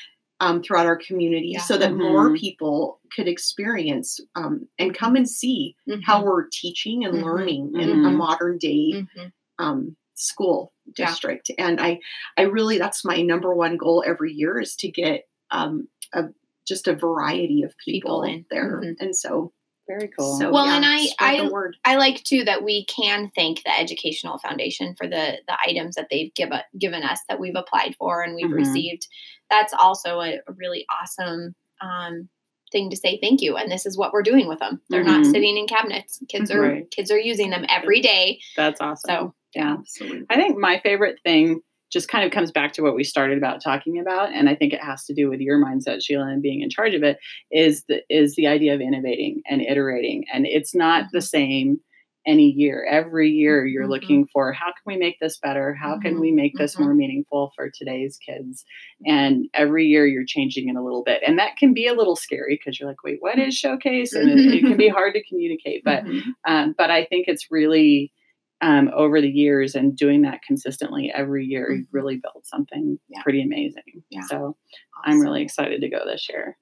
um, 0.44 0.62
throughout 0.62 0.87
our 0.87 0.96
community 0.96 1.50
Yeah. 1.52 1.61
so 1.61 1.78
that 1.78 1.94
more 1.94 2.28
Mhm. 2.30 2.38
people 2.38 3.00
could 3.14 3.26
experience 3.28 4.20
um, 4.35 4.68
and 4.78 4.94
come 4.94 5.16
and 5.16 5.28
see 5.28 5.74
how 6.04 6.22
we're 6.22 6.48
teaching 6.52 7.04
and 7.04 7.14
Mhm. 7.14 7.22
learning 7.24 7.72
in 7.80 7.88
a 7.90 7.94
Mhm. 7.94 8.16
modern 8.16 8.59
day 8.59 9.07
Mhm. 9.16 9.33
um, 9.59 9.96
school 10.14 10.72
Yeah. 10.98 11.07
district 11.07 11.50
and 11.59 11.80
i 11.80 11.98
i 12.37 12.42
really 12.42 12.78
that's 12.78 13.04
my 13.04 13.20
number 13.22 13.54
one 13.54 13.76
goal 13.76 14.04
every 14.07 14.33
year 14.33 14.61
is 14.61 14.76
to 14.76 14.88
get 14.90 15.24
um, 15.50 15.88
a 16.12 16.24
just 16.66 16.88
a 16.88 16.94
variety 16.94 17.62
of 17.62 17.74
people, 17.85 18.22
People 18.22 18.22
in. 18.22 18.46
there 18.50 18.80
Mhm. 18.83 18.96
and 19.00 19.14
so 19.16 19.52
Very 19.87 20.09
cool. 20.18 20.38
so 20.38 20.50
Well, 20.50 20.66
yeah, 20.66 20.76
and 20.76 20.85
I- 20.87 21.09
I- 21.20 21.42
the 21.42 21.52
word 21.52 21.76
I 21.85 21.96
like 21.96 22.22
too 22.24 22.42
that 22.44 22.64
we 22.64 22.87
can 22.87 23.30
thank 23.37 23.62
the 23.64 23.78
Educational 23.78 24.38
Foundation 24.38 24.94
for 24.96 25.07
the 25.07 25.40
the 25.48 25.57
items 25.68 25.94
that 25.96 26.09
they've 26.11 26.33
give, 26.35 26.50
given 26.78 27.02
us 27.02 27.20
that 27.28 27.38
we've 27.38 27.54
applied 27.57 27.94
for 27.98 28.22
and 28.22 28.35
we've 28.35 28.46
Mhm. 28.46 28.54
received. 28.64 29.07
That's 29.50 29.72
also 29.72 30.20
a, 30.20 30.35
a 30.46 30.52
really 30.57 30.87
awesome 31.00 31.54
um, 31.80 32.28
thing 32.72 32.90
to 32.90 32.96
say 32.96 33.18
thank 33.22 33.40
you. 33.40 33.57
And 33.57 33.70
this 33.70 33.87
is 33.87 33.96
what 33.96 34.12
we're 34.12 34.22
doing 34.22 34.48
with 34.48 34.59
them. 34.59 34.80
They're 34.90 35.04
not 35.04 35.22
Mhm. 35.24 35.30
sitting 35.30 35.57
in 35.57 35.66
cabinets. 35.66 36.22
Kids 36.28 36.50
are 36.50 36.61
Right. 36.61 36.90
kids 36.90 37.11
are 37.11 37.18
using 37.18 37.50
them 37.50 37.64
every 37.68 38.00
day. 38.00 38.40
That's 38.57 38.80
awesome. 38.80 39.09
So 39.09 39.35
yeah. 39.54 39.74
absolutely 39.78 40.26
I 40.30 40.37
think 40.37 40.59
my 40.59 40.80
favorite 40.80 41.18
thing 41.22 41.61
just 41.92 42.09
kind 42.09 42.24
of 42.24 42.33
comes 42.33 42.50
back 42.50 42.72
to 42.72 42.83
what 42.83 42.96
we 42.96 43.04
started 43.04 43.38
about 43.38 43.62
talking 43.62 44.00
about, 44.00 44.33
and 44.33 44.48
I 44.48 44.57
think 44.57 44.72
it 44.72 44.83
has 44.83 45.04
to 45.04 45.14
do 45.14 45.28
with 45.30 45.38
your 45.40 45.64
mindset, 45.64 46.02
Sheila, 46.04 46.26
and 46.26 46.42
being 46.42 46.61
in 46.62 46.68
charge 46.68 46.92
of 46.94 47.04
it. 47.04 47.18
Is 47.52 47.85
the 47.85 48.02
is 48.11 48.35
the 48.35 48.48
idea 48.48 48.74
of 48.74 48.80
innovating 48.80 49.42
and 49.48 49.61
iterating, 49.62 50.24
and 50.33 50.44
it's 50.44 50.74
not 50.74 51.04
the 51.12 51.22
same 51.22 51.78
any 52.26 52.50
year. 52.50 52.87
Every 52.90 53.30
year, 53.30 53.66
you're 53.66 53.87
Mhm. 53.87 53.90
looking 53.90 54.26
for 54.32 54.52
how 54.52 54.66
can 54.66 54.82
we 54.87 54.96
make 54.96 55.18
this 55.20 55.38
better? 55.38 55.74
How 55.74 55.98
can 55.98 56.14
Mhm. 56.16 56.20
we 56.20 56.32
make 56.32 56.56
this 56.56 56.76
Mhm. 56.76 56.80
more 56.80 56.94
meaningful 56.94 57.52
for 57.54 57.70
today's 57.70 58.16
kids? 58.18 58.64
And 59.06 59.48
every 59.54 59.87
year, 59.87 60.06
you're 60.06 60.24
changing 60.24 60.68
it 60.68 60.76
a 60.76 60.82
little 60.82 61.02
bit, 61.02 61.22
and 61.26 61.38
that 61.38 61.56
can 61.56 61.74
be 61.74 61.87
a 61.87 61.94
little 61.94 62.16
scary 62.16 62.56
because 62.56 62.80
you're 62.80 62.88
like, 62.88 63.02
wait, 63.04 63.20
what 63.20 63.38
is 63.38 63.54
showcase? 63.54 64.12
And 64.14 64.30
it, 64.30 64.40
it 64.54 64.60
can 64.66 64.76
be 64.76 64.88
hard 64.88 65.14
to 65.14 65.22
communicate, 65.24 65.84
but 65.84 66.04
Mhm. 66.04 66.22
um, 66.46 66.74
but 66.78 66.90
I 66.90 67.04
think 67.04 67.28
it's 67.28 67.50
really 67.50 68.12
um, 68.60 68.88
over 68.94 69.20
the 69.20 69.28
years 69.28 69.74
and 69.74 69.94
doing 69.94 70.22
that 70.22 70.40
consistently 70.46 71.10
every 71.12 71.44
year, 71.44 71.70
you 71.72 71.87
really 71.92 72.16
build 72.16 72.46
something 72.46 72.98
Yeah. 73.10 73.20
pretty 73.22 73.42
amazing. 73.42 73.82
Yeah. 74.10 74.22
So 74.22 74.56
I'm 75.04 75.20
really 75.20 75.42
excited 75.42 75.82
to 75.82 75.88
go 75.90 76.02
this 76.06 76.26
year. 76.30 76.56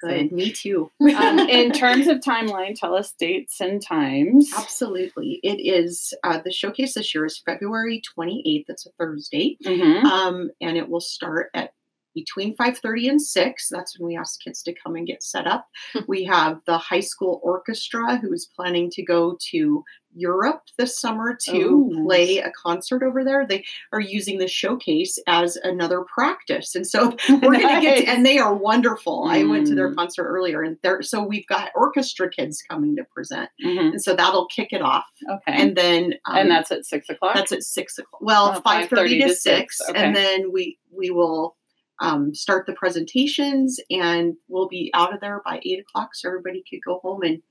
Good 0.00 0.32
me 0.32 0.50
too 0.52 0.90
Um, 1.00 1.38
in 1.38 1.72
terms 1.72 2.06
of 2.06 2.18
timeline, 2.18 2.74
tell 2.74 2.94
us 2.94 3.12
dates 3.12 3.60
and 3.60 3.82
times. 3.82 4.50
Absolutely. 4.56 5.40
It 5.42 5.60
is 5.60 6.14
uh, 6.24 6.40
the 6.44 6.52
showcase 6.52 6.94
this 6.94 7.14
year 7.14 7.24
is 7.24 7.38
February 7.38 8.02
28th. 8.18 8.64
It's 8.68 8.86
a 8.86 8.90
Thursday. 8.98 9.56
Mhm. 9.64 10.04
Um, 10.04 10.50
and 10.60 10.76
it 10.76 10.88
will 10.88 11.00
start 11.00 11.50
at 11.54 11.72
between 12.14 12.54
5:30 12.56 13.08
and 13.08 13.22
6. 13.22 13.68
That's 13.70 13.98
when 13.98 14.08
we 14.08 14.16
ask 14.16 14.40
kids 14.42 14.62
to 14.64 14.74
come 14.74 14.96
and 14.96 15.06
get 15.06 15.22
set 15.22 15.46
up. 15.46 15.66
we 16.08 16.24
have 16.24 16.60
the 16.66 16.78
high 16.78 17.00
school 17.00 17.40
orchestra 17.42 18.16
who 18.16 18.32
is 18.32 18.48
planning 18.56 18.90
to 18.90 19.02
go 19.02 19.36
to 19.50 19.84
Europe 20.12 20.62
this 20.76 20.98
summer 21.00 21.38
to 21.48 21.62
Oh, 21.68 21.88
nice. 21.88 22.04
play 22.04 22.38
a 22.38 22.50
concert 22.50 23.04
over 23.04 23.22
there. 23.24 23.46
They 23.46 23.64
are 23.92 24.00
using 24.00 24.38
the 24.38 24.48
showcase 24.48 25.20
as 25.28 25.54
another 25.62 26.04
practice. 26.12 26.74
And 26.74 26.84
so 26.84 27.14
we're 27.28 27.38
going 27.60 27.76
to 27.76 27.80
get 27.80 28.08
and 28.08 28.26
they 28.26 28.38
are 28.38 28.52
wonderful. 28.52 29.26
I 29.28 29.44
went 29.44 29.68
to 29.68 29.76
their 29.76 29.90
Mm. 29.92 29.94
concert 29.94 30.24
earlier 30.24 30.62
and 30.62 30.76
there 30.82 31.00
so 31.02 31.22
we've 31.22 31.46
got 31.46 31.70
orchestra 31.76 32.28
kids 32.28 32.60
coming 32.68 32.96
to 32.96 33.04
present. 33.14 33.50
Mhm. 33.64 33.90
And 33.92 34.02
so 34.02 34.16
that'll 34.16 34.46
kick 34.48 34.72
it 34.72 34.82
off. 34.82 35.04
Okay. 35.30 35.52
And 35.62 35.76
then 35.76 36.14
um, 36.26 36.36
and 36.38 36.50
that's 36.50 36.72
at 36.72 36.84
six 36.86 37.08
o'clock. 37.08 37.36
that's 37.36 37.52
at 37.52 37.62
six 37.62 37.96
o'clock. 37.96 38.20
Well, 38.20 38.54
Oh, 38.56 38.60
five 38.62 38.88
thirty 38.88 39.20
5:30 39.20 39.22
to 39.22 39.28
to 39.28 39.34
six, 39.36 39.78
6, 39.78 39.92
and 39.94 40.16
then 40.16 40.50
we 40.50 40.76
we 40.92 41.10
will 41.10 41.56
um, 42.00 42.34
start 42.34 42.66
the 42.66 42.72
presentations, 42.74 43.78
and 43.90 44.34
we'll 44.48 44.68
be 44.68 44.90
out 44.94 45.12
of 45.14 45.20
there 45.20 45.40
by 45.44 45.60
eight 45.64 45.80
o'clock, 45.80 46.10
so 46.14 46.28
everybody 46.28 46.62
could 46.68 46.80
go 46.86 47.00
home 47.02 47.22
and 47.22 47.42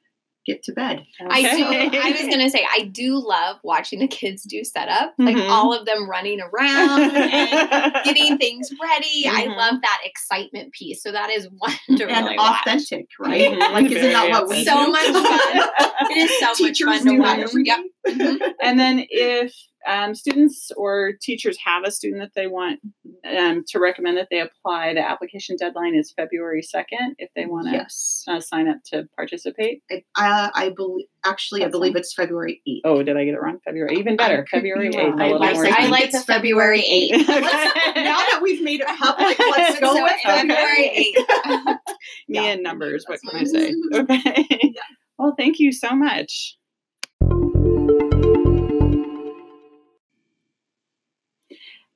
get 0.46 0.64
to 0.64 0.72
bed. 0.72 1.04
I 1.30 1.42
do. 1.56 1.66
I 1.98 2.12
was 2.12 2.22
gonna 2.34 2.50
say 2.50 2.66
I 2.74 2.86
do 2.86 3.18
love 3.24 3.58
watching 3.64 4.00
the 4.00 4.08
kids 4.08 4.44
do 4.44 4.64
setup, 4.64 5.14
like 5.20 5.36
Mhm. 5.36 5.50
all 5.50 5.74
of 5.74 5.86
them 5.86 6.10
running 6.10 6.40
around 6.40 7.02
and 7.12 7.94
getting 8.06 8.38
things 8.38 8.70
ready. 8.82 9.28
I 9.28 9.46
Mhm. 9.48 9.58
love 9.58 9.82
that 9.82 10.00
excitement 10.06 10.72
piece. 10.74 11.04
So 11.04 11.12
that 11.12 11.30
is 11.30 11.48
wonderful. 11.90 12.16
and 12.16 12.28
to 12.30 12.36
watch. 12.38 12.62
authentic, 12.66 13.08
right? 13.20 13.52
Mhm. 13.52 13.72
Like, 13.74 13.92
isn't 13.92 14.12
that 14.14 14.30
what 14.32 14.48
we 14.50 14.64
So 14.64 14.86
do? 14.86 14.92
much 14.92 15.08
fun. 15.08 16.10
It 16.12 16.18
is 16.18 16.40
so 16.40 16.64
much 16.66 16.82
fun 16.82 17.06
to 17.06 17.20
watch. 17.20 17.54
Yep. 17.54 17.78
day. 18.06 18.12
Mhm. 18.14 18.54
and 18.64 18.80
then 18.80 19.06
if 19.10 19.54
um, 19.88 20.14
students 20.16 20.72
or 20.78 21.14
teachers 21.22 21.58
have 21.66 21.84
a 21.84 21.92
student 21.92 22.22
that 22.22 22.32
they 22.36 22.48
want 22.48 22.80
um, 23.38 23.64
to 23.68 23.80
recommend 23.80 24.18
that 24.18 24.28
they 24.30 24.40
apply, 24.42 24.94
the 24.94 25.02
application 25.08 25.56
deadline 25.58 25.96
is 25.96 26.12
February 26.12 26.62
2nd 26.62 27.16
if 27.18 27.30
they 27.36 27.46
want 27.46 27.68
to 27.68 27.74
Yes, 27.74 28.24
uh, 28.28 28.40
sign 28.40 28.68
up 28.68 28.78
to 28.88 29.08
participate. 29.16 29.82
I, 29.90 30.04
I, 30.16 30.52
I 30.56 30.70
believe. 30.70 31.06
Actually, 31.26 31.66
I 31.66 31.68
believe 31.68 31.94
fine. 31.94 32.00
it's 32.00 32.14
February 32.14 32.62
eighth. 32.66 32.82
Oh, 32.86 33.04
did 33.04 33.18
I 33.18 33.26
get 33.26 33.34
it 33.34 33.42
wrong? 33.42 33.60
February. 33.66 33.98
Even 33.98 34.16
better. 34.16 34.44
be 34.44 34.50
February 34.50 34.90
wrong. 34.90 35.18
8th. 35.18 35.20
a 35.20 35.24
I 35.24 35.32
like 35.34 35.80
I 35.80 35.88
like 35.88 36.04
It's 36.06 36.20
the 36.20 36.24
February 36.34 36.82
February 36.82 37.12
8th. 37.12 37.28
now 37.96 38.18
that 38.20 38.40
we've 38.42 38.62
made 38.62 38.80
it 38.82 38.88
public, 38.98 39.38
let's 39.58 39.80
go 39.82 39.96
So 39.96 40.04
with 40.04 40.14
February 40.24 41.14
February 41.16 41.16
8th. 41.68 41.78
Me 42.30 42.36
Yeah. 42.36 42.42
and 42.44 42.64
numbers. 42.64 43.04
What 43.08 43.20
can 43.22 43.36
I 43.40 43.44
say? 43.44 43.74
Okay. 43.94 44.74
Well, 45.18 45.36
thank 45.38 45.60
you 45.60 45.74
so 45.74 45.94
much. 45.96 46.56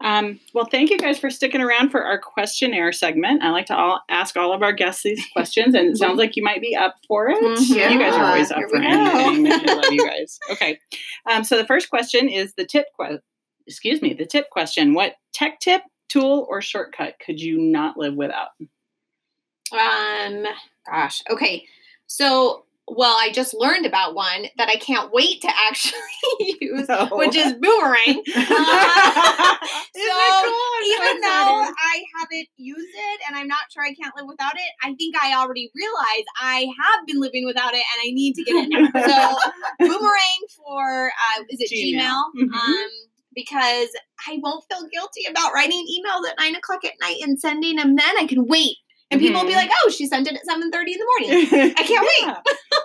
Um, 0.03 0.39
well, 0.53 0.65
thank 0.65 0.89
you 0.89 0.97
guys 0.97 1.17
for 1.17 1.29
sticking 1.29 1.61
around 1.61 1.89
for 1.89 2.03
our 2.03 2.19
questionnaire 2.19 2.91
segment. 2.91 3.41
I 3.41 3.51
like 3.51 3.67
to 3.67 3.75
all 3.75 4.01
ask 4.09 4.35
all 4.35 4.53
of 4.53 4.61
our 4.61 4.73
guests 4.73 5.03
these 5.03 5.25
questions, 5.33 5.73
and 5.73 5.89
it 5.89 5.97
sounds 5.97 6.17
like 6.17 6.35
you 6.35 6.43
might 6.43 6.61
be 6.61 6.75
up 6.75 6.95
for 7.07 7.29
it. 7.29 7.41
Mhm. 7.41 7.91
You 7.91 7.99
guys 7.99 8.13
are 8.13 8.25
always 8.25 8.51
up 8.51 8.57
here 8.57 8.69
for 8.69 8.79
we 8.79 8.85
anything. 8.85 9.47
I 9.69 9.73
love 9.73 9.91
you 9.93 10.05
guys. 10.05 10.39
Okay, 10.51 10.77
um, 11.29 11.43
so 11.45 11.57
the 11.57 11.65
first 11.65 11.89
question 11.89 12.27
is 12.27 12.53
the 12.55 12.65
tip 12.65 12.87
question. 12.93 13.21
Excuse 13.65 14.01
me, 14.01 14.13
the 14.13 14.25
tip 14.25 14.49
question. 14.49 14.93
What 14.93 15.15
tech 15.33 15.61
tip, 15.61 15.81
tool, 16.09 16.45
or 16.49 16.61
shortcut 16.61 17.15
could 17.25 17.39
you 17.39 17.57
not 17.57 17.95
live 17.95 18.15
without? 18.15 18.49
Um, 19.71 20.45
gosh. 20.85 21.23
Okay. 21.29 21.65
So, 22.07 22.65
well, 22.87 23.15
I 23.17 23.31
just 23.31 23.53
learned 23.53 23.85
about 23.85 24.13
one 24.13 24.45
that 24.57 24.69
I 24.69 24.75
can't 24.75 25.11
wait 25.13 25.41
to 25.41 25.49
actually 25.49 25.99
use, 26.61 26.85
Oh. 26.89 27.17
which 27.17 27.35
is 27.35 27.53
boomerang. 27.53 28.23
Uh, 28.35 29.57
so 29.95 30.41
cool? 30.43 30.85
Even 30.85 31.21
though? 31.21 31.63
I 31.63 32.03
haven't 32.19 32.47
used 32.57 32.93
it 32.95 33.21
and 33.27 33.35
I'm 33.37 33.47
not 33.47 33.59
sure 33.71 33.83
I 33.83 33.93
can't 33.93 34.13
live 34.17 34.25
without 34.27 34.53
it, 34.55 34.71
I 34.83 34.93
think 34.95 35.15
I 35.21 35.35
already 35.35 35.71
realized 35.75 36.25
I 36.41 36.67
have 36.81 37.05
been 37.07 37.19
living 37.21 37.45
without 37.45 37.73
it 37.73 37.77
and 37.93 38.01
I 38.01 38.11
need 38.11 38.33
to 38.35 38.43
get 38.43 38.55
it 38.55 38.69
now. 38.69 38.89
So 38.93 39.37
boomerang 39.79 40.41
for 40.55 41.07
uh, 41.07 41.43
is 41.49 41.59
it 41.61 41.71
Gmail. 41.71 42.01
Gmail? 42.01 42.49
Mhm. 42.49 42.53
Um, 42.53 42.89
because 43.35 43.89
I 44.27 44.39
won't 44.41 44.63
feel 44.69 44.87
guilty 44.91 45.21
about 45.29 45.53
writing 45.53 45.85
emails 45.87 46.27
at 46.29 46.35
nine 46.39 46.55
o'clock 46.55 46.83
at 46.85 46.93
night 47.01 47.17
and 47.21 47.39
sending 47.39 47.75
them. 47.77 47.95
Then 47.95 48.17
I 48.17 48.25
can 48.27 48.45
wait 48.47 48.77
And 49.11 49.19
people 49.21 49.41
will 49.41 49.47
be 49.47 49.53
Mhm. 49.53 49.57
like, 49.57 49.69
"Oh, 49.85 49.89
she 49.89 50.07
sent 50.07 50.27
it 50.27 50.33
at 50.35 50.45
7:30 50.45 50.93
in 50.93 50.99
the 50.99 51.05
morning." 51.05 51.73
I 51.77 51.83
can't 51.83 52.07
wait. 52.11 52.35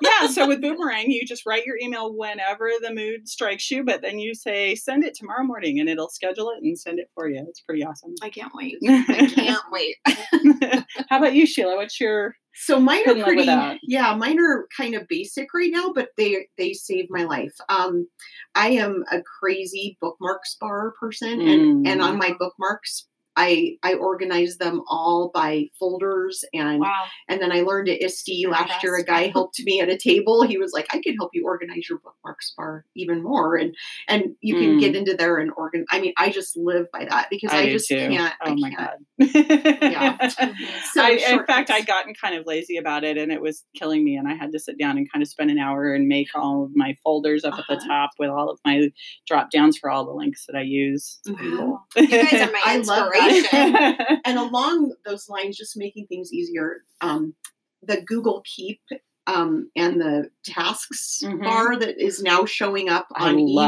Yeah. 0.02 0.10
yeah. 0.22 0.28
So 0.28 0.46
with 0.46 0.60
Boomerang, 0.60 1.10
you 1.10 1.24
just 1.26 1.46
write 1.46 1.64
your 1.64 1.76
email 1.80 2.14
whenever 2.14 2.70
the 2.80 2.92
mood 2.92 3.28
strikes 3.28 3.70
you, 3.70 3.84
but 3.84 4.02
then 4.02 4.18
you 4.18 4.34
say, 4.34 4.74
send 4.74 5.04
it 5.04 5.14
tomorrow 5.14 5.44
morning 5.44 5.80
and 5.80 5.88
it'll 5.88 6.10
schedule 6.10 6.50
it 6.50 6.62
and 6.62 6.78
send 6.78 6.98
it 6.98 7.10
for 7.14 7.28
you. 7.28 7.44
It's 7.48 7.60
pretty 7.60 7.84
awesome. 7.84 8.14
I 8.22 8.30
can't 8.30 8.52
wait. 8.54 8.76
I 8.88 9.30
can't 9.34 9.64
wait. 9.70 9.96
How 11.08 11.18
about 11.18 11.34
you, 11.34 11.46
Sheila? 11.46 11.76
What's 11.76 12.00
your 12.00 12.34
So 12.54 12.80
mine 12.80 13.08
are 13.08 13.24
pretty, 13.24 13.50
yeah, 13.82 14.14
mine 14.14 14.38
are 14.38 14.66
kind 14.76 14.94
of 14.94 15.06
basic 15.08 15.48
right 15.54 15.70
now, 15.72 15.92
but 15.94 16.10
they 16.16 16.48
they 16.56 16.72
save 16.72 17.06
my 17.08 17.24
life. 17.24 17.54
Um, 17.68 18.08
I 18.54 18.70
am 18.70 19.04
a 19.10 19.22
crazy 19.40 19.96
bookmarks 20.00 20.56
bar 20.60 20.92
person, 21.00 21.40
and 21.40 21.86
and 21.86 22.02
on 22.02 22.18
my 22.18 22.34
bookmarks, 22.38 23.07
I 23.40 23.76
I 23.84 23.94
organize 23.94 24.56
them 24.58 24.82
all 24.88 25.30
by 25.32 25.66
folders, 25.78 26.44
and 26.52 26.80
Wow. 26.80 27.04
and 27.28 27.40
then 27.40 27.52
I 27.52 27.60
learned 27.60 27.88
at 27.88 28.02
ISTE 28.02 28.46
last 28.48 28.82
year. 28.82 28.96
A 28.96 29.04
guy 29.04 29.28
helped 29.28 29.60
me 29.64 29.80
at 29.80 29.88
a 29.88 29.96
table. 29.96 30.42
He 30.42 30.58
was 30.58 30.72
like, 30.72 30.86
"I 30.92 31.00
can 31.00 31.14
help 31.14 31.30
you 31.34 31.44
organize 31.46 31.88
your 31.88 31.98
bookmarks 32.00 32.52
bar 32.56 32.84
even 32.96 33.22
more," 33.22 33.54
and 33.56 33.74
and 34.08 34.34
you 34.40 34.56
can 34.56 34.76
Mm. 34.76 34.80
get 34.80 34.96
into 34.96 35.14
there 35.14 35.36
and 35.38 35.52
organ. 35.56 35.84
I 35.90 36.00
mean, 36.00 36.12
I 36.18 36.30
just 36.30 36.56
live 36.56 36.86
by 36.92 37.04
that 37.04 37.28
because 37.30 37.52
I, 37.52 37.66
do 37.66 37.72
just 37.72 37.88
too. 37.88 37.96
can't. 37.96 38.34
Oh 38.44 38.50
I 38.50 38.54
my 38.56 38.70
can't. 38.70 38.78
god. 38.78 38.98
Yeah. 39.92 40.30
So 40.92 41.02
I, 41.02 41.10
in 41.10 41.44
fact. 41.46 41.70
I'd 41.70 41.86
gotten 41.86 42.14
kind 42.14 42.34
of 42.34 42.44
lazy 42.46 42.76
about 42.76 43.04
it, 43.04 43.16
and 43.18 43.30
it 43.30 43.40
was 43.40 43.64
killing 43.76 44.04
me. 44.04 44.16
And 44.16 44.26
I 44.26 44.34
had 44.34 44.52
to 44.52 44.58
sit 44.58 44.78
down 44.78 44.96
and 44.96 45.10
kind 45.12 45.22
of 45.22 45.28
spend 45.28 45.50
an 45.50 45.58
hour 45.58 45.92
and 45.94 46.08
make 46.08 46.28
all 46.34 46.64
of 46.64 46.70
my 46.74 46.96
folders 47.04 47.44
up 47.44 47.54
at 47.58 47.64
the 47.68 47.74
Uh-huh. 47.76 47.86
top 47.88 48.10
with 48.18 48.30
all 48.30 48.50
of 48.50 48.58
my 48.64 48.88
drop 49.26 49.50
downs 49.50 49.76
for 49.78 49.90
all 49.90 50.04
the 50.04 50.12
links 50.12 50.44
that 50.46 50.56
I 50.56 50.62
use. 50.62 51.20
It's 51.26 51.36
pretty 51.36 51.56
cool. 51.56 51.80
You 51.96 52.06
guys 52.08 52.32
are 52.48 52.52
my 52.52 52.62
I 52.66 52.78
and 54.24 54.38
along 54.38 54.92
those 55.04 55.28
lines, 55.28 55.56
just 55.56 55.76
making 55.76 56.06
things 56.06 56.32
easier, 56.32 56.82
um, 57.00 57.34
the 57.82 58.00
Google 58.02 58.42
Keep 58.56 58.80
um, 59.26 59.70
and 59.76 60.00
the 60.00 60.30
tasks 60.44 61.20
Mhm. 61.22 61.44
bar 61.44 61.76
that 61.78 62.02
is 62.02 62.22
now 62.22 62.44
showing 62.46 62.88
up 62.88 63.06
on 63.14 63.38
email 63.38 63.58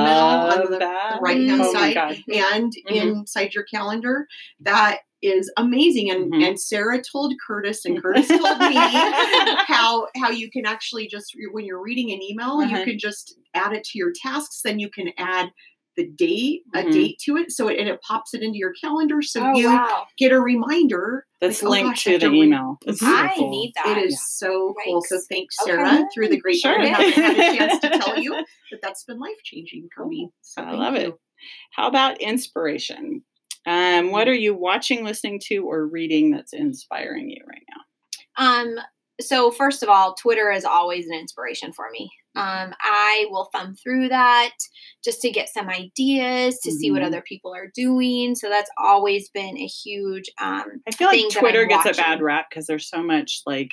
on 0.51 0.71
the, 0.71 1.19
right 1.21 1.37
hand 1.49 1.61
Oh 1.63 1.73
side 1.73 1.97
and 2.33 2.73
Mhm. 2.91 3.11
inside 3.21 3.53
your 3.55 3.65
calendar. 3.65 4.27
That 4.61 5.01
is 5.23 5.53
amazing. 5.59 6.11
And 6.11 6.33
Mhm. 6.33 6.43
and 6.49 6.61
Sarah 6.61 7.03
told 7.03 7.35
Curtis, 7.47 7.85
and 7.85 7.97
Curtis 8.03 8.29
told 8.29 8.59
me 8.59 8.75
how 9.67 10.07
how 10.17 10.31
you 10.31 10.51
can 10.51 10.65
actually 10.65 11.07
just 11.09 11.35
when 11.53 11.67
you're 11.67 11.83
reading 11.83 12.11
an 12.11 12.23
email, 12.23 12.61
Uh-huh. 12.63 12.79
you 12.79 12.85
can 12.85 12.99
just 12.99 13.37
add 13.53 13.73
it 13.75 13.85
to 13.85 13.99
your 13.99 14.13
tasks. 14.15 14.63
Then 14.65 14.79
you 14.79 14.89
can 14.89 15.13
add 15.19 15.51
the 16.03 16.09
date, 16.09 16.63
Mhm. 16.75 16.89
a 16.89 16.91
date 16.91 17.19
to 17.25 17.37
it, 17.37 17.51
so 17.53 17.69
it, 17.69 17.79
and 17.79 17.89
it 17.89 18.01
pops 18.03 18.35
it 18.35 18.43
into 18.43 18.59
your 18.59 18.73
calendar, 18.81 19.23
so 19.23 19.43
oh 19.45 19.55
you 19.59 19.69
wow. 19.69 20.07
get 20.19 20.33
a 20.33 20.41
reminder. 20.41 21.27
That's 21.41 21.63
like, 21.63 21.69
oh 21.69 21.71
linked 21.71 21.97
gosh, 21.97 22.05
to 22.05 22.19
the 22.19 22.31
re- 22.31 22.43
email. 22.43 22.79
It's 22.87 23.01
so 23.01 23.07
I 23.07 23.33
cool. 23.37 23.51
need 23.51 23.73
that. 23.77 23.97
It 23.99 24.05
is 24.07 24.13
Yeah. 24.13 24.19
so 24.49 24.75
cool. 24.85 25.03
So 25.03 25.17
Yikes. 25.17 25.21
thanks, 25.31 25.57
Okay. 25.63 25.71
Sarah, 25.73 26.05
through 26.15 26.29
the 26.29 26.39
great 26.41 26.57
Sure. 26.57 26.79
I 26.81 26.87
haven't 26.87 27.13
had 27.13 27.39
a 27.39 27.57
chance 27.59 27.79
to 27.81 27.89
tell 27.99 28.19
you, 28.19 28.33
but 28.71 28.81
that's 28.83 29.05
been 29.05 29.19
life 29.19 29.43
changing 29.45 29.89
for 29.95 30.07
me. 30.07 30.31
So 30.43 30.63
I 30.63 30.73
love 30.73 30.95
you. 30.95 31.01
it. 31.01 31.15
How 31.73 31.89
about 31.89 32.21
inspiration? 32.21 33.23
Um, 33.67 34.11
what 34.11 34.29
are 34.29 34.35
you 34.35 34.55
watching, 34.55 35.05
listening 35.05 35.41
to, 35.47 35.59
or 35.67 35.87
reading 35.87 36.31
that's 36.31 36.53
inspiring 36.53 37.31
you 37.31 37.43
right 37.49 37.63
now? 37.69 37.81
Um, 38.63 38.77
so 39.21 39.51
first 39.51 39.83
of 39.83 39.89
all, 39.89 40.15
Twitter 40.15 40.51
is 40.51 40.65
always 40.65 41.07
an 41.07 41.15
inspiration 41.15 41.73
for 41.73 41.87
me. 41.91 42.11
Um, 42.37 42.73
I 42.81 43.27
will 43.31 43.49
thumb 43.53 43.75
through 43.75 44.09
that 44.09 44.55
just 45.05 45.21
to 45.23 45.31
get 45.31 45.49
some 45.49 45.69
ideas 45.69 46.59
to 46.61 46.71
see 46.71 46.91
what 46.91 47.03
Mhm. 47.03 47.07
other 47.07 47.23
people 47.23 47.53
are 47.55 47.71
doing. 47.75 48.35
So 48.37 48.49
that's 48.49 48.71
always 48.79 49.29
been 49.31 49.59
a 49.59 49.67
huge 49.67 50.31
um 50.41 50.81
I 50.87 50.93
feel 50.93 51.09
like 51.09 51.29
Twitter 51.31 51.65
gets 51.67 51.87
a 51.87 52.01
bad 52.01 52.23
rap 52.23 52.47
because 52.49 52.67
there's 52.67 52.89
so 52.89 53.03
much 53.03 53.43
like 53.47 53.73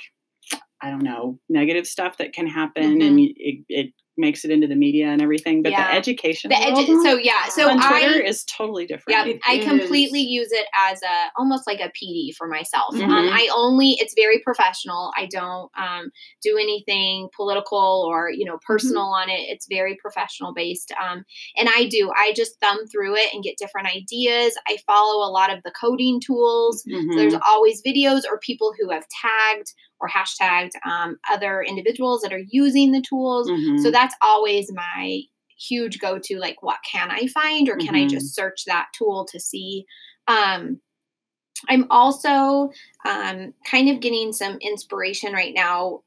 I 0.80 0.90
don't 0.90 1.02
know 1.02 1.38
negative 1.48 1.86
stuff 1.86 2.18
that 2.18 2.32
can 2.32 2.46
happen, 2.46 2.98
Mhm. 2.98 3.06
and 3.06 3.20
it, 3.20 3.64
it 3.68 3.94
makes 4.18 4.44
it 4.44 4.50
into 4.50 4.66
the 4.66 4.74
media 4.76 5.06
and 5.08 5.22
everything. 5.22 5.62
But 5.62 5.72
Yeah. 5.72 5.90
the 5.92 5.96
education 5.96 6.48
the 6.50 6.56
edu- 6.56 7.02
so 7.02 7.16
yeah, 7.16 7.46
so 7.48 7.68
on 7.70 7.76
Twitter 7.80 8.22
I 8.24 8.26
is 8.28 8.44
totally 8.44 8.86
different. 8.86 9.26
Yeah, 9.26 9.32
It 9.34 9.40
I 9.46 9.58
completely 9.58 10.22
is. 10.22 10.30
use 10.30 10.52
it 10.52 10.66
as 10.76 11.02
a 11.02 11.30
almost 11.38 11.66
like 11.66 11.80
a 11.80 11.90
PD 11.90 12.32
for 12.36 12.46
myself. 12.48 12.94
Um, 12.94 13.00
Mhm. 13.00 13.30
I 13.32 13.48
only 13.54 13.96
it's 14.00 14.14
very 14.16 14.40
professional. 14.40 15.12
I 15.16 15.26
don't 15.26 15.70
um, 15.78 16.10
do 16.42 16.56
anything 16.58 17.28
political 17.34 18.04
or 18.08 18.30
you 18.30 18.44
know 18.44 18.58
personal 18.66 19.04
on 19.04 19.28
it. 19.30 19.40
It's 19.48 19.66
very 19.68 19.96
professional 19.96 20.52
based. 20.52 20.92
Um, 21.00 21.24
and 21.56 21.68
I 21.74 21.86
do 21.86 22.10
I 22.16 22.32
just 22.34 22.58
thumb 22.60 22.86
through 22.88 23.16
it 23.16 23.32
and 23.32 23.42
get 23.42 23.56
different 23.58 23.88
ideas. 23.94 24.54
I 24.66 24.78
follow 24.86 25.26
a 25.26 25.30
lot 25.30 25.52
of 25.52 25.62
the 25.62 25.70
coding 25.70 26.20
tools. 26.20 26.82
Mhm. 26.88 27.12
So 27.12 27.18
there's 27.18 27.34
always 27.46 27.82
videos 27.82 28.22
or 28.28 28.38
people 28.38 28.72
who 28.78 28.90
have 28.90 29.06
tagged 29.08 29.72
or 30.00 30.08
hashtagged 30.08 30.72
um, 30.86 31.18
other 31.30 31.62
individuals 31.62 32.20
that 32.22 32.32
are 32.32 32.42
using 32.50 32.92
the 32.92 33.02
tools. 33.02 33.48
Mhm. 33.48 33.80
So 33.82 33.90
that's 33.90 34.14
always 34.22 34.72
my 34.72 35.22
huge 35.58 35.98
go 35.98 36.18
to 36.20 36.38
like 36.38 36.62
what 36.62 36.78
can 36.88 37.10
I 37.10 37.26
find 37.26 37.68
or 37.68 37.76
can 37.76 37.94
I 37.96 38.04
Mhm. 38.04 38.10
just 38.10 38.34
search 38.34 38.64
that 38.66 38.86
tool 38.96 39.24
to 39.32 39.40
see 39.40 39.84
um 40.28 40.80
I'm 41.68 41.86
also 41.90 42.70
um 43.04 43.54
kind 43.68 43.88
of 43.90 44.00
getting 44.00 44.32
some 44.32 44.58
inspiration 44.60 45.32
right 45.32 45.52
now 45.54 46.02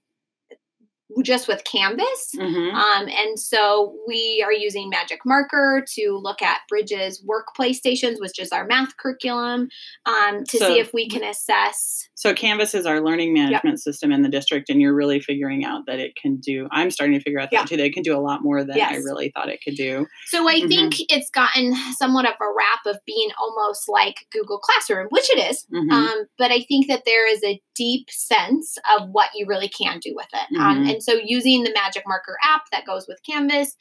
just 1.24 1.47
with 1.47 1.64
Canvas. 1.64 2.32
Mhm. 2.36 2.74
Um, 2.74 3.07
and 3.07 3.39
so 3.39 3.95
we 4.07 4.41
are 4.45 4.53
using 4.53 4.89
Magic 4.89 5.20
Marker 5.26 5.84
to 5.95 6.20
look 6.22 6.41
at 6.41 6.62
Bridges 6.70 7.24
workplace 7.26 7.78
stations, 7.78 8.20
which 8.20 8.39
is 8.39 8.51
our 8.51 8.66
math 8.66 8.95
curriculum, 8.97 9.70
um, 10.05 10.43
to 10.45 10.57
So- 10.57 10.68
see 10.68 10.80
if 10.80 10.93
we 10.93 11.07
can 11.09 11.24
assess. 11.24 12.07
So 12.16 12.34
Canvas 12.34 12.76
is 12.76 12.86
our 12.86 13.01
learning 13.01 13.34
management 13.34 13.82
system 13.82 14.12
in 14.12 14.22
the 14.22 14.30
district, 14.30 14.70
and 14.70 14.80
you're 14.82 14.93
really 14.93 15.20
figuring 15.20 15.66
out 15.66 15.86
that 15.88 15.99
it 15.99 16.16
can 16.16 16.38
do. 16.38 16.68
I'm 16.72 16.91
starting 16.91 17.18
to 17.18 17.24
figure 17.24 17.39
out 17.39 17.49
that 17.51 17.62
Yeah. 17.62 17.66
too. 17.66 17.78
That 17.78 17.86
it 17.86 17.93
can 17.93 18.03
do 18.03 18.16
a 18.16 18.22
lot 18.22 18.43
more 18.43 18.64
than 18.64 18.80
I 18.80 18.95
really 18.97 19.32
thought 19.34 19.49
it 19.49 19.62
could 19.64 19.76
do. 19.76 20.05
So 20.28 20.47
I 20.47 20.62
Mhm. 20.62 20.68
think 20.68 20.93
it's 21.09 21.30
gotten 21.32 21.76
somewhat 21.97 22.26
of 22.26 22.36
a 22.39 22.53
rap 22.55 22.86
of 22.86 22.99
being 23.05 23.30
almost 23.39 23.89
like 23.89 24.28
Google 24.32 24.59
Classroom, 24.59 25.07
which 25.09 25.30
it 25.32 25.49
is. 25.51 25.66
Mhm. 25.74 25.91
Um, 25.91 26.26
but 26.38 26.51
I 26.51 26.62
think 26.62 26.88
that 26.88 27.03
there 27.05 27.28
is 27.28 27.43
a 27.43 27.59
deep 27.76 28.09
sense 28.12 28.78
of 28.97 29.09
what 29.12 29.30
you 29.34 29.45
really 29.47 29.70
can 29.70 29.99
do 29.99 30.14
with 30.16 30.28
it. 30.34 30.59
Um, 30.59 30.84
Mhm. 30.86 30.89
And 31.07 31.17
so 31.17 31.21
using 31.23 31.63
the 31.63 31.73
Magic 31.73 32.03
Marker 32.07 32.37
app 32.43 32.63
that 32.71 32.85
goes 32.85 33.05
with 33.07 33.19
Canvas, 33.27 33.75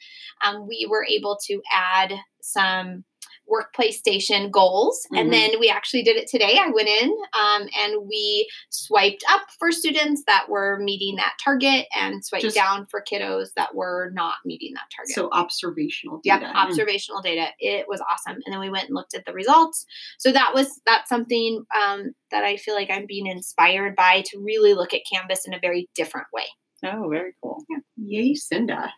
um, 0.45 0.67
we 0.67 0.87
were 0.89 1.05
able 1.05 1.37
to 1.47 1.61
add 1.73 2.13
some 2.41 3.03
workplace 3.47 3.97
station 3.99 4.49
goals. 4.49 5.05
Mhm. 5.11 5.19
And 5.19 5.33
then 5.33 5.59
we 5.59 5.69
actually 5.69 6.03
did 6.03 6.15
it 6.15 6.29
today. 6.29 6.57
I 6.57 6.67
went 6.67 6.87
in 6.87 7.13
um, 7.33 7.67
and 7.77 8.07
we 8.07 8.49
swiped 8.69 9.25
up 9.29 9.41
for 9.59 9.73
students 9.73 10.23
that 10.25 10.47
were 10.47 10.79
meeting 10.79 11.17
that 11.17 11.33
target 11.43 11.85
and 11.93 12.23
swiped 12.23 12.43
Just- 12.43 12.55
down 12.55 12.87
for 12.89 13.03
kiddos 13.03 13.49
that 13.57 13.75
were 13.75 14.11
not 14.13 14.35
meeting 14.45 14.73
that 14.75 14.87
target. 14.95 15.13
So 15.15 15.29
observational 15.33 16.21
data 16.23 16.45
Yep, 16.45 16.55
observational 16.55 17.21
data. 17.21 17.49
It 17.59 17.87
was 17.89 18.01
awesome. 18.09 18.39
And 18.45 18.53
then 18.53 18.59
we 18.61 18.69
went 18.69 18.85
and 18.85 18.95
looked 18.95 19.15
at 19.15 19.25
the 19.25 19.33
results. 19.33 19.85
So 20.17 20.31
that 20.31 20.53
was 20.53 20.79
that's 20.85 21.09
something 21.09 21.65
um, 21.75 22.13
that 22.29 22.45
I 22.45 22.55
feel 22.55 22.75
like 22.75 22.89
I'm 22.89 23.05
being 23.05 23.27
inspired 23.27 23.97
by 23.97 24.21
to 24.27 24.39
really 24.39 24.73
look 24.73 24.93
at 24.93 25.01
Canvas 25.11 25.45
in 25.45 25.53
a 25.53 25.59
very 25.59 25.89
different 25.93 26.27
way. 26.31 26.45
Oh, 26.85 27.09
very 27.09 27.33
cool. 27.43 27.63
Yay, 27.97 28.33
Cinda. 28.35 28.91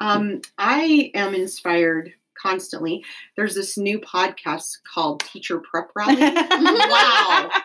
Um, 0.00 0.42
I 0.58 1.10
am 1.14 1.34
inspired 1.34 2.12
constantly. 2.40 3.02
There's 3.34 3.54
this 3.54 3.78
new 3.78 3.98
podcast 3.98 4.68
called 4.92 5.20
Teacher 5.20 5.58
Prep 5.60 5.88
Rally. 5.96 6.16
wow. 6.20 7.50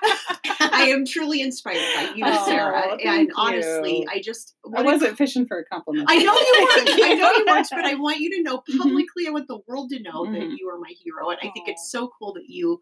I 0.63 0.87
am 0.93 1.05
truly 1.05 1.41
inspired 1.41 1.83
by 1.95 2.13
you, 2.15 2.23
Oh, 2.25 2.45
Sarah. 2.45 2.83
thank 2.91 3.05
And 3.05 3.31
honestly, 3.35 3.99
you. 4.01 4.05
I 4.09 4.21
just 4.21 4.55
I 4.65 4.69
what 4.69 4.81
a- 4.81 4.85
wasn't 4.85 5.17
fishing 5.17 5.45
for 5.45 5.59
a 5.59 5.65
compliment. 5.65 6.07
I 6.09 6.17
know 6.19 6.33
you 6.33 6.67
weren't. 6.69 6.89
I 7.03 7.13
know 7.15 7.31
you 7.33 7.45
weren't, 7.47 7.67
but 7.69 7.83
I 7.85 7.95
want 7.99 8.19
you 8.19 8.29
to 8.37 8.43
know 8.43 8.59
Mhm. 8.69 8.77
publicly. 8.77 9.27
I 9.27 9.31
want 9.31 9.47
the 9.49 9.59
world 9.67 9.89
to 9.89 10.01
know 10.01 10.25
that 10.25 10.31
Mhm. 10.41 10.55
you 10.57 10.69
are 10.69 10.79
my 10.79 10.93
hero. 11.03 11.29
And 11.31 11.39
I 11.39 11.51
think 11.51 11.67
Aw. 11.67 11.71
it's 11.71 11.91
so 11.91 12.09
cool 12.17 12.33
that 12.35 12.45
you 12.47 12.79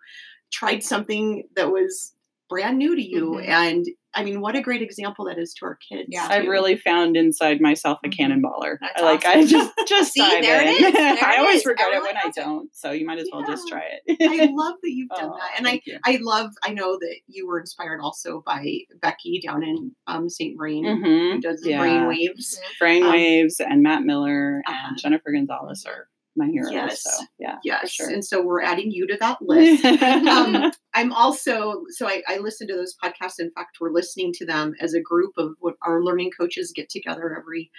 tried 0.52 0.84
something 0.84 1.48
that 1.56 1.72
was 1.72 2.14
brand 2.50 2.78
new 2.78 2.96
to 2.96 3.02
you. 3.02 3.34
Mhm. 3.40 3.48
And 3.48 3.86
I 4.16 4.24
mean, 4.24 4.42
what 4.42 4.56
a 4.56 4.62
great 4.62 4.82
example 4.82 5.26
that 5.26 5.38
is 5.38 5.54
to 5.60 5.66
our 5.66 5.78
kids. 5.88 6.10
Yeah. 6.10 6.28
I've 6.28 6.48
really 6.48 6.76
found 6.76 7.16
inside 7.16 7.62
myself 7.62 8.00
a 8.04 8.08
Mhm. 8.10 8.18
cannonballer. 8.18 8.78
That's 8.82 9.00
I 9.02 9.06
like 9.06 9.24
I 9.26 9.46
just 9.46 9.72
just 9.88 10.14
See, 10.14 10.20
dive 10.20 10.42
there 10.44 10.62
it 10.64 10.68
in. 10.80 10.86
is. 10.88 10.94
There 10.94 11.18
I 11.24 11.34
it 11.36 11.40
always 11.40 11.60
is. 11.62 11.66
regret 11.68 11.88
Everyone 11.94 12.10
it 12.10 12.16
when 12.16 12.18
I 12.26 12.32
don't. 12.36 12.76
So 12.76 12.92
you 12.92 13.06
might 13.06 13.20
as 13.20 13.30
well 13.32 13.46
just 13.46 13.68
try 13.68 13.84
it. 13.84 14.18
I 14.22 14.46
love 14.52 14.76
that 14.82 14.92
you've 14.92 15.10
done 15.10 15.30
Oh, 15.32 15.38
that. 15.38 15.52
And 15.60 15.68
I, 15.68 15.80
you. 15.86 16.00
I 16.04 16.18
love, 16.22 16.50
I 16.64 16.74
know 16.74 16.98
that 17.00 17.16
you 17.28 17.46
were 17.48 17.60
inspired 17.60 18.00
also 18.02 18.42
by 18.46 18.80
Becky 19.00 19.40
down 19.46 19.64
in 19.64 19.92
um, 20.08 20.28
St. 20.28 20.58
Vrain, 20.58 20.84
who 20.86 21.04
Mhm. 21.36 21.42
does 21.42 21.62
Yeah. 21.64 21.80
brain 21.80 22.08
waves. 22.08 22.60
Brainwaves 22.82 23.62
Um, 23.62 23.68
and 23.72 23.84
Matt 23.84 24.02
Miller 24.04 24.64
uh-huh. 24.68 24.88
and 24.90 24.98
Jennifer 24.98 25.32
Gonzalez 25.32 25.86
are 25.86 26.08
my 26.40 26.48
heroes. 26.48 26.72
Yes. 26.72 27.04
So 27.04 27.26
yeah, 27.38 27.58
Yes. 27.64 27.92
sure. 27.92 28.10
And 28.10 28.26
so 28.26 28.42
we're 28.42 28.62
adding 28.64 28.90
you 28.92 29.06
to 29.08 29.18
that 29.20 29.38
list. 29.42 29.86
um, 29.86 30.72
I'm 30.96 31.14
also 31.14 31.84
so 31.90 32.08
I, 32.08 32.24
I 32.28 32.38
listen 32.38 32.68
to 32.70 32.76
those 32.76 32.96
podcasts. 33.04 33.40
In 33.40 33.52
fact, 33.52 33.78
we're 33.80 33.92
listening 33.92 34.34
to 34.34 34.46
them 34.46 34.74
as 34.82 34.94
a 34.96 35.00
group 35.02 35.34
of 35.38 35.52
what 35.60 35.76
our 35.84 36.04
learning 36.04 36.32
coaches 36.40 36.74
get 36.76 36.90
together 36.90 37.38
every 37.40 37.70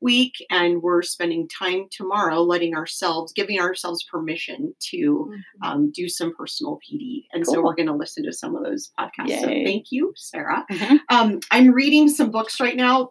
week, 0.00 0.34
and 0.50 0.80
we're 0.80 1.02
spending 1.02 1.48
time 1.48 1.86
tomorrow 1.90 2.42
letting 2.42 2.76
ourselves, 2.76 3.32
giving 3.32 3.58
ourselves 3.58 4.04
permission 4.04 4.72
to 4.90 5.32
um, 5.62 5.90
do 5.92 6.08
some 6.08 6.32
personal 6.36 6.78
PD. 6.78 7.24
And 7.32 7.44
so 7.46 7.60
we're 7.62 7.74
going 7.74 7.88
to 7.88 7.94
listen 7.96 8.24
to 8.24 8.32
some 8.32 8.54
of 8.54 8.62
those 8.62 8.92
podcasts. 8.98 9.40
So 9.40 9.46
thank 9.64 9.86
you, 9.90 10.12
Sarah. 10.16 10.64
Mhm. 10.70 10.98
Um, 11.08 11.40
I'm 11.50 11.72
reading 11.72 12.08
some 12.08 12.30
books 12.30 12.60
right 12.60 12.76
now. 12.76 13.10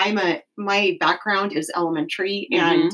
I'm 0.00 0.18
a 0.18 0.42
my 0.56 0.96
background 0.98 1.52
is 1.52 1.70
elementary 1.76 2.48
and 2.52 2.90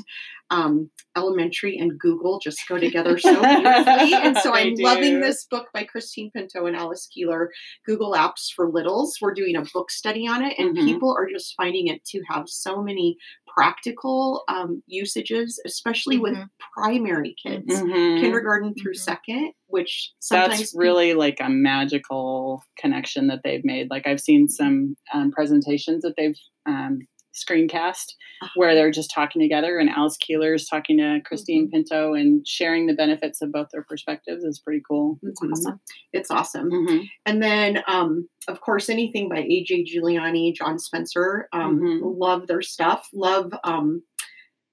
um, 0.50 0.90
elementary 1.16 1.76
and 1.78 1.98
Google 1.98 2.38
just 2.38 2.58
go 2.68 2.78
together 2.78 3.18
so 3.18 3.40
beautifully. 3.42 4.12
And 4.14 4.36
so 4.36 4.54
I'm 4.54 4.74
loving 4.78 5.20
this 5.20 5.44
book 5.50 5.66
by 5.74 5.84
Christine 5.84 6.30
Pinto 6.30 6.66
and 6.66 6.76
Alice 6.76 7.08
Keeler, 7.12 7.50
Google 7.84 8.12
Apps 8.12 8.52
for 8.54 8.70
Littles. 8.70 9.16
We're 9.20 9.34
doing 9.34 9.56
a 9.56 9.64
book 9.74 9.90
study 9.90 10.26
on 10.28 10.44
it, 10.44 10.54
and 10.58 10.76
Mhm. 10.76 10.84
people 10.84 11.16
are 11.18 11.28
just 11.28 11.54
finding 11.56 11.88
it 11.88 12.04
to 12.06 12.22
have 12.28 12.44
so 12.48 12.80
many 12.82 13.16
practical 13.56 14.44
um, 14.48 14.82
usages, 14.86 15.60
especially 15.66 16.18
with 16.18 16.34
Mhm. 16.34 16.48
primary 16.74 17.34
kids, 17.42 17.64
Mhm. 17.66 18.20
kindergarten 18.20 18.74
through 18.74 18.92
Mhm. 18.92 18.98
second, 18.98 19.52
which 19.66 20.12
sometimes 20.20 20.58
That's 20.58 20.74
really 20.76 21.14
like 21.14 21.38
a 21.40 21.48
magical 21.48 22.62
connection 22.78 23.26
that 23.28 23.40
they've 23.42 23.64
made. 23.64 23.90
Like 23.90 24.06
I've 24.06 24.20
seen 24.20 24.48
some 24.48 24.96
um, 25.12 25.30
presentations 25.32 26.02
that 26.02 26.14
they've 26.16 26.36
um, 26.66 27.00
screencast 27.34 28.14
where 28.54 28.74
they're 28.74 28.90
just 28.90 29.10
talking 29.14 29.40
together, 29.42 29.78
and 29.78 29.90
Alice 29.90 30.16
Keeler 30.18 30.54
is 30.54 30.66
talking 30.66 30.96
to 30.98 31.20
Christine 31.24 31.70
Pinto 31.70 32.14
and 32.14 32.46
sharing 32.46 32.86
the 32.86 32.94
benefits 32.94 33.42
of 33.42 33.52
both 33.52 33.68
their 33.72 33.84
perspectives 33.84 34.42
is 34.44 34.58
pretty 34.58 34.82
cool. 34.88 35.18
Mhm. 35.22 35.52
awesome. 35.52 35.80
It's 36.14 36.30
awesome. 36.30 36.70
Mhm. 36.70 37.08
And 37.26 37.42
then, 37.42 37.82
um, 37.86 38.28
of 38.48 38.60
course, 38.62 38.88
anything 38.88 39.28
by 39.28 39.38
AJ 39.42 39.84
Juliani, 39.84 40.54
John 40.54 40.78
Spencer. 40.78 41.48
Um, 41.52 41.80
Mhm. 41.80 42.18
Love 42.18 42.46
their 42.46 42.62
stuff. 42.62 43.08
Love 43.12 43.52
um, 43.64 44.02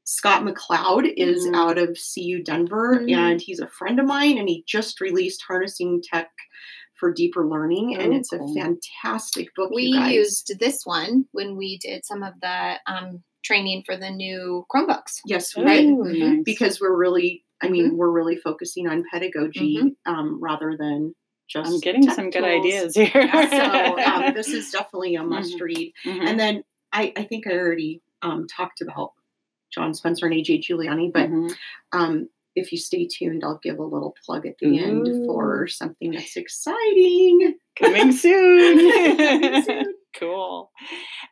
Scott 0.05 0.43
McLeod 0.43 1.13
is 1.15 1.47
Mhm. 1.47 1.55
out 1.55 1.77
of 1.77 1.97
CU 1.97 2.43
Denver, 2.43 2.99
Mhm. 3.01 3.13
and 3.15 3.41
he's 3.41 3.59
a 3.61 3.67
friend 3.67 3.99
of 3.99 4.05
mine. 4.05 4.37
And 4.37 4.49
he 4.49 4.63
just 4.67 4.99
released 5.01 5.43
Harnessing 5.47 6.01
Tech 6.03 6.29
for 6.99 7.11
Deeper 7.11 7.45
Learning, 7.47 7.95
and 7.95 8.13
Oh, 8.13 8.15
it's 8.17 8.29
cool. 8.29 8.51
a 8.57 8.61
fantastic 8.61 9.53
book. 9.55 9.71
We 9.73 9.83
you 9.83 9.99
guys. 9.99 10.13
used 10.13 10.51
this 10.59 10.81
one 10.85 11.25
when 11.31 11.55
we 11.57 11.77
did 11.79 12.05
some 12.05 12.23
of 12.23 12.33
the 12.41 12.75
um, 12.87 13.23
training 13.43 13.83
for 13.85 13.97
the 13.97 14.09
new 14.09 14.65
Chromebooks. 14.73 15.19
yes, 15.25 15.55
we 15.55 15.63
Right. 15.63 15.87
nice. 15.87 16.43
because 16.45 16.79
we're 16.79 16.95
really. 16.95 17.43
I 17.61 17.69
mean, 17.69 17.95
we're 17.95 18.11
really 18.11 18.35
focusing 18.35 18.89
on 18.89 19.05
pedagogy 19.09 19.79
um, 20.05 20.37
rather 20.43 20.75
than 20.77 21.15
just. 21.49 21.71
I'm 21.71 21.79
getting 21.79 22.05
tech 22.05 22.15
some 22.15 22.29
good 22.29 22.43
ideas 22.43 22.93
here. 22.95 23.09
Yeah, 23.15 23.49
so 23.49 24.03
um, 24.03 24.33
this 24.35 24.49
is 24.49 24.69
definitely 24.69 25.15
a 25.15 25.23
must 25.23 25.59
read. 25.61 25.93
Mhm. 26.05 26.27
And 26.27 26.37
then 26.39 26.63
I, 26.91 27.13
I 27.15 27.23
think 27.23 27.47
I 27.47 27.51
already 27.53 28.01
um, 28.21 28.47
talked 28.53 28.81
about 28.81 29.11
John 29.73 29.93
Spencer 29.93 30.25
and 30.25 30.35
AJ 30.35 30.63
Juliani, 30.69 31.11
but 31.13 31.29
Mhm. 31.29 31.55
um, 31.93 32.27
if 32.55 32.71
you 32.71 32.77
stay 32.77 33.07
tuned, 33.07 33.43
I'll 33.43 33.59
give 33.63 33.79
a 33.79 33.83
little 33.83 34.15
plug 34.25 34.45
at 34.45 34.57
the 34.59 34.79
end 34.79 35.07
for 35.25 35.67
something 35.67 36.11
that's 36.11 36.35
exciting. 36.37 37.57
coming 37.75 38.11
soon. 38.13 39.17
Coming 39.17 39.63
soon. 39.63 39.93
cool. 40.15 40.71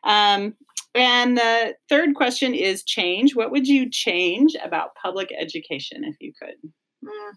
Um, 0.04 0.54
and 0.94 1.36
the 1.38 1.74
third 1.88 2.14
question 2.14 2.54
is 2.54 2.82
change. 2.84 3.34
What 3.34 3.50
would 3.50 3.66
you 3.66 3.88
change 3.90 4.54
about 4.62 4.94
public 4.94 5.32
education 5.38 6.04
if 6.04 6.16
you 6.20 6.32
could? 6.40 6.56
Mm. 7.04 7.32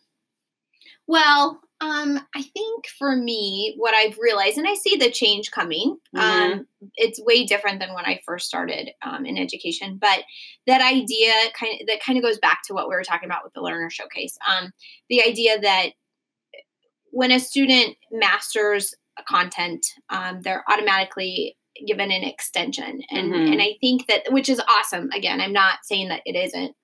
Well, 1.07 1.59
um, 1.81 2.19
I 2.35 2.41
think 2.41 2.87
for 2.97 3.15
me, 3.15 3.75
what 3.77 3.93
I've 3.93 4.17
realized, 4.17 4.57
and 4.57 4.67
I 4.67 4.75
see 4.75 4.95
the 4.95 5.11
change 5.11 5.51
coming, 5.51 5.97
um, 6.15 6.67
it's 6.95 7.21
way 7.21 7.45
different 7.45 7.79
than 7.79 7.93
when 7.93 8.05
I 8.05 8.21
first 8.25 8.47
started 8.47 8.89
um, 9.01 9.25
in 9.25 9.37
education. 9.37 9.97
But 9.99 10.23
that 10.67 10.81
idea 10.81 11.33
kind 11.53 11.79
of 11.81 11.87
that 11.87 12.01
kind 12.03 12.17
of 12.17 12.23
goes 12.23 12.39
back 12.39 12.59
to 12.67 12.73
what 12.73 12.87
we 12.87 12.95
were 12.95 13.03
talking 13.03 13.27
about 13.29 13.43
with 13.43 13.53
the 13.53 13.61
learner 13.61 13.89
showcase. 13.89 14.37
Um, 14.49 14.71
the 15.09 15.21
idea 15.23 15.59
that 15.59 15.89
when 17.11 17.31
a 17.31 17.39
student 17.39 17.95
masters 18.11 18.93
a 19.17 19.23
content, 19.23 19.85
um, 20.09 20.41
they're 20.41 20.63
automatically 20.69 21.55
given 21.85 22.09
an 22.11 22.23
extension, 22.23 23.01
and 23.11 23.33
Mhm. 23.33 23.51
and 23.53 23.61
I 23.61 23.75
think 23.81 24.07
that 24.07 24.31
which 24.31 24.47
is 24.49 24.61
awesome. 24.67 25.09
Again, 25.13 25.41
I'm 25.41 25.53
not 25.53 25.79
saying 25.83 26.07
that 26.07 26.21
it 26.25 26.35
isn't, 26.35 26.75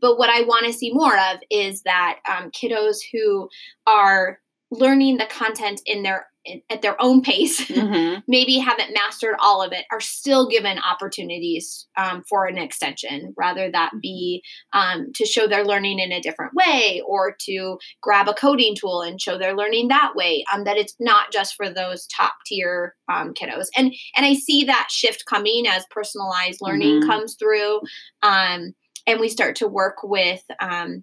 but 0.00 0.18
what 0.18 0.30
I 0.30 0.42
want 0.42 0.66
to 0.66 0.72
see 0.72 0.92
more 0.92 1.16
of 1.16 1.38
is 1.50 1.82
that 1.82 2.18
um, 2.28 2.50
kiddos 2.50 2.98
who 3.12 3.48
are 3.86 4.38
learning 4.70 5.16
the 5.16 5.26
content 5.26 5.80
in 5.86 6.02
their 6.02 6.26
at 6.70 6.80
their 6.80 6.96
own 7.02 7.20
pace 7.20 7.60
Mhm. 7.68 8.22
maybe 8.26 8.56
haven't 8.58 8.94
mastered 8.94 9.34
all 9.38 9.60
of 9.62 9.72
it 9.72 9.84
are 9.92 10.00
still 10.00 10.48
given 10.48 10.78
opportunities 10.78 11.86
um, 11.96 12.22
for 12.28 12.46
an 12.46 12.56
extension 12.56 13.34
rather 13.36 13.70
that 13.70 13.90
be 14.00 14.42
um, 14.72 15.08
to 15.14 15.26
show 15.26 15.46
their 15.46 15.64
learning 15.64 15.98
in 15.98 16.10
a 16.12 16.20
different 16.22 16.54
way 16.54 17.02
or 17.06 17.34
to 17.40 17.78
grab 18.00 18.28
a 18.28 18.34
coding 18.34 18.74
tool 18.74 19.02
and 19.02 19.20
show 19.20 19.36
their 19.36 19.54
learning 19.54 19.88
that 19.88 20.12
way 20.14 20.42
um, 20.52 20.64
that 20.64 20.78
it's 20.78 20.94
not 20.98 21.32
just 21.32 21.54
for 21.54 21.68
those 21.68 22.06
top 22.06 22.32
tier 22.46 22.94
um, 23.12 23.34
kiddos 23.34 23.66
and 23.76 23.92
and 24.16 24.24
i 24.24 24.32
see 24.34 24.64
that 24.64 24.88
shift 24.90 25.24
coming 25.26 25.66
as 25.66 25.84
personalized 25.90 26.60
learning 26.62 27.00
Mhm. 27.02 27.06
comes 27.06 27.34
through 27.34 27.80
um, 28.22 28.74
and 29.08 29.18
we 29.20 29.28
start 29.28 29.56
to 29.56 29.66
work 29.66 29.96
with 30.04 30.44
um, 30.60 31.02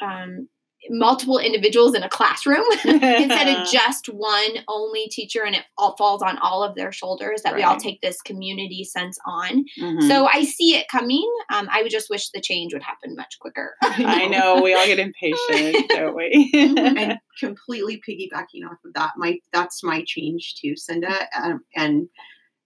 um, 0.00 0.48
multiple 0.88 1.38
individuals 1.38 1.94
in 1.94 2.02
a 2.02 2.08
classroom 2.08 2.64
instead 2.84 3.48
of 3.48 3.68
just 3.70 4.06
one 4.06 4.50
only 4.66 5.08
teacher 5.08 5.44
and 5.44 5.54
it 5.54 5.62
all 5.76 5.94
falls 5.98 6.22
on 6.22 6.38
all 6.38 6.62
of 6.64 6.74
their 6.74 6.90
shoulders 6.90 7.42
that 7.42 7.54
we 7.54 7.62
all 7.62 7.76
take 7.76 8.00
this 8.00 8.22
community 8.22 8.82
sense 8.82 9.18
on 9.26 9.64
Mhm. 9.78 10.08
so 10.08 10.26
i 10.26 10.42
see 10.42 10.76
it 10.76 10.88
coming 10.88 11.30
um, 11.52 11.68
i 11.70 11.82
would 11.82 11.90
just 11.90 12.08
wish 12.08 12.30
the 12.30 12.40
change 12.40 12.72
would 12.72 12.82
happen 12.82 13.14
much 13.14 13.36
quicker 13.40 13.74
I 13.82 14.26
know 14.28 14.62
we 14.62 14.72
all 14.74 14.86
get 14.86 14.98
impatient, 14.98 15.90
don't 15.90 16.16
we? 16.16 16.50
and 16.54 17.18
completely 17.38 18.00
piggybacking 18.08 18.64
off 18.66 18.78
of 18.84 18.94
that, 18.94 19.12
my 19.18 19.38
that's 19.52 19.82
my 19.84 20.02
change 20.06 20.54
too, 20.60 20.76
Cinda. 20.76 21.14
Um, 21.38 21.60
and 21.76 22.08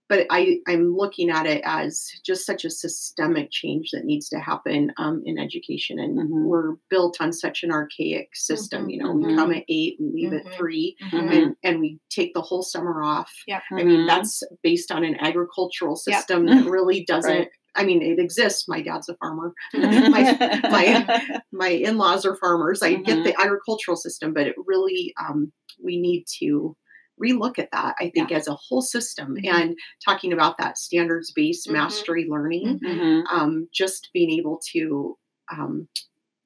but 0.08 0.26
I 0.30 0.58
I'm 0.68 0.94
looking 0.96 1.30
at 1.30 1.46
it 1.46 1.62
as 1.64 2.08
just 2.24 2.44
such 2.46 2.64
a 2.64 2.70
systemic 2.70 3.50
change 3.50 3.90
that 3.92 4.04
needs 4.04 4.28
to 4.30 4.38
happen 4.38 4.92
um, 4.98 5.22
in 5.24 5.38
education, 5.38 5.98
and 5.98 6.18
Mhm. 6.18 6.44
we're 6.44 6.74
built 6.90 7.16
on 7.20 7.32
such 7.32 7.62
an 7.62 7.70
archaic 7.70 8.28
system. 8.34 8.86
Mhm, 8.86 8.90
You 8.92 8.98
know, 9.02 9.12
we 9.12 9.24
mhm. 9.24 9.36
come 9.36 9.52
at 9.52 9.64
eight, 9.68 9.96
we 10.00 10.10
leave 10.12 10.32
at 10.32 10.52
3 10.52 10.96
Mhm. 11.02 11.32
and 11.32 11.56
and 11.62 11.80
we 11.80 11.98
take 12.10 12.34
the 12.34 12.42
whole 12.42 12.62
summer 12.62 13.02
off. 13.02 13.32
Yep. 13.46 13.62
I 13.72 13.82
mean, 13.82 14.06
that's 14.06 14.42
based 14.62 14.90
on 14.92 15.04
an 15.04 15.16
agricultural 15.20 15.98
Yep. 16.06 16.16
system 16.16 16.46
that 16.64 16.70
really 16.70 17.04
doesn't. 17.04 17.30
Right. 17.38 17.48
I 17.76 17.84
mean, 17.84 18.02
it 18.02 18.20
exists. 18.20 18.68
My 18.68 18.82
dad's 18.82 19.08
a 19.08 19.16
farmer. 19.16 19.52
my, 19.74 20.60
my 20.70 21.40
my 21.50 21.68
in-laws 21.68 22.24
are 22.24 22.36
farmers. 22.36 22.82
I 22.82 22.94
get 22.94 23.24
the 23.24 23.34
agricultural 23.40 23.96
system, 23.96 24.32
but 24.32 24.46
it 24.46 24.54
really 24.66 25.12
um, 25.18 25.52
we 25.82 26.00
need 26.00 26.24
to 26.38 26.76
relook 27.22 27.58
at 27.58 27.70
that. 27.72 27.94
I 28.00 28.10
think 28.10 28.32
as 28.32 28.48
a 28.48 28.54
whole 28.54 28.82
system 28.82 29.36
Mhm. 29.36 29.48
and 29.54 29.78
talking 30.04 30.32
about 30.32 30.58
that 30.58 30.78
standards-based 30.78 31.68
Mhm. 31.68 31.72
mastery 31.72 32.26
learning, 32.28 32.80
Mhm. 32.80 33.24
um, 33.30 33.68
just 33.72 34.10
being 34.12 34.30
able 34.30 34.60
to 34.72 35.16
um, 35.52 35.88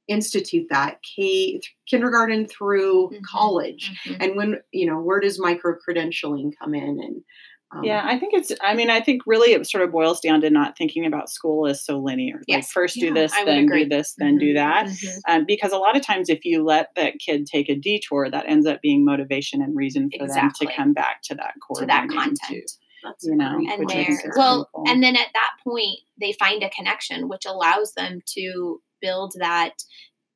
institute 0.09 0.67
that 0.71 1.01
K 1.03 1.61
kindergarten 1.89 2.47
through 2.47 3.11
Mhm. 3.11 3.23
college, 3.31 3.93
Mhm. 4.07 4.17
and 4.23 4.37
when 4.37 4.61
you 4.73 4.87
know 4.87 5.01
where 5.01 5.21
does 5.21 5.41
micro 5.41 5.77
credentialing 5.89 6.53
come 6.61 6.75
in 6.75 7.01
and 7.01 7.25
um, 7.71 7.85
Yeah, 7.85 8.03
I 8.05 8.19
think 8.19 8.33
it's. 8.35 8.51
I 8.63 8.75
mean, 8.75 8.89
I 8.91 9.01
think 9.01 9.23
really 9.27 9.53
it 9.53 9.67
sort 9.69 9.85
of 9.85 9.93
boils 9.93 10.21
down 10.21 10.41
to 10.41 10.51
not 10.51 10.77
thinking 10.77 11.05
about 11.05 11.31
school 11.31 11.67
as 11.67 11.85
so 11.85 11.99
linear. 11.99 12.37
Like 12.37 12.45
Yes. 12.49 12.73
first 12.73 12.99
do 12.99 13.13
this, 13.13 13.33
I 13.35 13.45
then 13.45 13.67
do 13.67 13.87
this, 13.87 14.15
then 14.17 14.39
do 14.39 14.53
Mhm, 14.53 14.55
that. 14.55 14.87
mhm. 14.87 15.21
Um, 15.29 15.45
because 15.47 15.73
a 15.73 15.79
lot 15.79 15.97
of 15.97 16.03
times, 16.03 16.29
if 16.31 16.45
you 16.45 16.65
let 16.65 16.95
that 16.97 17.19
kid 17.19 17.47
take 17.47 17.69
a 17.69 17.75
detour, 17.75 18.31
that 18.31 18.47
ends 18.49 18.67
up 18.67 18.81
being 18.81 19.05
motivation 19.05 19.61
and 19.61 19.77
reason 19.77 20.11
for 20.17 20.25
Exactly. 20.25 20.67
them 20.67 20.73
to 20.73 20.77
come 20.77 20.93
back 20.95 21.23
to 21.25 21.35
that 21.35 21.55
core 21.67 21.81
to 21.81 21.87
that 21.87 22.09
content 22.09 22.39
too. 22.49 22.63
that's 23.03 23.25
you 23.25 23.37
know, 23.37 23.63
and 23.71 23.89
there 23.91 24.33
well 24.37 24.69
really 24.75 24.91
and 24.91 25.03
then 25.03 25.15
at 25.15 25.29
that 25.35 25.51
point 25.63 25.99
they 26.21 26.33
find 26.33 26.63
a 26.63 26.71
connection 26.71 27.29
which 27.29 27.45
allows 27.47 27.93
them 27.93 28.21
to 28.27 28.81
build 29.01 29.35
that 29.39 29.75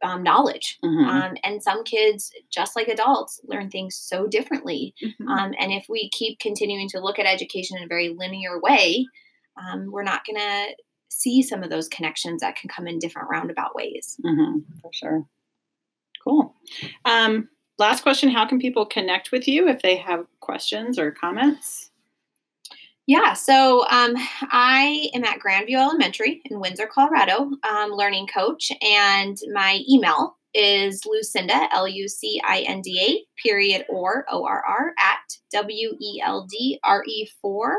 um, 0.03 0.23
knowledge 0.23 0.79
Mhm. 0.85 1.07
um, 1.07 1.37
and 1.45 1.63
some 1.63 1.85
kids 1.85 2.33
just 2.51 2.75
like 2.77 2.89
adults 2.89 3.41
learn 3.45 3.71
things 3.71 3.97
so 3.97 4.27
differently 4.27 4.95
Mhm. 5.03 5.29
um, 5.29 5.55
and 5.59 5.73
if 5.73 5.87
we 5.89 6.09
keep 6.11 6.39
continuing 6.41 6.89
to 6.89 7.01
look 7.01 7.19
at 7.19 7.27
education 7.27 7.77
in 7.77 7.85
a 7.85 7.89
very 7.89 8.09
linear 8.11 8.61
way 8.61 9.07
um, 9.57 9.91
we're 9.93 10.03
not 10.03 10.25
going 10.27 10.39
to 10.39 10.75
see 11.09 11.43
some 11.43 11.63
of 11.63 11.71
those 11.71 11.89
connections 11.89 12.41
that 12.41 12.57
can 12.57 12.69
come 12.69 12.89
in 12.89 12.99
different 12.99 13.29
roundabout 13.31 13.75
ways 13.77 14.19
Mhm, 14.25 14.65
for 14.81 14.91
sure. 14.93 15.25
Cool. 16.25 16.55
Um, 17.05 17.49
last 17.79 18.03
question: 18.03 18.29
How 18.31 18.47
can 18.47 18.59
people 18.59 18.87
connect 18.87 19.31
with 19.33 19.47
you 19.47 19.69
if 19.69 19.83
they 19.83 19.97
have 19.97 20.27
questions 20.41 20.99
or 20.99 21.11
comments? 21.13 21.92
Yeah, 23.07 23.33
so 23.33 23.85
um, 23.91 24.15
I 24.43 25.11
am 25.13 25.25
at 25.25 25.39
Grandview 25.41 25.77
Elementary 25.77 26.41
in 26.45 26.61
Windsor, 26.61 26.87
Colorado, 26.87 27.51
um, 27.69 27.91
learning 27.91 28.29
coach, 28.29 28.71
and 28.81 29.37
my 29.53 29.81
email 29.91 30.37
is 30.55 31.05
Lucinda, 31.07 31.69
L 31.73 31.89
U 31.89 32.09
C 32.09 32.41
I 32.47 32.61
N 32.61 32.81
D 32.81 33.01
A, 33.01 33.43
period, 33.43 33.85
or 33.89 34.25
O 34.31 34.45
R 34.45 34.63
R, 34.65 34.93
at 35.01 35.19
W 35.51 35.97
E 36.01 36.23
L 36.25 36.47
D 36.49 36.79
R 36.85 37.03
E 37.05 37.29
4 37.41 37.77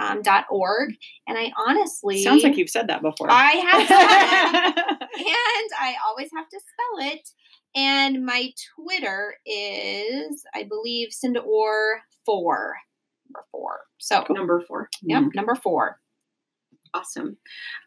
um, 0.00 0.20
dot 0.22 0.44
org. 0.50 0.94
And 1.26 1.38
I 1.38 1.50
honestly. 1.66 2.22
Sounds 2.22 2.42
like 2.42 2.56
you've 2.56 2.68
said 2.68 2.88
that 2.88 3.00
before. 3.00 3.28
I 3.30 3.52
have 3.52 3.80
and 5.00 5.70
I 5.80 5.94
always 6.06 6.28
have 6.34 6.48
to 6.48 6.60
spell 6.60 7.12
it. 7.12 7.28
And 7.74 8.24
my 8.24 8.50
Twitter 8.74 9.34
is, 9.46 10.42
I 10.54 10.64
believe, 10.64 11.08
Cinda 11.12 11.40
Orr 11.40 12.02
4 12.26 12.76
number 13.28 13.46
four. 13.50 13.80
So 13.98 14.24
number 14.30 14.60
four. 14.66 14.88
Yep, 15.02 15.20
mm-hmm. 15.22 15.28
number 15.34 15.54
four. 15.54 16.00
Awesome. 16.94 17.36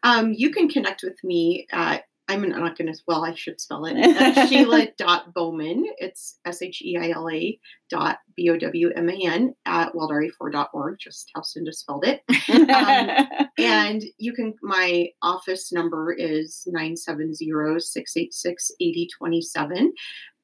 Um, 0.02 0.32
you 0.32 0.50
can 0.50 0.68
connect 0.68 1.02
with 1.02 1.18
me 1.24 1.66
at 1.72 2.04
I'm 2.28 2.48
not 2.48 2.78
going 2.78 2.92
to, 2.92 2.98
well, 3.06 3.24
I 3.24 3.34
should 3.34 3.60
spell 3.60 3.84
it. 3.86 3.96
Uh, 4.22 4.46
Sheila.bowman. 4.46 5.84
It's 5.98 6.38
S 6.46 6.62
H 6.62 6.82
E 6.82 6.96
I 6.96 7.10
L 7.10 7.28
A 7.28 7.58
dot 7.90 8.18
B 8.36 8.48
O 8.50 8.56
W 8.56 8.90
M 8.94 9.08
A 9.08 9.26
N 9.26 9.54
at 9.66 9.92
weldre4.org, 9.94 10.98
just 10.98 11.30
how 11.34 11.42
Cinda 11.42 11.72
spelled 11.72 12.04
it. 12.06 12.22
Um, 12.50 13.46
and 13.58 14.02
you 14.18 14.32
can, 14.32 14.54
my 14.62 15.08
office 15.22 15.72
number 15.72 16.12
is 16.12 16.62
970 16.66 17.34
686 17.80 18.70
8027. 18.80 19.92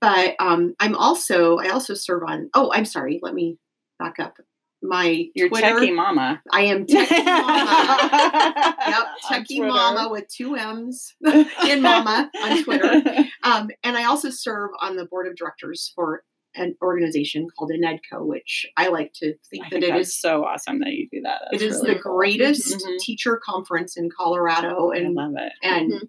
But 0.00 0.34
um, 0.38 0.74
I'm 0.80 0.96
also, 0.96 1.58
I 1.58 1.68
also 1.68 1.94
serve 1.94 2.22
on, 2.26 2.50
oh, 2.54 2.72
I'm 2.74 2.84
sorry, 2.84 3.20
let 3.22 3.34
me 3.34 3.58
back 3.98 4.18
up 4.18 4.34
my 4.82 5.26
Your 5.34 5.48
Twitter. 5.48 5.66
techie 5.80 5.94
mama. 5.94 6.40
I 6.52 6.62
am 6.62 6.86
techie 6.86 7.24
mama. 7.24 8.76
yep, 8.88 9.06
techie 9.30 9.66
mama 9.66 10.08
with 10.10 10.28
two 10.28 10.54
M's 10.56 11.14
in 11.66 11.82
mama 11.82 12.30
on 12.42 12.64
Twitter. 12.64 13.02
Um, 13.44 13.70
and 13.84 13.96
I 13.96 14.04
also 14.04 14.30
serve 14.30 14.70
on 14.82 14.96
the 14.96 15.06
board 15.06 15.26
of 15.26 15.36
directors 15.36 15.92
for 15.94 16.22
an 16.56 16.74
organization 16.82 17.46
called 17.56 17.70
InnEdCO, 17.70 18.26
which 18.26 18.66
I 18.76 18.88
like 18.88 19.12
to 19.14 19.34
think 19.48 19.66
I 19.66 19.68
that 19.70 19.80
think 19.80 19.94
it 19.94 20.00
is 20.00 20.18
so 20.18 20.44
awesome 20.44 20.80
that 20.80 20.90
you 20.90 21.08
do 21.10 21.20
that. 21.22 21.42
That's 21.50 21.62
it 21.62 21.66
is 21.66 21.76
really 21.76 21.94
the 21.94 22.00
cool. 22.00 22.16
greatest 22.16 22.84
Mhm. 22.84 22.98
teacher 22.98 23.40
conference 23.42 23.96
in 23.96 24.10
Colorado, 24.10 24.90
I 24.92 24.96
and 24.98 25.14
love 25.14 25.32
it. 25.36 25.52
and 25.62 25.92
Mhm. 25.92 26.08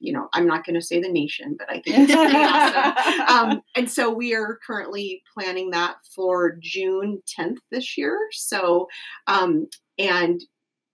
You 0.00 0.12
know 0.12 0.28
I'm 0.32 0.46
not 0.46 0.64
going 0.64 0.74
to 0.74 0.82
say 0.82 1.00
the 1.00 1.08
nation, 1.08 1.56
but 1.58 1.70
I 1.70 1.80
think 1.80 2.10
it's 2.10 2.14
pretty 2.14 2.36
awesome. 2.36 3.20
Um, 3.30 3.62
and 3.76 3.90
so 3.90 4.10
we 4.10 4.34
are 4.34 4.58
currently 4.66 5.22
planning 5.34 5.70
that 5.70 5.96
for 6.14 6.56
June 6.60 7.22
10th 7.38 7.58
this 7.70 7.96
year. 7.96 8.18
So, 8.32 8.88
um, 9.26 9.66
and 9.98 10.40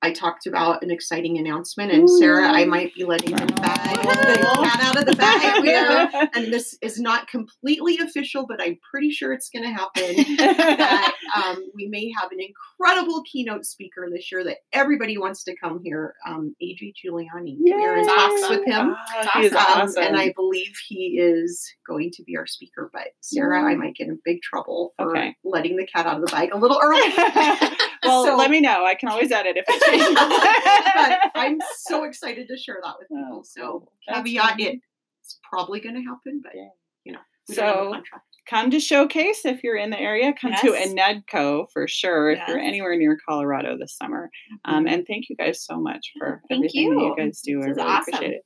I 0.07 0.12
talked 0.12 0.46
about 0.46 0.84
an 0.84 0.90
exciting 0.92 1.36
announcement, 1.36 1.90
and 1.90 2.09
Sarah, 2.09 2.46
I 2.46 2.64
might 2.64 2.94
be 2.94 3.02
letting 3.04 3.34
the 3.34 3.44
bag, 3.61 3.96
the 3.96 4.61
cat 4.62 4.80
out 4.80 4.96
of 4.96 5.04
the 5.04 5.16
bag. 5.16 5.42
We 5.62 5.74
are, 5.74 6.28
and 6.34 6.52
this 6.52 6.78
is 6.80 7.00
not 7.00 7.26
completely 7.26 7.98
official, 7.98 8.46
but 8.46 8.62
I'm 8.62 8.78
pretty 8.88 9.11
sure 9.11 9.32
it's 9.32 9.50
going 9.50 9.64
to 9.64 9.70
happen. 9.70 10.36
that 10.36 11.12
um, 11.34 11.57
we 11.74 11.88
may 11.88 12.12
have 12.20 12.30
an 12.30 12.38
incredible 12.40 13.22
keynote 13.30 13.64
speaker 13.64 14.07
this 14.12 14.30
year 14.30 14.44
that 14.44 14.59
everybody 14.72 15.18
wants 15.18 15.42
to 15.44 15.57
come 15.57 15.80
here. 15.82 16.14
Um, 16.24 16.54
AJ 16.62 16.92
Juliani. 17.04 17.57
We're 17.59 17.96
in 17.96 18.04
Yay. 18.09 18.14
talks 18.14 18.48
with 18.48 18.64
him. 18.64 18.94
Oh, 18.94 19.40
he's 19.40 19.52
Um, 19.52 19.59
awesome. 19.66 20.02
and 20.04 20.16
I 20.16 20.32
believe 20.36 20.72
he 20.88 21.18
is 21.20 21.68
going 21.88 22.12
to 22.12 22.22
be 22.22 22.36
our 22.36 22.46
speaker. 22.46 22.90
But 22.92 23.09
Sarah, 23.22 23.64
I 23.64 23.74
might 23.74 23.96
get 23.96 24.07
in 24.07 24.20
big 24.24 24.40
trouble 24.42 24.92
for 24.96 25.16
Okay. 25.16 25.34
letting 25.42 25.76
the 25.76 25.86
cat 25.86 26.07
out 26.07 26.20
of 26.22 26.26
the 26.26 26.30
bag 26.30 26.50
a 26.52 26.59
little 26.59 26.80
early. 26.80 27.00
well, 28.09 28.24
So- 28.24 28.36
let 28.36 28.50
me 28.50 28.61
know. 28.61 28.84
I 28.84 28.94
can 28.94 29.09
always 29.09 29.30
edit 29.32 29.57
if 29.57 29.64
it 29.68 29.82
changes. 29.86 30.14
but 30.14 31.30
I'm 31.40 31.59
so 31.78 32.04
excited 32.04 32.48
to 32.48 32.57
share 32.57 32.78
that 32.84 32.94
with 32.98 33.09
people. 33.09 33.38
Oh, 33.40 33.42
So 33.44 33.61
cool. 33.62 33.92
That's 34.07 34.18
caveat, 34.28 34.57
really- 34.57 34.82
it's 35.22 35.38
probably 35.48 35.80
going 35.80 35.94
to 35.96 36.02
happen, 36.02 36.40
but 36.42 36.52
Yeah. 36.54 36.68
you 37.04 37.12
know, 37.12 37.18
we 37.48 37.54
don't 37.57 37.64
have 37.66 37.74
a 37.74 37.78
So 37.78 37.92
contract. 37.92 38.24
come 38.48 38.70
to 38.70 38.78
Showcase 38.80 39.44
if 39.44 39.62
you're 39.64 39.76
in 39.76 39.90
the 39.90 39.98
area. 40.00 40.32
Come 40.40 40.52
to 40.61 40.68
Yes. 40.70 40.92
InnEdCO 40.92 41.66
for 41.72 41.88
sure 41.88 42.30
if 42.30 42.40
you're 42.46 42.59
anywhere 42.61 42.96
near 42.96 43.18
Colorado 43.28 43.76
this 43.78 43.96
summer. 43.96 44.30
Um, 44.64 44.86
and 44.86 45.04
thank 45.07 45.28
you 45.28 45.36
guys 45.36 45.64
so 45.64 45.80
much 45.80 46.12
for 46.18 46.42
Thank 46.48 46.61
everything 46.61 46.90
that 46.94 47.00
you 47.02 47.09
you. 47.09 47.16
guys 47.16 47.40
do. 47.40 47.61
I 47.62 47.66
This 47.66 47.70
is 47.72 47.76
really 47.76 47.88
awesome. 47.90 48.14
appreciate 48.14 48.34
it. 48.34 48.42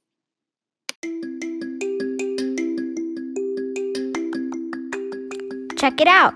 Check 5.78 5.98
it 6.00 6.08
out. 6.08 6.34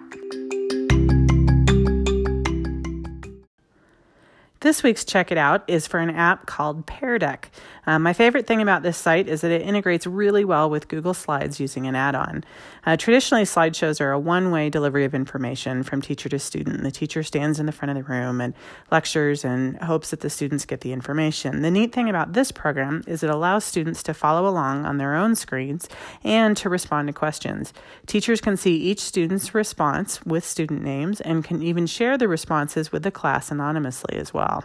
This 4.64 4.82
week's 4.82 5.04
Check 5.04 5.30
It 5.30 5.36
Out 5.36 5.62
is 5.68 5.86
for 5.86 6.00
an 6.00 6.08
app 6.08 6.46
called 6.46 6.86
Pear 6.86 7.18
Deck. 7.18 7.50
Um, 7.86 8.02
my 8.02 8.12
favorite 8.12 8.46
thing 8.46 8.62
about 8.62 8.82
this 8.82 8.96
site 8.96 9.28
is 9.28 9.42
that 9.42 9.50
it 9.50 9.62
integrates 9.62 10.06
really 10.06 10.44
well 10.44 10.70
with 10.70 10.88
Google 10.88 11.14
Slides 11.14 11.60
using 11.60 11.86
an 11.86 11.94
add 11.94 12.14
on. 12.14 12.44
Uh, 12.86 12.96
traditionally, 12.96 13.44
slideshows 13.44 14.00
are 14.00 14.12
a 14.12 14.18
one 14.18 14.50
way 14.50 14.70
delivery 14.70 15.04
of 15.04 15.14
information 15.14 15.82
from 15.82 16.00
teacher 16.00 16.28
to 16.28 16.38
student. 16.38 16.82
The 16.82 16.90
teacher 16.90 17.22
stands 17.22 17.60
in 17.60 17.66
the 17.66 17.72
front 17.72 17.90
of 17.90 17.96
the 17.96 18.10
room 18.10 18.40
and 18.40 18.54
lectures 18.90 19.44
and 19.44 19.76
hopes 19.78 20.10
that 20.10 20.20
the 20.20 20.30
students 20.30 20.64
get 20.64 20.80
the 20.80 20.92
information. 20.92 21.62
The 21.62 21.70
neat 21.70 21.92
thing 21.92 22.08
about 22.08 22.32
this 22.32 22.52
program 22.52 23.04
is 23.06 23.22
it 23.22 23.30
allows 23.30 23.64
students 23.64 24.02
to 24.04 24.14
follow 24.14 24.48
along 24.48 24.84
on 24.84 24.98
their 24.98 25.14
own 25.14 25.34
screens 25.34 25.88
and 26.22 26.56
to 26.56 26.68
respond 26.68 27.08
to 27.08 27.12
questions. 27.12 27.72
Teachers 28.06 28.40
can 28.40 28.56
see 28.56 28.76
each 28.76 29.00
student's 29.00 29.54
response 29.54 30.24
with 30.24 30.44
student 30.44 30.82
names 30.82 31.20
and 31.20 31.44
can 31.44 31.62
even 31.62 31.86
share 31.86 32.18
the 32.18 32.28
responses 32.28 32.92
with 32.92 33.02
the 33.02 33.10
class 33.10 33.50
anonymously 33.50 34.16
as 34.16 34.32
well. 34.32 34.64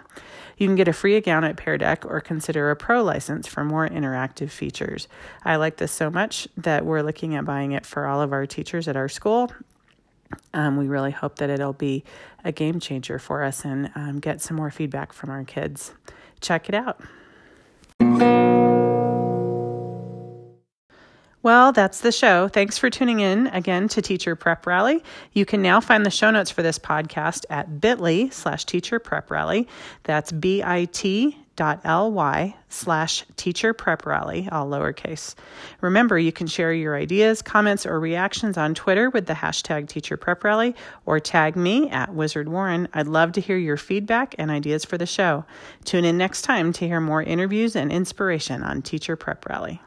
You 0.58 0.68
can 0.68 0.76
get 0.76 0.90
a 0.90 0.94
free 0.94 1.16
account 1.16 1.46
at 1.46 1.56
Pear 1.56 1.78
Deck 1.78 2.06
or 2.06 2.20
consider 2.20 2.70
a 2.70 2.76
pro 2.76 3.02
license 3.10 3.47
for 3.47 3.64
more 3.64 3.88
interactive 3.88 4.49
features. 4.49 5.07
I 5.43 5.57
like 5.57 5.78
this 5.78 5.91
so 5.91 6.10
much 6.10 6.47
that 6.57 6.86
we're 6.86 7.01
looking 7.01 7.36
at 7.36 7.45
buying 7.45 7.74
it 7.74 7.86
for 7.86 8.05
all 8.07 8.22
of 8.22 8.32
our 8.32 8.45
teachers 8.45 8.88
at 8.88 8.95
our 8.95 9.10
school. 9.10 9.51
Um, 10.53 10.78
we 10.78 10.88
really 10.88 11.12
hope 11.12 11.38
that 11.38 11.49
it'll 11.49 11.74
be 11.74 12.03
a 12.45 12.51
game 12.51 12.80
changer 12.80 13.18
for 13.20 13.43
us 13.43 13.66
and 13.66 13.91
um, 13.95 14.20
get 14.20 14.41
some 14.41 14.57
more 14.57 14.72
feedback 14.72 15.12
from 15.12 15.30
our 15.30 15.43
kids. 15.43 15.91
Check 16.39 16.70
it 16.70 16.76
out. 16.76 17.01
Well, 21.41 21.72
that's 21.72 22.01
the 22.01 22.12
show. 22.12 22.49
Thanks 22.49 22.78
for 22.78 22.89
tuning 22.89 23.22
in 23.22 23.47
again 23.47 23.88
to 23.89 24.01
Teacher 24.01 24.36
Prep 24.36 24.66
Rally. 24.68 25.01
You 25.32 25.45
can 25.45 25.62
now 25.62 25.80
find 25.80 26.05
the 26.05 26.12
show 26.12 26.32
notes 26.32 26.51
for 26.51 26.62
this 26.62 26.78
podcast 26.78 27.45
at 27.49 27.80
bit.ly 27.80 28.28
slash 28.30 28.66
teacher 28.66 28.99
prep 28.99 29.32
rally. 29.32 29.68
That's 30.03 30.34
bit 30.34 30.62
dot 30.64 30.93
ly 31.60 32.55
slash 32.70 33.26
teacher 33.36 33.74
prep 33.74 34.05
rally, 34.05 34.47
all 34.51 34.68
lowercase. 34.68 35.36
Remember, 35.82 36.18
you 36.18 36.32
can 36.32 36.47
share 36.47 36.74
your 36.74 36.95
ideas, 36.95 37.41
comments, 37.41 37.86
or 37.86 37.99
reactions 37.99 38.57
on 38.57 38.74
Twitter 38.74 39.10
with 39.10 39.26
the 39.26 39.34
hashtag 39.34 39.88
teacher 39.88 40.18
prep 40.18 40.43
rally 40.43 40.76
or 41.05 41.20
tag 41.20 41.55
me 41.55 41.89
at 41.89 42.14
Wizard 42.14 42.49
Warren. 42.49 42.88
I'd 42.93 43.07
love 43.07 43.34
to 43.34 43.41
hear 43.41 43.57
your 43.57 43.78
feedback 43.78 44.36
and 44.38 44.49
ideas 44.49 44.86
for 44.86 44.97
the 44.97 45.05
show. 45.05 45.45
Tune 45.86 46.05
in 46.05 46.18
next 46.18 46.43
time 46.43 46.74
to 46.74 46.88
hear 46.88 46.99
more 46.99 47.24
interviews 47.24 47.76
and 47.76 47.91
inspiration 47.91 48.64
on 48.64 48.82
Teacher 48.82 49.16
Prep 49.16 49.45
Rally. 49.45 49.82